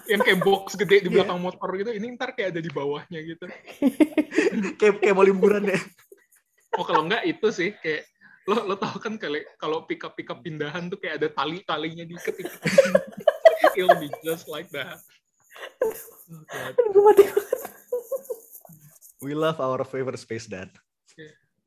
yang 0.05 0.21
kayak 0.21 0.39
box 0.41 0.73
gede 0.75 0.97
di 0.99 1.07
Iya. 1.07 1.15
belakang 1.21 1.39
motor 1.39 1.69
gitu. 1.73 1.91
Ini 1.91 2.07
ntar 2.13 2.33
kayak 2.33 2.49
ada 2.51 2.59
di 2.59 2.67
bawahnya 2.67 3.19
gitu. 3.21 3.45
kayak 4.79 4.93
kayak 4.97 5.13
mau 5.13 5.21
liburan 5.21 5.63
ya. 5.65 5.79
Oh 6.73 6.83
kalau 6.83 7.05
enggak 7.05 7.23
itu 7.23 7.47
sih 7.49 7.71
kayak 7.75 8.03
lo 8.45 8.63
lo 8.63 8.75
tahu 8.75 8.97
kan 8.97 9.15
kali 9.15 9.43
kalau 9.55 9.83
pick 9.83 10.01
up 10.01 10.13
pick 10.13 10.27
up 10.27 10.39
pindahan 10.39 10.87
tuh 10.87 10.95
kayak 10.95 11.19
ada 11.19 11.27
tali 11.29 11.59
talinya 11.61 12.03
diikat 12.03 12.35
ikat. 12.37 12.59
It'll 13.77 13.95
be 13.95 14.07
just 14.21 14.47
like 14.47 14.67
that. 14.69 14.97
Oh, 15.79 15.93
God. 16.43 16.73
Aduh, 16.73 16.89
gue 16.91 17.03
mati 17.03 17.23
banget. 17.25 17.56
We 19.27 19.35
love 19.35 19.59
our 19.59 19.83
favorite 19.83 20.15
space 20.23 20.47
dad. 20.47 20.71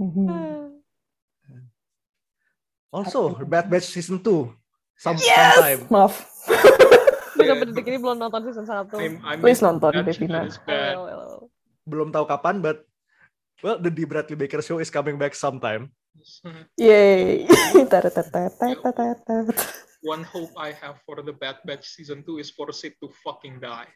Mhm. 0.00 0.80
Also, 2.88 3.36
Bad 3.44 3.68
Batch 3.68 3.92
season 3.92 4.16
2. 4.24 4.48
Some, 4.96 5.20
Yes! 5.20 5.61
sometime. 5.61 5.80
Maaf. 5.92 6.14
Yeah. 7.40 7.56
detik 7.64 7.88
ini 7.88 7.96
belum 8.00 8.20
nonton 8.20 8.48
season 8.48 8.64
1. 8.68 8.96
I'm, 9.00 9.16
I'm 9.24 9.40
Please 9.40 9.61
nonton, 9.64 9.92
Devina. 10.04 10.48
Well, 10.64 11.04
well, 11.04 11.18
well. 11.20 11.40
Belum 11.88 12.08
tahu 12.12 12.28
kapan, 12.28 12.61
but 12.64 12.84
well, 13.64 13.76
the 13.80 13.88
D. 13.92 14.04
Bradley 14.08 14.36
Baker 14.36 14.61
show 14.64 14.80
is 14.80 14.88
coming 14.92 15.16
back 15.20 15.36
sometime. 15.36 15.92
Yay. 16.80 17.44
One 20.00 20.24
hope 20.24 20.52
I 20.56 20.72
have 20.80 20.96
for 21.04 21.20
the 21.20 21.32
Bad 21.32 21.61
Batch 21.64 21.84
season 21.84 22.24
2 22.24 22.40
is 22.40 22.48
for 22.52 22.72
Sid 22.72 22.96
to 23.04 23.08
fucking 23.20 23.61
die. 23.61 23.88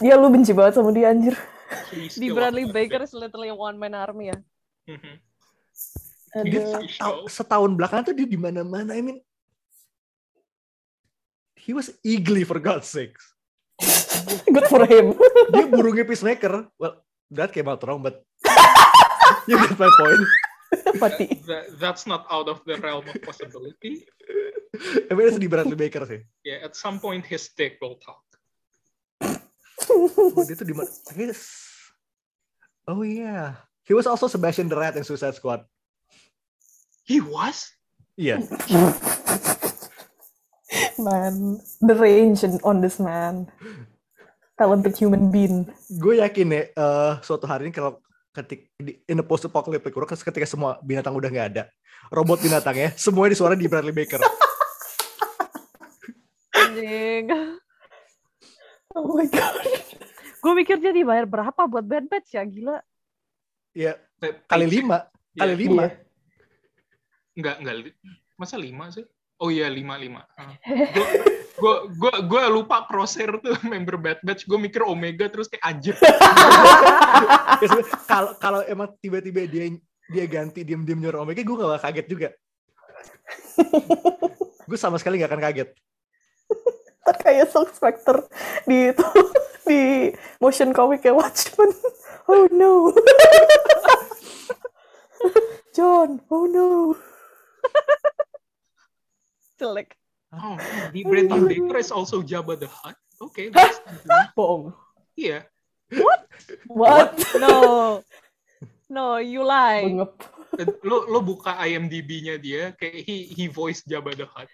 Dia 0.00 0.14
lu 0.20 0.28
benci 0.28 0.52
banget 0.52 0.76
sama 0.76 0.92
dia 0.92 1.12
anjir. 1.12 1.34
Di 1.92 2.28
Bradley 2.30 2.68
Baker 2.70 3.02
is 3.02 3.16
literally 3.16 3.50
one 3.50 3.76
man 3.80 3.96
army 3.96 4.30
ya. 4.30 4.38
Show. 6.86 7.24
Setahun 7.26 7.74
belakangan 7.74 8.12
tuh 8.12 8.14
dia 8.14 8.28
di 8.28 8.36
mana-mana. 8.36 8.92
I 8.92 9.00
mean, 9.00 9.18
he 11.56 11.72
was 11.72 11.90
eagerly 12.04 12.44
for 12.44 12.60
God's 12.60 12.86
sakes. 12.86 13.24
Good 14.54 14.68
for 14.68 14.84
him. 14.84 15.16
Dia 15.52 15.64
burungnya 15.68 16.04
peacemaker. 16.04 16.68
Well, 16.76 17.00
that 17.32 17.52
came 17.52 17.68
out 17.68 17.80
wrong, 17.84 18.04
but 18.04 18.20
you 19.48 19.56
get 19.56 19.76
my 19.80 19.88
point. 19.88 20.22
Mati. 21.00 21.26
That- 21.46 21.78
that's 21.80 22.04
not 22.04 22.26
out 22.28 22.48
of 22.52 22.60
the 22.68 22.76
realm 22.80 23.06
of 23.08 23.16
possibility. 23.22 24.04
I 25.08 25.12
mean, 25.16 25.30
it's 25.30 25.40
di 25.40 25.48
Bradley 25.48 25.78
Baker 25.78 26.04
sih. 26.04 26.20
Yeah, 26.44 26.66
at 26.66 26.76
some 26.76 27.00
point 27.00 27.24
his 27.24 27.48
dick 27.56 27.80
will 27.80 27.96
talk. 28.02 28.25
Oh, 29.90 30.44
dia 30.44 30.56
tuh 30.58 30.66
di 30.66 30.74
mana? 30.74 30.90
Oh 32.86 33.02
yeah. 33.02 33.66
He 33.86 33.94
was 33.94 34.06
also 34.06 34.26
Sebastian 34.26 34.66
the 34.66 34.74
Rat 34.74 34.98
in 34.98 35.06
Suicide 35.06 35.38
Squad. 35.38 35.62
He 37.06 37.22
was? 37.22 37.70
Iya. 38.18 38.42
Man, 40.98 41.62
the 41.78 41.94
range 41.94 42.42
on 42.66 42.82
this 42.82 42.98
man. 42.98 43.46
Talented 44.58 44.98
human 44.98 45.30
being. 45.30 45.70
Gue 46.02 46.18
yakin 46.18 46.50
ya, 46.50 46.62
eh, 46.72 47.12
suatu 47.22 47.46
hari 47.46 47.68
ini 47.68 47.72
kalau 47.76 48.02
ketik 48.34 48.72
di, 48.80 48.98
in 49.06 49.20
a 49.20 49.24
post 49.24 49.46
apocalyptic 49.46 49.94
world, 49.94 50.10
ketika 50.10 50.48
semua 50.48 50.80
binatang 50.82 51.14
udah 51.14 51.28
nggak 51.28 51.48
ada, 51.54 51.62
robot 52.08 52.40
binatangnya, 52.42 52.96
semuanya 52.98 53.36
disuara 53.36 53.54
di 53.54 53.68
Bradley 53.68 53.94
Baker. 53.94 54.20
Anjing. 56.56 57.28
Oh 58.96 59.12
my 59.12 59.28
god. 59.28 59.54
Gue 60.40 60.52
mikir 60.56 60.80
dia 60.80 60.90
dibayar 60.90 61.28
berapa 61.28 61.68
buat 61.68 61.84
Bad 61.84 62.08
Batch 62.08 62.32
ya, 62.32 62.42
gila. 62.42 62.80
Ya, 63.76 64.00
kali 64.48 64.64
lima. 64.64 65.04
Kali 65.36 65.52
Iya. 65.52 65.60
lima. 65.60 65.84
Enggak, 67.36 67.56
enggak. 67.60 67.74
Masa 68.40 68.56
lima 68.56 68.88
sih? 68.88 69.04
Oh 69.36 69.52
iya, 69.52 69.68
lima, 69.68 70.00
lima. 70.00 70.24
Gue 71.56 71.74
gue 71.92 72.14
gue 72.24 72.42
lupa 72.48 72.88
Crosshair 72.88 73.36
tuh 73.40 73.52
member 73.72 74.00
Bad 74.00 74.24
Batch. 74.24 74.48
Gue 74.48 74.56
mikir 74.56 74.80
Omega 74.80 75.28
terus 75.28 75.52
kayak 75.52 75.64
anjir. 75.64 75.92
Ya, 76.00 77.76
Kalau 78.10 78.32
kalau 78.40 78.60
emang 78.64 78.96
tiba-tiba 78.96 79.44
dia 79.44 79.68
dia 80.08 80.24
ganti 80.24 80.64
diam-diam 80.64 80.96
nyuruh 80.96 81.26
Omega, 81.26 81.44
gue 81.44 81.52
gak 81.52 81.68
bakal 81.68 81.84
kaget 81.90 82.06
juga. 82.08 82.28
gue 84.68 84.78
sama 84.78 84.96
sekali 84.96 85.20
gak 85.20 85.28
akan 85.32 85.42
kaget. 85.42 85.68
Ntar 87.06 87.16
kayak 87.24 87.46
Silk 87.54 87.70
Spectre 87.70 88.26
di 88.66 88.90
itu 88.90 89.06
di 89.70 90.10
motion 90.42 90.74
comic 90.74 91.06
kayak 91.06 91.14
Watchmen. 91.14 91.70
oh 92.34 92.50
no. 92.50 92.90
John, 95.70 96.18
oh 96.26 96.50
no. 96.50 96.98
Jelek. 99.62 99.94
Oh, 100.34 100.58
di 100.90 101.06
Bradley 101.06 101.46
Baker 101.46 101.78
is 101.78 101.94
also 101.94 102.20
Jabba 102.26 102.58
the 102.58 102.66
Hutt. 102.66 102.98
Oke, 103.22 103.54
something. 103.54 104.10
Bohong. 104.34 104.74
iya. 105.16 105.46
What? 106.68 107.16
No. 107.38 108.02
No, 108.90 109.16
you 109.16 109.46
lie. 109.46 109.86
Bengep. 109.86 110.12
Lo 110.84 111.08
lo 111.08 111.24
buka 111.24 111.56
IMDb-nya 111.64 112.36
dia, 112.36 112.76
kayak 112.76 113.00
he 113.06 113.32
he 113.32 113.44
voiced 113.48 113.88
Jabba 113.88 114.12
the 114.12 114.28
Hutt. 114.28 114.50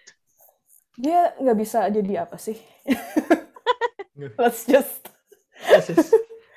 Dia 0.93 1.33
nggak 1.41 1.57
bisa 1.57 1.89
jadi 1.89 2.25
apa 2.27 2.37
sih? 2.37 2.57
Let's 4.37 4.65
just. 4.69 5.01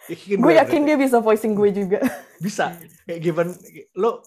Yakin 0.07 0.39
Gue 0.39 0.55
yakin 0.55 0.83
dia 0.87 0.97
bisa 0.99 1.19
voicing 1.19 1.57
gue 1.57 1.71
juga. 1.73 1.99
bisa. 2.39 2.77
Kayak 3.09 3.21
given 3.23 3.49
lo 3.97 4.23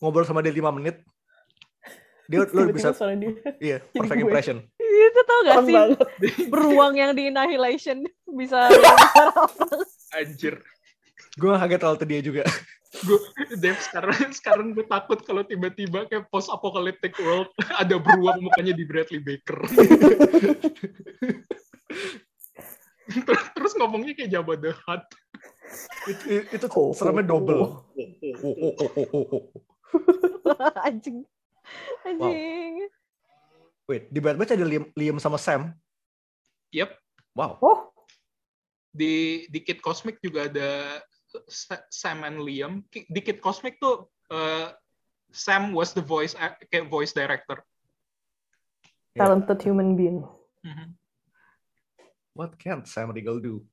ngobrol 0.00 0.24
sama 0.26 0.40
dia 0.42 0.50
5 0.50 0.76
menit, 0.80 1.04
dia 2.26 2.42
lo 2.42 2.66
bisa 2.72 2.90
dia. 3.14 3.30
iya 3.60 3.78
Jadi 3.78 3.98
perfect 4.00 4.18
gue. 4.18 4.26
impression. 4.26 4.56
Itu 4.80 5.20
tau 5.26 5.40
gak 5.46 5.56
sih? 5.66 5.74
banget. 5.76 5.98
Beruang 6.50 6.94
yang 6.98 7.12
di 7.14 7.30
Annihilation 7.30 8.02
bisa 8.26 8.70
Anjir. 10.16 10.58
Gue 11.38 11.54
kaget 11.54 11.78
terlalu 11.78 12.06
dia 12.10 12.20
juga. 12.24 12.42
Gue 12.90 13.22
Dev 13.54 13.78
sekarang 13.78 14.34
sekarang 14.38 14.66
gue 14.74 14.82
takut 14.82 15.22
kalau 15.22 15.46
tiba-tiba 15.46 16.10
kayak 16.10 16.26
post 16.26 16.50
apocalyptic 16.50 17.14
world 17.22 17.46
ada 17.82 18.02
beruang 18.02 18.42
mukanya 18.42 18.74
di 18.74 18.82
Bradley 18.82 19.22
Baker. 19.22 19.62
terus, 23.26 23.42
terus 23.54 23.72
ngomongnya 23.78 24.18
kayak 24.18 24.30
Jabba 24.34 24.58
the 24.58 24.74
Hutt. 24.74 25.06
itu, 26.10 26.42
itu 26.50 26.66
Oh, 26.74 26.90
seremnya 26.90 27.30
oh, 27.30 27.30
double. 27.30 27.62
oh. 27.62 27.72
Oh, 28.42 28.56
oh, 28.58 28.74
oh, 28.74 28.90
oh, 28.90 29.06
oh, 29.14 29.26
oh. 29.38 29.42
anjing. 30.82 31.22
Anjing. 32.02 32.90
Wait, 33.86 34.10
di 34.10 34.18
Bad 34.18 34.34
Batch 34.34 34.58
ada 34.58 34.66
Liam, 34.66 34.90
Liam 34.98 35.22
sama 35.22 35.38
Sam. 35.38 35.70
Yep. 36.74 36.90
Wow. 37.38 37.54
Oh, 37.62 37.78
Di 38.90 39.46
di 39.46 39.62
Kid 39.62 39.78
Cosmic 39.78 40.18
juga 40.18 40.50
ada 40.50 40.98
Sam 41.90 42.24
and 42.24 42.42
Liam. 42.42 42.82
Di 42.90 43.20
Kid 43.22 43.38
Cosmic 43.40 43.78
tuh 43.78 44.06
eh, 44.30 44.70
Sam 45.30 45.70
was 45.70 45.94
the 45.94 46.02
voice 46.02 46.34
kayak 46.70 46.90
voice 46.90 47.14
director. 47.14 47.62
talented 49.10 49.58
human 49.60 49.98
being. 49.98 50.22
Mhm. 50.62 50.94
What 52.34 52.54
can 52.56 52.86
Sam 52.86 53.10
Riegel 53.10 53.42
do? 53.42 53.66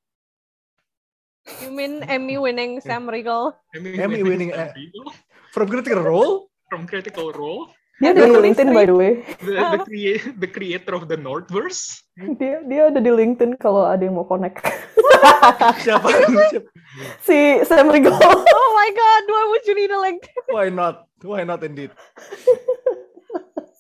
You 1.62 1.72
mean 1.72 2.04
Emmy 2.04 2.36
winning 2.42 2.82
Sam 2.82 3.08
Riegel? 3.08 3.54
Emmy, 3.72 3.96
Emmy 4.02 4.22
winning, 4.26 4.52
Sam. 4.52 4.74
Riegel 4.76 5.14
From 5.54 5.70
Critical 5.70 6.02
Role? 6.04 6.50
from 6.68 6.84
Critical 6.84 7.32
Role, 7.32 7.72
Dia 7.98 8.14
ada 8.14 8.30
di 8.30 8.38
LinkedIn 8.38 8.70
by 8.72 8.86
the 8.86 8.94
way. 8.94 9.12
the, 9.42 9.58
the, 9.58 9.80
crea- 9.82 10.22
the 10.38 10.46
creator 10.46 10.94
of 10.94 11.10
the 11.10 11.18
Northverse. 11.18 12.06
Dia 12.38 12.62
dia 12.62 12.94
ada 12.94 13.02
di 13.02 13.10
LinkedIn 13.10 13.58
kalau 13.58 13.90
ada 13.90 14.06
yang 14.06 14.14
mau 14.14 14.26
connect. 14.26 14.62
Siapa? 15.86 16.06
Siapa? 16.54 16.70
si 17.28 17.38
Sam 17.66 17.90
Riegel. 17.90 18.14
Oh 18.58 18.70
my 18.78 18.90
god, 18.94 19.24
why 19.26 19.44
would 19.50 19.66
you 19.66 19.74
need 19.74 19.90
a 19.90 19.98
link? 19.98 20.22
Why 20.54 20.70
not? 20.70 21.10
Why 21.26 21.42
not 21.42 21.66
indeed? 21.66 21.90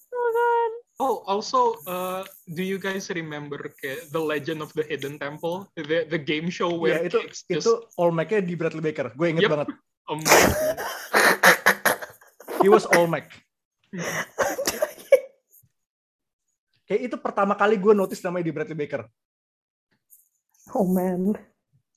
Oh 0.09 0.29
god. 0.33 0.71
Oh, 0.97 1.21
also, 1.29 1.77
uh, 1.85 2.25
do 2.49 2.65
you 2.65 2.81
guys 2.81 3.13
remember 3.13 3.69
The 3.85 4.17
Legend 4.17 4.65
of 4.65 4.73
the 4.73 4.81
Hidden 4.81 5.21
Temple, 5.21 5.69
the 5.77 6.09
the 6.09 6.17
game 6.17 6.49
show 6.49 6.73
where 6.73 7.05
Ya, 7.05 7.13
itu 7.13 7.21
kids 7.21 7.45
just 7.45 7.69
itu 7.69 7.73
all 8.01 8.09
Mac-nya 8.09 8.41
di 8.41 8.57
Bradley 8.57 8.81
Baker. 8.81 9.13
Gue 9.13 9.29
inget 9.29 9.45
Yep. 9.45 9.51
banget. 9.53 9.67
amazing. 10.09 10.77
He 12.65 12.67
was 12.67 12.89
all 12.89 13.05
Mac. 13.05 13.29
Kayak 16.87 17.01
itu 17.11 17.17
pertama 17.19 17.51
kali 17.51 17.75
gue 17.75 17.91
notice 17.91 18.23
namanya 18.23 18.47
di 18.47 18.53
Bradley 18.55 18.79
Baker. 18.79 19.03
Oh 20.71 20.87
man. 20.87 21.35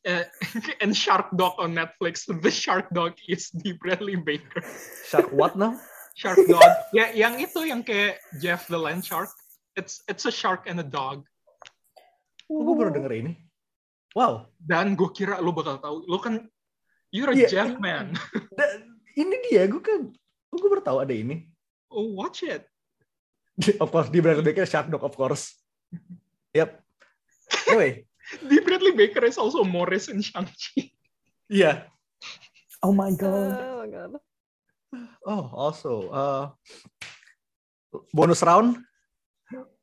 Uh, 0.02 0.26
and 0.82 0.96
Shark 0.96 1.30
Dog 1.30 1.54
on 1.62 1.78
Netflix. 1.78 2.26
The 2.26 2.50
Shark 2.50 2.90
Dog 2.90 3.14
is 3.30 3.54
the 3.54 3.78
Bradley 3.78 4.18
Baker. 4.18 4.62
Shark 5.06 5.30
what 5.30 5.54
now? 5.54 5.78
Shark 6.18 6.42
Dog. 6.50 6.66
ya, 6.90 7.14
yang 7.14 7.38
itu 7.38 7.62
yang 7.70 7.86
kayak 7.86 8.18
Jeff 8.42 8.66
the 8.66 8.78
Land 8.78 9.06
Shark. 9.06 9.30
It's 9.78 10.02
it's 10.10 10.26
a 10.26 10.34
shark 10.34 10.66
and 10.66 10.82
a 10.82 10.86
dog. 10.86 11.22
Oh, 12.50 12.66
gue 12.66 12.74
baru 12.74 12.90
denger 12.90 13.12
ini. 13.14 13.32
Wow. 14.18 14.50
Dan 14.58 14.98
gue 14.98 15.06
kira 15.14 15.38
lo 15.38 15.54
bakal 15.54 15.78
tahu. 15.78 16.02
Lo 16.10 16.18
kan 16.18 16.50
you're 17.14 17.30
a 17.30 17.36
Iya. 17.38 17.46
Jeff 17.46 17.72
man. 17.78 18.18
Ini 19.14 19.36
dia, 19.46 19.70
gue 19.70 19.82
kan 19.82 20.10
gue 20.50 20.68
baru 20.70 20.82
tahu 20.82 20.98
ada 21.02 21.14
ini. 21.14 21.49
Oh, 21.90 22.14
watch 22.14 22.42
it. 22.42 22.64
Of 23.82 23.90
course, 23.92 24.08
di 24.08 24.22
Bradley 24.22 24.46
Baker 24.46 24.64
Shark 24.64 24.88
Dog, 24.88 25.04
of 25.04 25.12
course. 25.12 25.52
Yep. 26.54 26.80
Anyway, 27.68 28.06
The 28.48 28.58
Bradley 28.62 28.94
Baker 28.94 29.26
is 29.26 29.36
also 29.36 29.66
Morris 29.66 30.08
in 30.08 30.22
Shang-Chi. 30.22 30.94
iya. 31.50 31.90
Oh 32.80 32.94
my 32.94 33.10
god. 33.12 33.58
Oh 33.58 33.78
my 33.84 33.88
god. 33.90 34.12
Oh, 35.22 35.44
also, 35.52 35.92
uh, 36.10 36.44
bonus 38.14 38.40
round. 38.42 38.78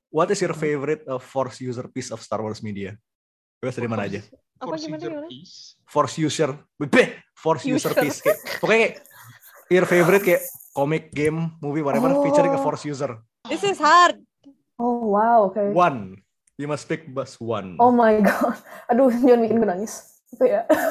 What 0.09 0.31
is 0.31 0.39
your 0.41 0.55
favorite 0.55 1.03
uh, 1.05 1.19
Force 1.19 1.59
user 1.61 1.85
piece 1.91 2.09
of 2.09 2.23
Star 2.23 2.39
Wars 2.41 2.63
media? 2.63 2.95
Bebas 3.59 3.75
dari 3.75 3.91
mana 3.91 4.07
aja? 4.07 4.23
Apa 4.57 4.73
Force 4.73 4.87
gimana 4.87 4.97
user 4.97 5.11
gimana? 5.13 5.27
piece. 5.29 5.55
Force 5.85 6.15
user, 6.17 6.49
beh, 6.79 7.09
Force 7.35 7.63
user, 7.67 7.91
User. 7.93 8.01
piece. 8.01 8.19
Kayak, 8.23 8.39
pokoknya 8.57 8.79
kayak 8.81 8.95
your 9.69 9.85
favorite 9.85 10.23
kayak 10.25 10.41
comic, 10.77 11.09
game, 11.09 11.57
movie, 11.57 11.81
whatever, 11.81 12.13
Oh. 12.13 12.21
featuring 12.21 12.53
a 12.53 12.61
Force 12.61 12.85
user. 12.85 13.17
This 13.49 13.65
is 13.65 13.81
hard. 13.81 14.21
Oh 14.77 15.09
wow, 15.09 15.49
oke. 15.49 15.73
One. 15.73 16.21
You 16.57 16.69
must 16.69 16.85
pick 16.85 17.09
bus 17.09 17.41
one. 17.41 17.77
Oh 17.81 17.89
my 17.89 18.21
god. 18.21 18.57
Aduh, 18.93 19.09
jangan 19.09 19.45
bikin 19.45 19.57
gue 19.57 19.69
nangis. 19.69 20.21
Apa 20.37 20.43
ya? 20.45 20.61
Okay. 20.69 20.85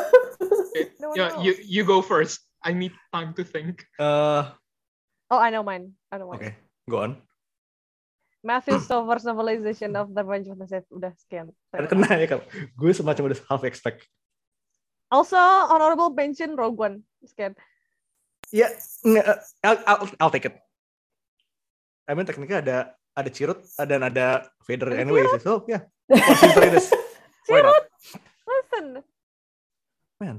No, 1.01 1.15
yeah, 1.15 1.33
no. 1.33 1.41
you 1.41 1.53
you 1.63 1.83
go 1.87 2.03
first. 2.03 2.43
I 2.61 2.75
need 2.75 2.91
time 3.15 3.31
to 3.39 3.47
think. 3.47 3.87
Uh, 3.97 4.51
Oh, 5.27 5.39
I 5.39 5.51
know 5.51 5.63
mine. 5.63 5.95
I 6.11 6.19
know 6.19 6.31
mine. 6.31 6.39
Oke, 6.39 6.51
go 6.87 6.97
on. 7.03 7.13
Matthew 8.43 8.79
Stover's 8.79 9.27
novelization 9.27 9.99
of 9.99 10.15
The 10.15 10.23
Revenge 10.23 10.51
of 10.51 10.59
the 10.59 10.67
Sith. 10.71 10.87
Udah 10.91 11.11
sekian. 11.19 11.51
Ada 11.75 11.91
kena 11.91 12.07
ya 12.15 12.27
kan? 12.31 12.41
Gue 12.79 12.95
semacam 12.95 13.33
udah 13.35 13.39
half 13.51 13.67
expect. 13.67 14.07
Also, 15.11 15.39
honorable 15.39 16.15
mention 16.15 16.55
Rogue 16.55 16.79
One. 16.79 16.97
Sekian. 17.27 17.59
Ya, 18.55 18.71
uh, 18.71 19.39
I'll, 19.67 19.79
I'll, 19.87 20.11
I'll 20.23 20.35
take 20.35 20.47
it. 20.47 20.55
I 22.07 22.15
mean 22.15 22.27
tekniknya 22.27 22.63
ada 22.63 22.77
ada 23.19 23.31
Cirut 23.33 23.67
dan 23.83 24.07
ada 24.07 24.47
Vader 24.63 24.95
Ada 24.95 25.03
anyway 25.03 25.27
sih. 25.35 25.43
So, 25.43 25.67
ya. 25.67 25.83
Yeah. 26.07 27.63
Not? 27.63 27.87
Listen. 28.47 28.87
Man, 30.23 30.37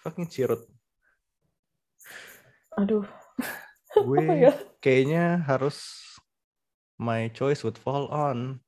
fucking 0.00 0.28
Cirut. 0.32 0.64
Aduh. 2.78 3.04
Gue 3.98 4.24
ya? 4.48 4.52
kayaknya 4.78 5.42
harus 5.44 5.82
my 6.96 7.28
choice 7.34 7.60
would 7.66 7.76
fall 7.76 8.08
on. 8.08 8.62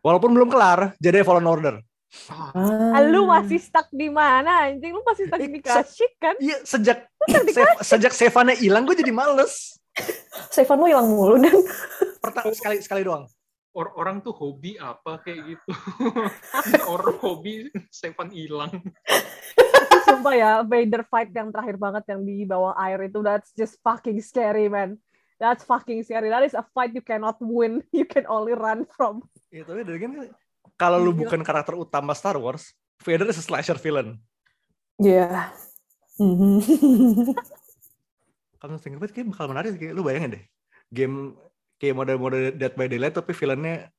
Walaupun 0.00 0.32
belum 0.32 0.48
kelar, 0.50 0.94
jadi 1.02 1.26
Fallen 1.26 1.50
Order. 1.50 1.82
Ah, 2.30 2.50
Ah. 2.94 3.00
Lu 3.02 3.26
masih 3.26 3.58
stuck 3.58 3.90
di 3.90 4.06
mana 4.06 4.64
anjing? 4.64 4.90
Lu 4.90 5.02
masih 5.02 5.26
stuck 5.26 5.38
di 5.38 5.50
Eh, 5.52 5.60
Kashyyyk 5.60 6.12
kan? 6.16 6.34
Iya, 6.38 6.56
sejak 6.62 6.98
Sef- 7.50 7.82
sejak 7.82 8.12
Sevannya 8.12 8.54
hilang, 8.54 8.82
gue 8.82 8.94
jadi 8.94 9.10
males. 9.10 9.76
Sevan 10.54 10.76
lu 10.76 10.86
hilang 10.86 11.08
mulu 11.08 11.40
dan 11.40 11.56
Pertama 12.18 12.52
sekali 12.52 12.78
sekali 12.80 13.02
doang. 13.02 13.26
or 13.72 13.92
orang 13.94 14.20
tuh 14.20 14.32
hobi 14.32 14.72
apa 14.74 15.20
kayak 15.20 15.52
gitu. 15.52 15.68
orang 16.88 17.16
hobi 17.18 17.68
Stefan 17.90 18.32
hilang. 18.32 18.72
Sumpah 20.02 20.32
ya, 20.32 20.50
Vader 20.62 21.04
fight 21.04 21.28
yang 21.30 21.52
terakhir 21.52 21.76
banget 21.76 22.08
yang 22.08 22.24
di 22.24 22.44
bawah 22.44 22.72
air 22.78 23.04
itu, 23.04 23.20
that's 23.20 23.52
just 23.52 23.76
fucking 23.82 24.16
scary, 24.20 24.64
man. 24.66 24.96
That's 25.36 25.60
fucking 25.60 26.00
scary. 26.02 26.32
That 26.32 26.40
is 26.40 26.56
a 26.56 26.64
fight 26.72 26.96
you 26.96 27.04
cannot 27.04 27.36
win. 27.38 27.84
You 27.92 28.08
can 28.08 28.24
only 28.24 28.56
run 28.56 28.88
from. 28.88 29.28
Ya, 29.52 29.60
tapi 29.60 29.84
dari 29.84 30.00
kan 30.00 30.24
kalau 30.76 31.00
lu 31.00 31.10
Gila. 31.10 31.20
bukan 31.24 31.40
karakter 31.40 31.74
utama 31.74 32.12
Star 32.12 32.36
Wars, 32.36 32.70
Vader 33.00 33.28
is 33.28 33.40
a 33.40 33.44
slasher 33.44 33.76
villain. 33.76 34.20
ya. 34.96 35.52
Mhm. 36.16 36.60
Kalau 38.56 38.80
think 38.80 38.96
of 38.96 39.04
it, 39.04 39.12
kayak 39.12 39.28
bakal 39.28 39.52
menarik 39.52 39.76
kayak 39.76 39.92
lu 39.92 40.00
bayangin 40.00 40.40
deh. 40.40 40.44
Game 40.88 41.36
kayak 41.76 41.92
mode-mode 41.92 42.56
Dead 42.56 42.72
by 42.72 42.88
Daylight 42.88 43.12
tapi 43.12 43.36
villainnya 43.36 43.92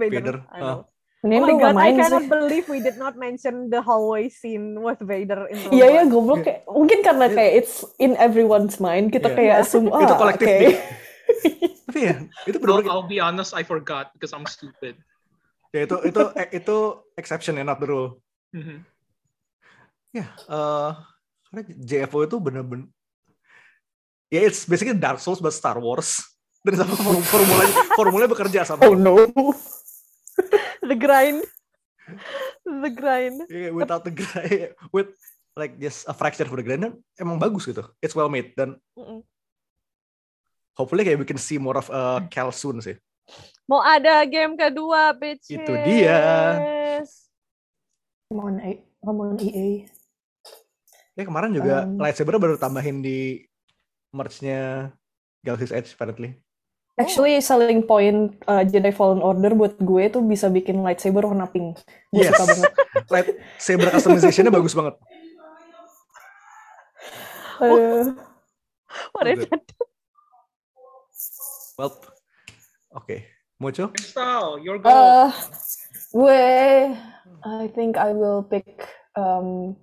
Vader. 0.00 0.40
I 0.48 0.58
know. 0.58 0.88
Ini 1.20 1.40
oh 1.40 1.48
my 1.48 1.56
god, 1.56 1.72
I 1.72 1.76
main 1.88 1.96
cannot 1.96 2.24
sih. 2.24 2.28
believe 2.28 2.64
we 2.68 2.80
did 2.80 2.96
not 2.96 3.16
mention 3.16 3.72
the 3.72 3.80
hallway 3.80 4.28
scene 4.28 4.76
with 4.76 5.00
Vader 5.00 5.48
in 5.48 5.56
Iya 5.72 5.86
ya 5.90 6.02
One. 6.04 6.12
goblok 6.12 6.40
kayak 6.44 6.60
mungkin 6.68 7.00
karena 7.00 7.26
kayak 7.28 7.52
it's 7.60 7.80
in 7.96 8.12
everyone's 8.20 8.76
mind 8.76 9.08
kita 9.08 9.32
Iya. 9.32 9.36
kayak 9.36 9.54
assume 9.64 9.88
ah 9.88 10.04
itu 10.04 10.14
kolektif 10.16 10.48
nih. 10.48 10.76
tapi 11.88 11.98
ya 12.04 12.14
itu 12.44 12.56
I'll, 12.56 12.60
benar-benar 12.60 12.92
I'll 12.92 13.08
be 13.08 13.20
honest, 13.20 13.56
I 13.56 13.64
forgot 13.64 14.12
because 14.12 14.36
I'm 14.36 14.44
stupid. 14.44 15.00
Ya 15.74 15.80
itu 15.90 15.96
itu 16.06 16.22
eh, 16.38 16.48
itu 16.54 16.76
exception 17.18 17.58
ya 17.58 17.66
not 17.66 17.82
the 17.82 17.88
rule. 17.90 18.22
Mhm. 18.54 18.86
Ya, 20.14 20.30
eh 20.30 20.92
karena 21.50 21.60
JFO 21.74 22.22
itu 22.22 22.38
bener-bener 22.38 22.86
ya 24.30 24.46
it's 24.46 24.62
basically 24.66 24.94
Dark 24.94 25.18
Souls 25.18 25.42
but 25.42 25.50
Star 25.50 25.78
Wars 25.82 26.22
dan 26.62 26.78
sama 26.78 26.94
form- 26.94 27.26
formulanya 27.26 27.74
formulanya 27.98 28.30
bekerja 28.30 28.60
sama 28.62 28.86
Oh 28.86 28.94
no. 28.94 29.18
The 30.84 30.94
grind. 30.98 31.42
The 32.62 32.90
grind. 32.92 33.46
Yeah, 33.48 33.70
without 33.74 34.02
the 34.06 34.14
guy 34.14 34.74
with 34.94 35.14
like 35.54 35.78
just 35.78 36.04
a 36.10 36.14
fraction 36.14 36.50
for 36.50 36.58
the 36.58 36.66
grand 36.66 36.82
dan 36.82 36.92
emang 37.14 37.38
bagus 37.38 37.66
gitu 37.66 37.86
it's 38.02 38.14
well 38.14 38.26
made 38.26 38.50
dan 38.58 38.74
hopefully 40.74 41.06
kayak 41.06 41.22
we 41.22 41.26
can 41.26 41.38
see 41.38 41.56
more 41.58 41.78
of 41.78 41.86
uh, 41.94 42.18
Cal 42.26 42.50
soon 42.50 42.82
sih 42.82 42.98
Mau 43.64 43.80
ada 43.80 44.22
game 44.24 44.54
kedua, 44.54 45.12
bitch. 45.12 45.48
Itu 45.48 45.72
dia. 45.82 46.18
Come 48.28 48.40
on, 48.40 48.54
A- 48.60 48.84
come 49.00 49.20
on 49.20 49.36
EA. 49.38 49.88
ya 51.14 51.22
kemarin 51.22 51.54
juga 51.54 51.86
Um, 51.86 52.02
lightsaber 52.02 52.34
baru 52.36 52.58
tambahin 52.58 52.98
di 52.98 53.46
merch-nya 54.10 54.90
Galaxy's 55.40 55.70
Edge 55.70 55.94
apparently 55.94 56.34
Actually, 56.94 57.38
selling 57.38 57.86
point 57.86 58.34
uh, 58.44 58.62
Jedi 58.62 58.90
Fallen 58.90 59.18
Order 59.18 59.54
buat 59.54 59.78
gue 59.78 60.10
tuh 60.10 60.22
bisa 60.22 60.46
bikin 60.46 60.78
lightsaber 60.78 61.22
warna 61.22 61.46
pink. 61.46 61.78
Gue 62.10 62.22
Yes. 62.22 62.34
suka 62.34 62.44
banget. 62.46 62.72
lightsaber 63.14 63.88
customization-nya 63.90 64.50
bagus 64.50 64.74
banget 64.74 64.94
Aduh. 67.60 68.18
What 69.14 69.26
is 69.26 69.46
it? 69.46 69.64
well 71.74 71.90
oke 72.90 73.16
Mocho 73.64 73.88
Crystal, 73.88 74.60
your 74.60 74.76
go. 74.76 74.92
Uh, 74.92 75.32
gue, 76.12 76.44
I 77.48 77.64
think 77.72 77.96
I 77.96 78.12
will 78.12 78.44
pick. 78.44 78.84
Um, 79.16 79.80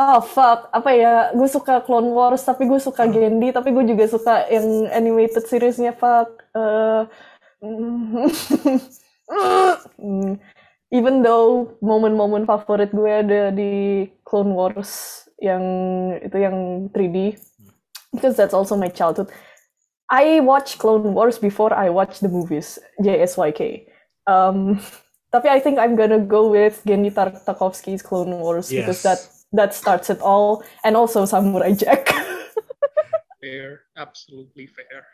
oh 0.00 0.24
fuck, 0.24 0.72
apa 0.72 0.90
ya? 0.96 1.14
Gue 1.36 1.44
suka 1.44 1.84
Clone 1.84 2.08
Wars, 2.16 2.40
tapi 2.40 2.64
gue 2.64 2.80
suka 2.80 3.04
Gendy, 3.04 3.52
tapi 3.52 3.76
gue 3.76 3.84
juga 3.84 4.08
suka 4.08 4.48
yang 4.48 4.88
animated 4.96 5.44
seriesnya 5.44 5.92
fuck. 5.92 6.40
Uh, 6.56 7.04
even 10.88 11.20
though 11.20 11.76
momen-momen 11.84 12.48
favorit 12.48 12.96
gue 12.96 13.12
ada 13.12 13.52
di 13.52 14.08
Clone 14.24 14.56
Wars 14.56 15.24
yang 15.36 15.60
itu 16.16 16.36
yang 16.40 16.88
3D, 16.96 17.36
because 18.16 18.40
that's 18.40 18.56
also 18.56 18.72
my 18.72 18.88
childhood. 18.88 19.28
I 20.06 20.38
watch 20.40 20.78
Clone 20.78 21.14
Wars 21.14 21.38
before 21.38 21.74
I 21.74 21.90
watch 21.90 22.22
the 22.22 22.30
movies 22.30 22.78
JSYK. 23.02 23.90
Um, 24.26 24.78
tapi 25.34 25.50
I 25.50 25.58
think 25.58 25.78
I'm 25.82 25.98
gonna 25.98 26.22
go 26.22 26.46
with 26.50 26.80
Gendy 26.86 27.10
Tar- 27.10 27.34
Tarkovsky's 27.42 28.02
Clone 28.02 28.38
Wars 28.38 28.70
because 28.70 29.02
Yes. 29.02 29.06
that 29.06 29.20
that 29.54 29.70
starts 29.74 30.10
it 30.10 30.22
all, 30.22 30.62
and 30.86 30.94
also 30.94 31.26
Samurai 31.26 31.74
Jack. 31.74 32.10
Fair, 33.42 33.86
absolutely 33.94 34.66
fair. 34.66 35.06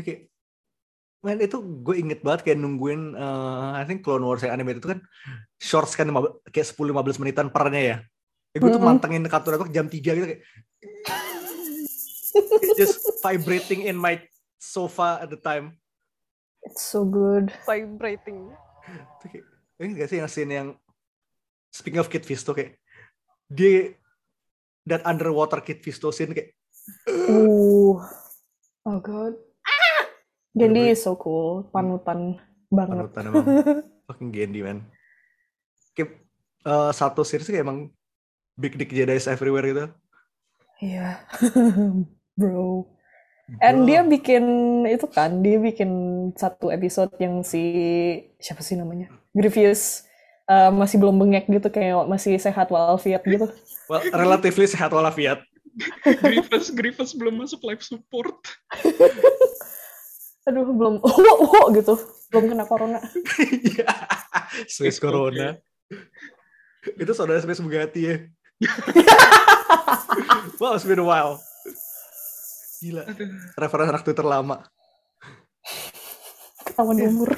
Oke. 0.00 0.32
Man 1.20 1.38
itu 1.44 1.60
gue 1.60 2.00
inget 2.00 2.24
banget 2.24 2.40
kayak 2.48 2.58
nungguin 2.64 3.12
uh, 3.12 3.76
I 3.76 3.84
think 3.84 4.00
Clone 4.00 4.24
Wars 4.24 4.40
yang 4.40 4.56
animated 4.56 4.80
itu 4.80 4.96
kan 4.96 5.00
shorts 5.60 5.92
kan 5.92 6.08
kayak 6.48 6.72
10-15 6.72 7.20
menitan 7.20 7.52
pernya 7.52 7.82
ya. 7.84 7.96
Ya 8.52 8.58
gue 8.58 8.70
tuh 8.72 8.80
mantengin 8.80 9.28
Cartoon 9.28 9.60
Network 9.60 9.76
jam 9.76 9.92
3 9.92 10.00
gitu 10.00 10.24
kayak 10.24 10.40
It's 12.34 12.78
just 12.78 12.96
vibrating 13.20 13.84
in 13.84 13.96
my 13.96 14.20
sofa 14.56 15.20
at 15.20 15.28
the 15.28 15.40
time. 15.40 15.76
It's 16.62 16.82
so 16.82 17.04
good. 17.04 17.50
Vibrating. 17.66 18.54
Ini 19.82 19.98
gak 19.98 20.08
sih 20.10 20.18
yang 20.22 20.30
scene 20.30 20.52
yang 20.52 20.68
speaking 21.74 21.98
of 21.98 22.06
Kid 22.06 22.22
Fisto 22.22 22.54
kayak 22.54 22.78
dia 23.50 23.98
that 24.86 25.02
underwater 25.02 25.58
Kid 25.58 25.82
Fisto 25.82 26.14
scene 26.14 26.30
kayak 26.30 26.54
Ooh, 27.30 27.98
oh 28.86 28.98
god. 29.02 29.38
Gendy 30.52 30.92
is 30.92 31.00
so 31.00 31.16
cool, 31.16 31.64
panutan 31.72 32.36
banget. 32.68 33.08
panutan 33.08 33.22
emang 33.32 33.46
fucking 34.10 34.30
Gendy 34.34 34.60
man. 34.60 34.84
Kayak 35.96 36.20
uh, 36.68 36.92
satu 36.92 37.24
series 37.24 37.48
kayak 37.48 37.64
emang 37.64 37.88
big 38.58 38.76
dick 38.76 38.92
Jedi 38.92 39.16
everywhere 39.30 39.64
gitu. 39.64 39.86
Iya, 40.82 41.22
bro. 42.38 42.88
And 43.60 43.84
dia 43.84 44.00
bikin 44.06 44.44
itu 44.88 45.04
kan, 45.10 45.44
dia 45.44 45.60
bikin 45.60 45.90
satu 46.38 46.72
episode 46.72 47.12
yang 47.20 47.44
si 47.44 47.60
siapa 48.40 48.64
sih 48.64 48.78
namanya? 48.78 49.12
Grievous 49.36 50.08
uh, 50.48 50.72
masih 50.72 50.96
belum 50.96 51.20
bengek 51.20 51.50
gitu 51.50 51.68
kayak 51.68 52.08
masih 52.08 52.38
sehat 52.40 52.72
walafiat 52.72 53.20
gitu. 53.26 53.52
well, 53.90 54.00
relatively 54.16 54.64
sehat 54.64 54.88
walafiat. 54.94 55.44
Grievous, 56.24 56.72
Grievous 56.72 57.12
belum 57.16 57.44
masuk 57.44 57.60
live 57.64 57.84
support. 57.84 58.36
Aduh, 60.48 60.66
belum 60.74 60.98
oh, 61.06 61.16
oh, 61.46 61.66
gitu. 61.70 61.94
Belum 62.32 62.50
kena 62.50 62.64
corona. 62.66 62.98
Iya. 63.38 63.86
It's 64.66 64.98
Corona. 64.98 65.60
Itu 66.98 67.12
saudara 67.14 67.38
Space 67.38 67.62
Bugatti 67.62 68.00
ya. 68.02 68.16
wow, 70.58 70.74
it's 70.74 70.82
been 70.82 70.98
a 70.98 71.06
while. 71.06 71.38
Gila. 72.82 73.06
Referensi 73.54 73.90
anak 73.94 74.02
Twitter 74.02 74.26
lama. 74.26 74.58
Ketahuan 76.66 76.98
di 76.98 77.06
umur. 77.06 77.30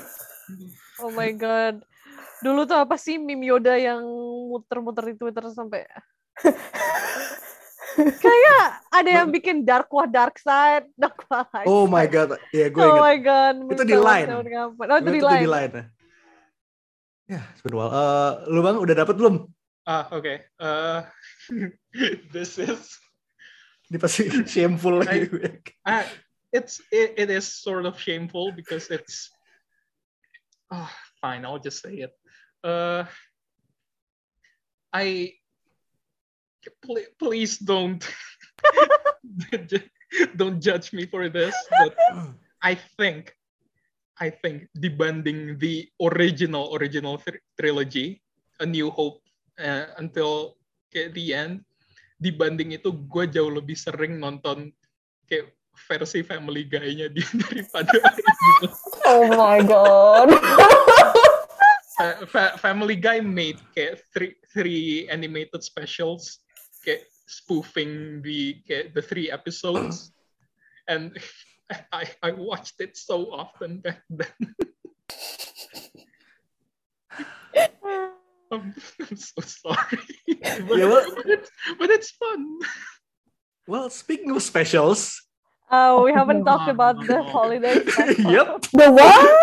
Oh 1.05 1.13
my 1.13 1.29
god. 1.37 1.85
Dulu 2.41 2.65
tuh 2.65 2.81
apa 2.81 2.97
sih 2.97 3.21
meme 3.21 3.45
Yoda 3.45 3.77
yang 3.77 4.01
muter-muter 4.49 5.13
di 5.13 5.17
Twitter 5.21 5.45
sampai 5.53 5.85
kayak 8.25 8.65
ada 8.91 9.11
yang 9.23 9.29
bikin 9.31 9.63
dark 9.63 9.87
wah 9.95 10.09
dark 10.09 10.35
side, 10.41 10.91
dark 10.99 11.15
wah 11.31 11.47
light 11.55 11.69
Oh 11.69 11.87
my 11.87 12.05
side. 12.09 12.13
god. 12.13 12.29
Iya, 12.51 12.67
gue 12.73 12.83
Oh 12.83 12.99
my 13.01 13.17
god. 13.21 13.55
Itu 13.69 13.85
di 13.85 13.95
mentang- 13.97 14.05
line. 14.05 14.29
Oh, 14.33 14.99
itu 14.99 15.11
di 15.13 15.23
line. 15.23 15.43
di 15.45 15.51
line. 15.51 15.73
Ya, 17.25 17.41
while. 17.65 17.89
Eh, 17.89 18.33
lu 18.53 18.61
bang 18.61 18.77
udah 18.77 18.95
dapet 18.97 19.15
belum? 19.17 19.49
Ah, 19.85 20.09
okay. 20.13 20.45
Uh, 20.61 21.05
this 22.35 22.57
is 22.61 22.97
Ini 23.91 23.99
pasti 24.01 24.29
shameful 24.55 25.05
lagi. 25.05 25.29
ah, 25.85 26.07
it's 26.53 26.81
it, 26.89 27.19
it 27.19 27.29
is 27.29 27.45
sort 27.45 27.85
of 27.85 27.99
shameful 28.01 28.53
because 28.53 28.89
it's 28.89 29.29
ah 30.73 30.89
fine. 31.21 31.45
I'll 31.45 31.61
just 31.61 31.83
say 31.83 32.09
it. 32.09 32.13
Uh, 32.65 33.05
I 34.95 35.37
pl- 36.81 37.13
please 37.19 37.59
don't 37.61 38.01
don't 40.39 40.63
judge 40.63 40.93
me 40.93 41.05
for 41.05 41.29
this, 41.29 41.53
but 41.77 41.93
I 42.63 42.79
think 42.97 43.35
I 44.17 44.31
think 44.31 44.71
dibanding 44.79 45.59
the 45.59 45.91
original 46.01 46.73
original 46.79 47.21
trilogy, 47.59 48.23
A 48.61 48.67
New 48.67 48.89
Hope 48.89 49.21
uh, 49.59 49.91
until 49.99 50.57
the 50.95 51.35
end, 51.35 51.67
dibanding 52.25 52.73
itu 52.73 52.89
gue 52.89 53.25
jauh 53.29 53.53
lebih 53.53 53.77
sering 53.77 54.17
nonton 54.17 54.73
kayak 55.29 55.53
versi 55.85 56.25
Family 56.25 56.65
Guy-nya 56.65 57.13
dia 57.13 57.29
daripada. 57.45 57.93
Oh 59.05 59.29
my 59.37 59.61
god. 59.61 60.33
Fa- 61.95 62.25
Fa- 62.27 62.57
Family 62.57 62.97
Guy 62.97 63.21
made 63.21 63.61
kayak 63.77 64.01
three 64.11 64.35
three 64.51 65.05
animated 65.13 65.61
specials 65.61 66.41
kayak 66.83 67.05
spoofing 67.29 68.25
the 68.25 68.59
kayak 68.65 68.97
the 68.97 69.03
three 69.05 69.29
episodes 69.31 70.11
and 70.89 71.15
I 71.93 72.09
I 72.21 72.31
watched 72.37 72.81
it 72.81 72.97
so 72.97 73.31
often 73.33 73.79
back 73.81 74.03
then. 74.09 74.33
I'm, 78.55 78.71
I'm 79.01 79.17
so 79.17 79.41
sorry. 79.43 79.99
But, 80.65 80.77
Yeah, 80.77 80.87
well- 80.87 81.09
but, 81.17 81.27
it's, 81.27 81.49
but 81.79 81.89
it's 81.91 82.11
fun. 82.13 82.41
Well, 83.65 83.89
speaking 83.89 84.29
of 84.31 84.43
specials, 84.43 85.17
Oh, 85.73 86.05
we 86.05 86.13
haven't 86.13 86.45
talked 86.45 86.69
no, 86.69 86.77
about 86.77 87.01
no, 87.01 87.09
the 87.09 87.19
holiday 87.25 87.81
special. 87.89 88.29
yep, 88.31 88.61
The 88.71 88.89
what? 88.93 89.41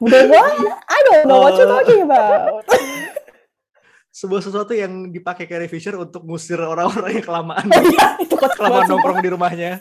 The 0.00 0.20
what? 0.28 0.54
I 0.86 0.98
don't 1.08 1.24
know 1.26 1.40
what 1.40 1.56
you're 1.56 1.66
Uh, 1.66 1.76
talking 1.80 2.02
about. 2.04 2.62
sebuah 4.20 4.42
sesuatu 4.44 4.76
yang 4.76 5.08
dipakai 5.08 5.48
Carrie 5.48 5.70
Fisher 5.72 5.96
untuk 5.96 6.20
ngusir 6.28 6.60
orang-orang 6.60 7.16
yang 7.16 7.24
kelamaan 7.24 7.64
Iya, 7.72 8.20
itu 8.20 8.36
kocak 8.36 8.60
kelamaan 8.60 8.84
nongkrong 8.84 9.24
di 9.24 9.30
rumahnya. 9.32 9.72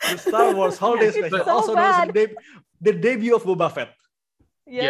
The 0.00 0.16
Star 0.16 0.56
Wars 0.56 0.80
Holiday 0.80 1.12
Special, 1.12 1.44
so 1.44 1.52
also 1.52 1.72
known 1.76 1.84
as 1.84 2.08
the, 2.08 2.16
deb- 2.16 2.38
the 2.80 2.94
debut 2.96 3.36
of 3.36 3.44
Boba 3.44 3.68
Fett. 3.68 3.92
Yay. 4.64 4.80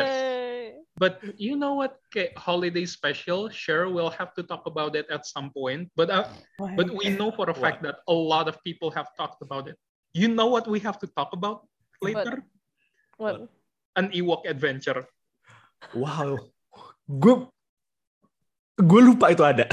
But 1.00 1.24
you 1.40 1.56
know 1.56 1.80
what? 1.80 1.96
Okay, 2.12 2.36
holiday 2.36 2.84
special. 2.84 3.48
Sure, 3.48 3.88
we'll 3.88 4.12
have 4.12 4.36
to 4.36 4.44
talk 4.44 4.68
about 4.68 4.92
it 4.92 5.08
at 5.08 5.24
some 5.24 5.48
point. 5.48 5.88
But 5.96 6.12
uh, 6.12 6.28
but 6.60 6.92
we 6.92 7.08
know 7.08 7.32
for 7.32 7.48
a 7.48 7.56
fact 7.56 7.80
that 7.88 8.04
a 8.04 8.12
lot 8.12 8.52
of 8.52 8.60
people 8.60 8.92
have 8.92 9.08
talked 9.16 9.40
about 9.40 9.64
it. 9.64 9.80
You 10.12 10.28
know 10.28 10.52
what 10.52 10.68
we 10.68 10.76
have 10.84 11.00
to 11.00 11.08
talk 11.08 11.32
about 11.32 11.64
later? 12.04 12.44
What? 13.16 13.48
An 13.96 14.12
Ewok 14.12 14.44
adventure. 14.44 15.08
Wow, 15.96 16.36
gue 17.08 17.48
Gue 18.80 19.00
lupa 19.04 19.28
itu 19.28 19.44
ada. 19.44 19.68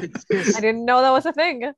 I 0.00 0.60
didn't 0.60 0.84
know 0.88 1.04
that 1.04 1.12
was 1.12 1.28
a 1.28 1.36
thing. 1.36 1.72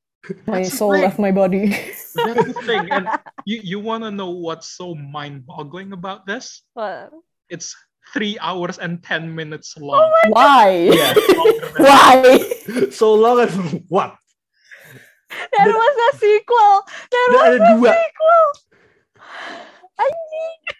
My 0.46 0.62
That's 0.62 0.78
soul 0.78 0.94
left 0.94 1.18
my 1.18 1.30
body. 1.30 1.70
That's 2.14 2.14
the 2.14 2.54
thing. 2.66 2.90
And 2.90 3.06
you, 3.46 3.62
you 3.62 3.78
want 3.82 4.04
to 4.04 4.10
know 4.10 4.30
what's 4.30 4.70
so 4.70 4.94
mind-boggling 4.94 5.90
about 5.94 6.26
this? 6.26 6.62
But 6.74 7.10
It's 7.48 7.72
three 8.12 8.38
hours 8.40 8.78
and 8.78 9.02
ten 9.02 9.34
minutes 9.34 9.74
oh 9.78 9.84
long. 9.84 10.12
Why? 10.28 10.90
Yeah. 10.92 11.14
Why? 11.76 12.38
So 12.90 13.14
long 13.14 13.40
as 13.40 13.54
what? 13.88 14.16
there 15.30 15.66
Dan- 15.66 15.74
was 15.74 15.94
a 16.14 16.18
sequel. 16.18 16.82
There 17.10 17.28
Dan 17.28 17.36
was 17.36 17.54
a 17.54 17.58
dua. 17.76 17.90
sequel. 17.94 18.44
Anjing. 20.00 20.76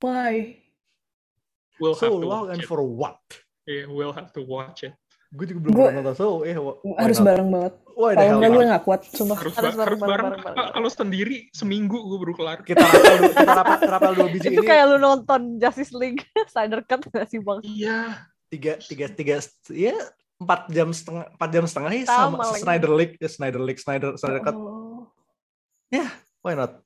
Why? 0.00 0.56
We'll 1.80 1.94
So 1.94 2.06
have 2.12 2.20
to 2.20 2.26
long 2.26 2.46
watch 2.48 2.54
and 2.54 2.62
it. 2.62 2.66
for 2.66 2.82
what? 2.82 3.18
Yeah, 3.66 3.86
we'll 3.88 4.12
have 4.12 4.32
to 4.34 4.42
watch 4.42 4.84
it. 4.84 4.94
Gue 5.36 5.44
juga 5.44 5.60
belum 5.62 5.74
Gua- 5.76 5.88
pernah 5.92 6.00
nonton. 6.00 6.14
So, 6.16 6.26
eh, 6.42 6.56
Harus 6.96 7.18
not? 7.20 7.26
bareng 7.28 7.48
banget. 7.52 7.74
Kalau 7.76 8.08
hell 8.12 8.36
enggak 8.36 8.50
gue 8.50 8.64
nggak 8.66 8.84
kuat, 8.84 9.00
sumpah. 9.06 9.36
Harus, 9.36 9.52
Harus 9.52 9.74
ba- 9.76 9.84
harus 9.84 10.00
bareng, 10.00 10.00
bareng. 10.00 10.26
bareng, 10.32 10.56
bareng. 10.56 10.72
Kalau 10.72 10.88
sendiri 10.88 11.36
seminggu 11.50 11.96
gue 11.98 12.18
baru 12.18 12.32
kelar. 12.32 12.58
Kita 12.60 12.80
rapel, 12.80 13.14
kita 13.30 13.52
rapel, 13.52 13.78
rapel 13.86 14.12
dua 14.14 14.28
biji 14.28 14.48
Itu 14.48 14.60
ini 14.60 14.66
kayak 14.66 14.84
lu 14.88 14.96
nonton 14.96 15.40
Justice 15.56 15.92
League 15.92 16.24
Snyder 16.52 16.80
Cut 16.82 17.04
gak 17.06 17.28
sih 17.28 17.38
bang? 17.38 17.60
Iya. 17.62 18.00
tiga, 18.46 18.72
tiga, 18.78 19.06
tiga, 19.10 19.36
ya 19.68 19.96
empat 20.38 20.70
jam 20.70 20.88
setengah, 20.94 21.26
empat 21.34 21.50
jam 21.50 21.64
setengah 21.66 21.90
ya 21.92 22.04
Sama 22.06 22.46
sama. 22.46 22.56
Snyder 22.56 22.92
League, 22.94 23.14
ya 23.18 23.28
Snyder 23.28 23.58
League, 23.60 23.80
Snyder, 23.82 24.10
Snyder 24.16 24.40
Cut. 24.40 24.54
Oh. 24.54 25.04
Why 26.40 26.54
not? 26.54 26.78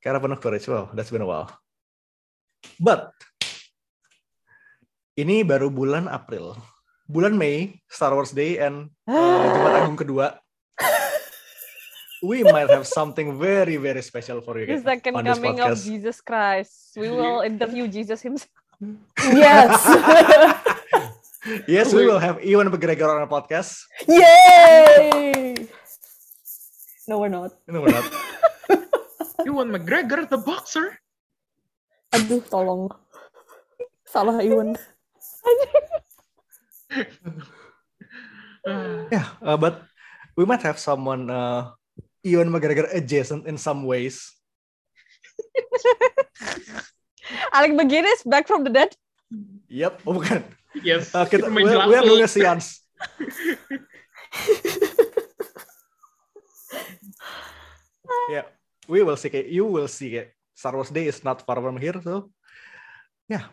Caravan 0.00 0.32
of 0.32 0.40
Courage. 0.40 0.64
Wow, 0.64 0.88
that's 0.90 1.12
been 1.12 1.20
a 1.20 1.28
while. 1.28 1.52
But 2.80 3.12
ini 5.16 5.44
baru 5.44 5.68
bulan 5.68 6.08
April. 6.08 6.56
Bulan 7.06 7.38
Mei, 7.38 7.78
Star 7.88 8.12
Wars 8.14 8.34
Day 8.34 8.58
and 8.58 8.90
uh, 9.06 9.14
Jumat 9.54 9.72
Agung 9.82 9.98
kedua. 9.98 10.26
We 12.24 12.42
might 12.42 12.66
have 12.72 12.88
something 12.88 13.38
very 13.38 13.76
very 13.76 14.02
special 14.02 14.40
for 14.40 14.58
you 14.58 14.66
The 14.66 14.80
guys 14.80 14.84
second 14.84 15.14
on 15.14 15.22
this 15.24 15.38
coming 15.38 15.60
of. 15.60 15.78
Jesus 15.78 16.18
Christ. 16.24 16.96
We 16.96 17.12
will 17.12 17.44
interview 17.46 17.86
Jesus 17.86 18.22
himself. 18.22 18.50
Yes. 19.32 19.72
Yes, 21.70 21.94
we 21.94 22.02
will 22.10 22.18
have 22.18 22.42
Ewan 22.42 22.66
McGregor 22.74 23.06
on 23.06 23.22
our 23.22 23.30
podcast. 23.30 23.86
Yay! 24.10 25.54
No, 27.06 27.22
we're 27.22 27.30
not. 27.30 27.54
No, 27.70 27.86
we're 27.86 27.94
not. 27.94 28.10
Ewan 29.46 29.70
McGregor, 29.70 30.26
the 30.26 30.42
boxer. 30.42 30.98
Aduh, 32.10 32.42
tolong. 32.50 32.90
Salah 34.10 34.42
Iwan. 34.42 34.74
Ah, 36.90 37.06
Yeah, 39.14 39.26
uh, 39.42 39.56
but 39.56 39.82
we 40.36 40.44
might 40.44 40.62
have 40.62 40.78
someone 40.78 41.30
uh, 41.30 41.70
Ewan 42.26 42.50
McGregor 42.50 42.90
adjacent 42.90 43.46
in 43.46 43.58
some 43.58 43.84
ways. 43.86 44.34
Alec 47.54 47.72
McGuinness 47.78 48.26
back 48.26 48.46
from 48.46 48.64
the 48.66 48.70
dead. 48.70 48.94
Yep, 49.70 50.02
oh 50.06 50.14
bukan. 50.18 50.42
yes. 50.82 51.14
Uh, 51.14 51.26
kita, 51.26 51.50
we, 51.50 51.62
we 51.62 51.94
are 51.94 52.06
doing 52.06 52.22
a 52.22 52.30
seance. 52.30 52.82
yeah, 58.30 58.46
we 58.86 59.02
will 59.02 59.18
see. 59.18 59.30
Kay. 59.30 59.50
You 59.50 59.66
will 59.66 59.90
see. 59.90 60.10
Kay. 60.10 60.28
Star 60.56 60.74
Wars 60.74 60.90
Day 60.90 61.06
is 61.06 61.22
not 61.22 61.44
far 61.44 61.60
from 61.60 61.76
here, 61.76 62.00
so 62.02 62.32
yeah. 63.28 63.52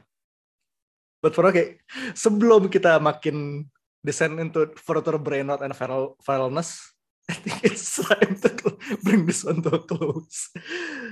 But 1.24 1.32
for 1.32 1.47
okay, 1.47 1.80
sebelum 2.11 2.67
kita 2.67 2.99
makin 2.99 3.63
descend 4.03 4.43
into 4.43 4.76
further 4.76 5.15
brain 5.15 5.47
rot 5.47 5.63
and 5.63 5.71
viral 5.71 6.19
viralness, 6.19 6.84
I 7.32 7.39
think 7.39 7.63
it's 7.63 7.95
time 7.95 8.36
to 8.43 8.76
bring 9.07 9.24
this 9.24 9.47
one 9.47 9.63
to 9.63 9.80
a 9.80 9.82
close. 9.88 10.51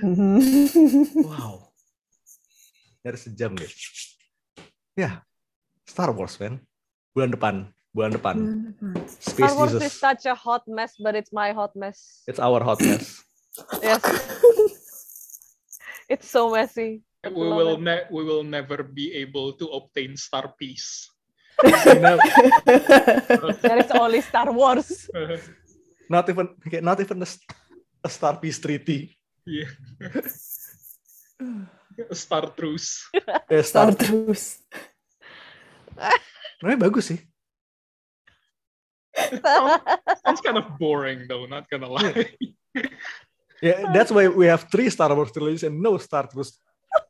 Wow, 1.24 1.72
dari 3.00 3.16
sejam 3.16 3.56
deh. 3.56 3.72
Ya, 4.92 5.24
Star 5.88 6.12
Wars 6.12 6.36
man, 6.36 6.60
bulan 7.16 7.32
depan, 7.32 7.54
bulan 7.96 8.12
depan. 8.12 8.36
Space 9.08 9.48
Star 9.48 9.56
Wars 9.56 9.72
Jesus. 9.72 9.88
is 9.88 9.96
such 9.96 10.28
a 10.28 10.36
hot 10.36 10.68
mess, 10.68 11.00
but 11.00 11.16
it's 11.16 11.32
my 11.32 11.56
hot 11.56 11.72
mess. 11.72 12.20
It's 12.28 12.36
our 12.36 12.60
hotness. 12.60 13.24
Yes. 13.80 14.04
it's 16.12 16.28
so 16.28 16.52
messy. 16.52 17.00
We 17.22 17.46
will 17.46 17.78
ne- 17.78 18.10
we 18.10 18.26
will 18.26 18.42
never 18.42 18.82
be 18.82 19.14
able 19.22 19.54
to 19.54 19.66
obtain 19.78 20.18
star 20.18 20.50
know, 22.02 22.18
There 23.62 23.78
is 23.78 23.90
only 23.94 24.20
Star 24.26 24.50
Wars. 24.50 25.06
not 26.10 26.26
even 26.28 26.50
okay, 26.66 26.80
not 26.82 26.98
even 26.98 27.22
a, 27.22 27.28
a 28.02 28.10
Star 28.10 28.36
Peace 28.42 28.58
Treaty. 28.58 29.14
yeah. 29.46 29.70
Star 32.10 32.50
truce. 32.50 33.06
Eh, 33.50 33.62
Star 33.70 33.94
Star, 33.94 33.94
terus. 33.94 34.58
namanya 36.58 36.88
bagus 36.88 37.14
sih. 37.14 37.20
Sounds 40.26 40.40
kind 40.42 40.58
of 40.58 40.74
boring 40.80 41.30
though, 41.30 41.46
not 41.46 41.70
gonna 41.70 41.86
lie. 41.86 42.34
Yeah, 43.62 43.94
that's 43.94 44.10
why 44.10 44.26
we 44.26 44.50
have 44.50 44.66
three 44.66 44.90
Star 44.90 45.14
Wars 45.14 45.30
trilogies 45.30 45.62
and 45.62 45.78
no 45.78 45.94
Star 46.02 46.26
Wars 46.34 46.58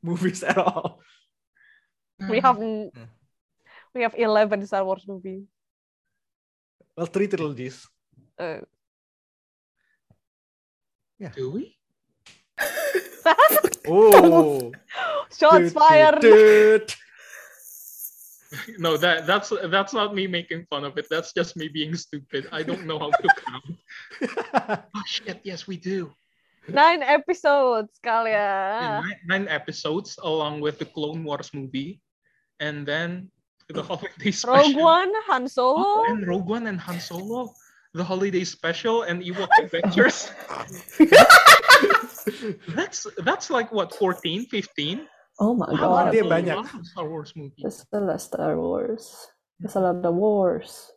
movies 0.03 0.42
at 0.42 0.59
all. 0.59 1.00
we 2.28 2.40
have 2.40 2.59
we 2.59 4.03
have 4.03 4.14
eleven 4.16 4.66
Star 4.66 4.84
Wars 4.84 5.05
movies. 5.07 5.44
Well, 6.96 7.07
three 7.07 7.26
trilogies. 7.28 7.86
Uh, 8.38 8.59
Do 11.34 11.50
we? 11.50 11.76
Oh, 13.84 14.70
shots 15.36 15.72
Dut, 15.72 15.82
fired. 15.82 16.20
dut, 16.20 16.86
dut. 16.88 16.96
No, 18.78 18.96
that 18.96 19.26
that's 19.26 19.50
that's 19.70 19.92
not 19.94 20.14
me 20.14 20.26
making 20.26 20.66
fun 20.70 20.84
of 20.84 20.96
it. 20.98 21.07
That's 21.11 21.32
just 21.32 21.57
me 21.57 21.68
being 21.68 21.94
stupid. 21.96 22.46
I 22.53 22.62
don't 22.62 22.86
know 22.86 22.98
how 22.98 23.11
to 23.11 23.28
count. 23.42 24.84
oh 24.94 25.03
shit! 25.07 25.40
Yes, 25.42 25.66
we 25.66 25.76
do. 25.76 26.12
Nine 26.69 27.03
episodes, 27.03 27.99
Yeah, 28.05 28.07
kalian. 28.07 29.03
nine, 29.03 29.19
nine 29.27 29.47
episodes 29.49 30.15
along 30.23 30.61
with 30.63 30.79
the 30.79 30.87
Clone 30.87 31.25
Wars 31.27 31.51
movie, 31.55 31.99
and 32.61 32.87
then 32.87 33.31
the 33.69 33.83
holiday 33.91 34.31
special. 34.31 34.71
Rogue 34.71 34.77
One, 34.79 35.11
Han 35.27 35.43
Oh, 35.45 35.47
Solo. 35.51 36.05
and 36.07 36.23
Rogue 36.27 36.47
One 36.47 36.67
and 36.71 36.79
Han 36.79 37.01
Solo, 37.01 37.51
the 37.95 38.05
holiday 38.05 38.45
special, 38.45 39.03
and 39.03 39.23
Ewok 39.27 39.51
Adventures. 39.63 40.31
that's 42.79 43.07
that's 43.25 43.51
like 43.51 43.73
what 43.73 43.95
14, 43.95 44.47
15? 44.47 45.07
Oh 45.41 45.55
my 45.55 45.67
god. 45.67 46.13
dia 46.13 46.23
That's 46.23 46.31
a 46.31 46.31
banyak. 46.31 46.57
lot 46.63 46.75
of 46.79 46.87
Star 46.87 47.09
Wars 47.09 47.33
movies. 47.35 47.59
There's 47.59 47.83
a 47.91 47.99
lot 47.99 48.15
of 48.15 48.21
Star 48.23 48.55
Wars. 48.61 49.05
There's 49.59 49.75
a 49.77 49.81
lot 49.81 50.05
of 50.05 50.15
wars. 50.15 50.93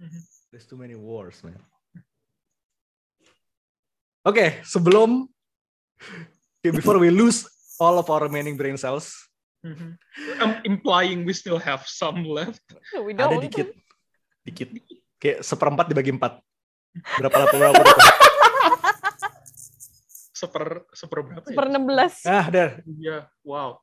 Mm-hmm. 0.00 0.22
There's 0.52 0.66
too 0.66 0.76
many 0.76 0.94
wars, 0.94 1.42
man. 1.44 1.58
Oke, 4.24 4.64
sebelum 4.64 5.28
okay, 6.56 6.72
before 6.72 6.96
we 6.96 7.12
lose 7.12 7.44
all 7.76 8.00
of 8.00 8.08
our 8.08 8.24
remaining 8.24 8.56
brain 8.56 8.74
cells, 8.74 9.12
Mhm. 9.60 9.96
I'm 10.40 10.60
implying 10.64 11.24
we 11.24 11.32
still 11.32 11.56
have 11.56 11.84
some 11.84 12.20
left. 12.24 12.60
We 13.00 13.16
ada 13.16 13.32
don't. 13.32 13.40
dikit, 13.40 13.72
dikit, 14.44 14.68
kayak 15.16 15.40
seperempat 15.40 15.88
dibagi 15.88 16.12
empat. 16.12 16.36
Berapa 17.16 17.32
berapa 17.48 17.56
berapa? 17.56 17.80
berapa? 17.80 18.02
Seper 20.36 20.64
seper 20.92 21.18
berapa 21.24 21.48
Per 21.48 21.66
ya? 21.66 21.80
16. 21.80 22.28
Ah, 22.28 22.44
there. 22.52 22.84
Iya, 22.84 23.24
wow. 23.40 23.80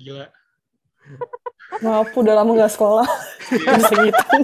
Gila. 0.00 0.32
Maaf, 1.84 2.08
udah 2.16 2.34
lama 2.40 2.56
gak 2.56 2.72
sekolah. 2.72 3.04
Iya. 3.52 3.68
Bisa 3.76 3.94
ngitung. 4.00 4.42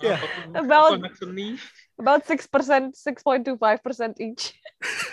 Yeah. 0.00 0.20
About- 0.52 1.00
anak 1.00 1.16
seni. 1.16 1.56
About 2.00 2.24
6%, 2.24 2.96
6.25% 2.96 4.20
each. 4.20 4.54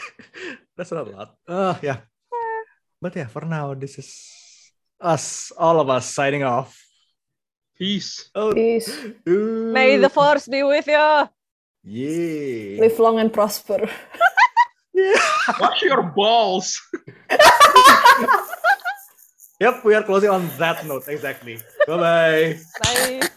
That's 0.78 0.92
not 0.92 1.08
a 1.08 1.12
lot. 1.12 1.36
Oh, 1.48 1.78
yeah. 1.84 2.00
Eh. 2.32 2.64
But 3.02 3.16
yeah, 3.16 3.28
for 3.28 3.44
now, 3.44 3.74
this 3.74 4.00
is 4.00 4.72
us, 5.02 5.52
all 5.58 5.82
of 5.82 5.90
us 5.90 6.08
signing 6.08 6.44
off. 6.44 6.80
Peace. 7.78 8.32
Oh, 8.34 8.54
Peace. 8.54 8.88
ooh. 9.28 9.74
May 9.74 9.98
the 9.98 10.10
force 10.10 10.48
be 10.48 10.64
with 10.64 10.88
you. 10.88 11.28
Yeah. 11.84 12.82
Live 12.82 12.98
long 13.00 13.20
and 13.20 13.32
prosper. 13.32 13.90
Wash 15.60 15.82
your 15.84 16.04
balls. 16.04 16.80
Yep, 19.60 19.86
we 19.86 19.94
are 19.96 20.04
closing 20.04 20.30
on 20.30 20.48
that 20.58 20.86
note. 20.86 21.08
Exactly. 21.08 21.60
Bye 21.88 21.98
bye. 21.98 22.60
Bye. 22.84 23.30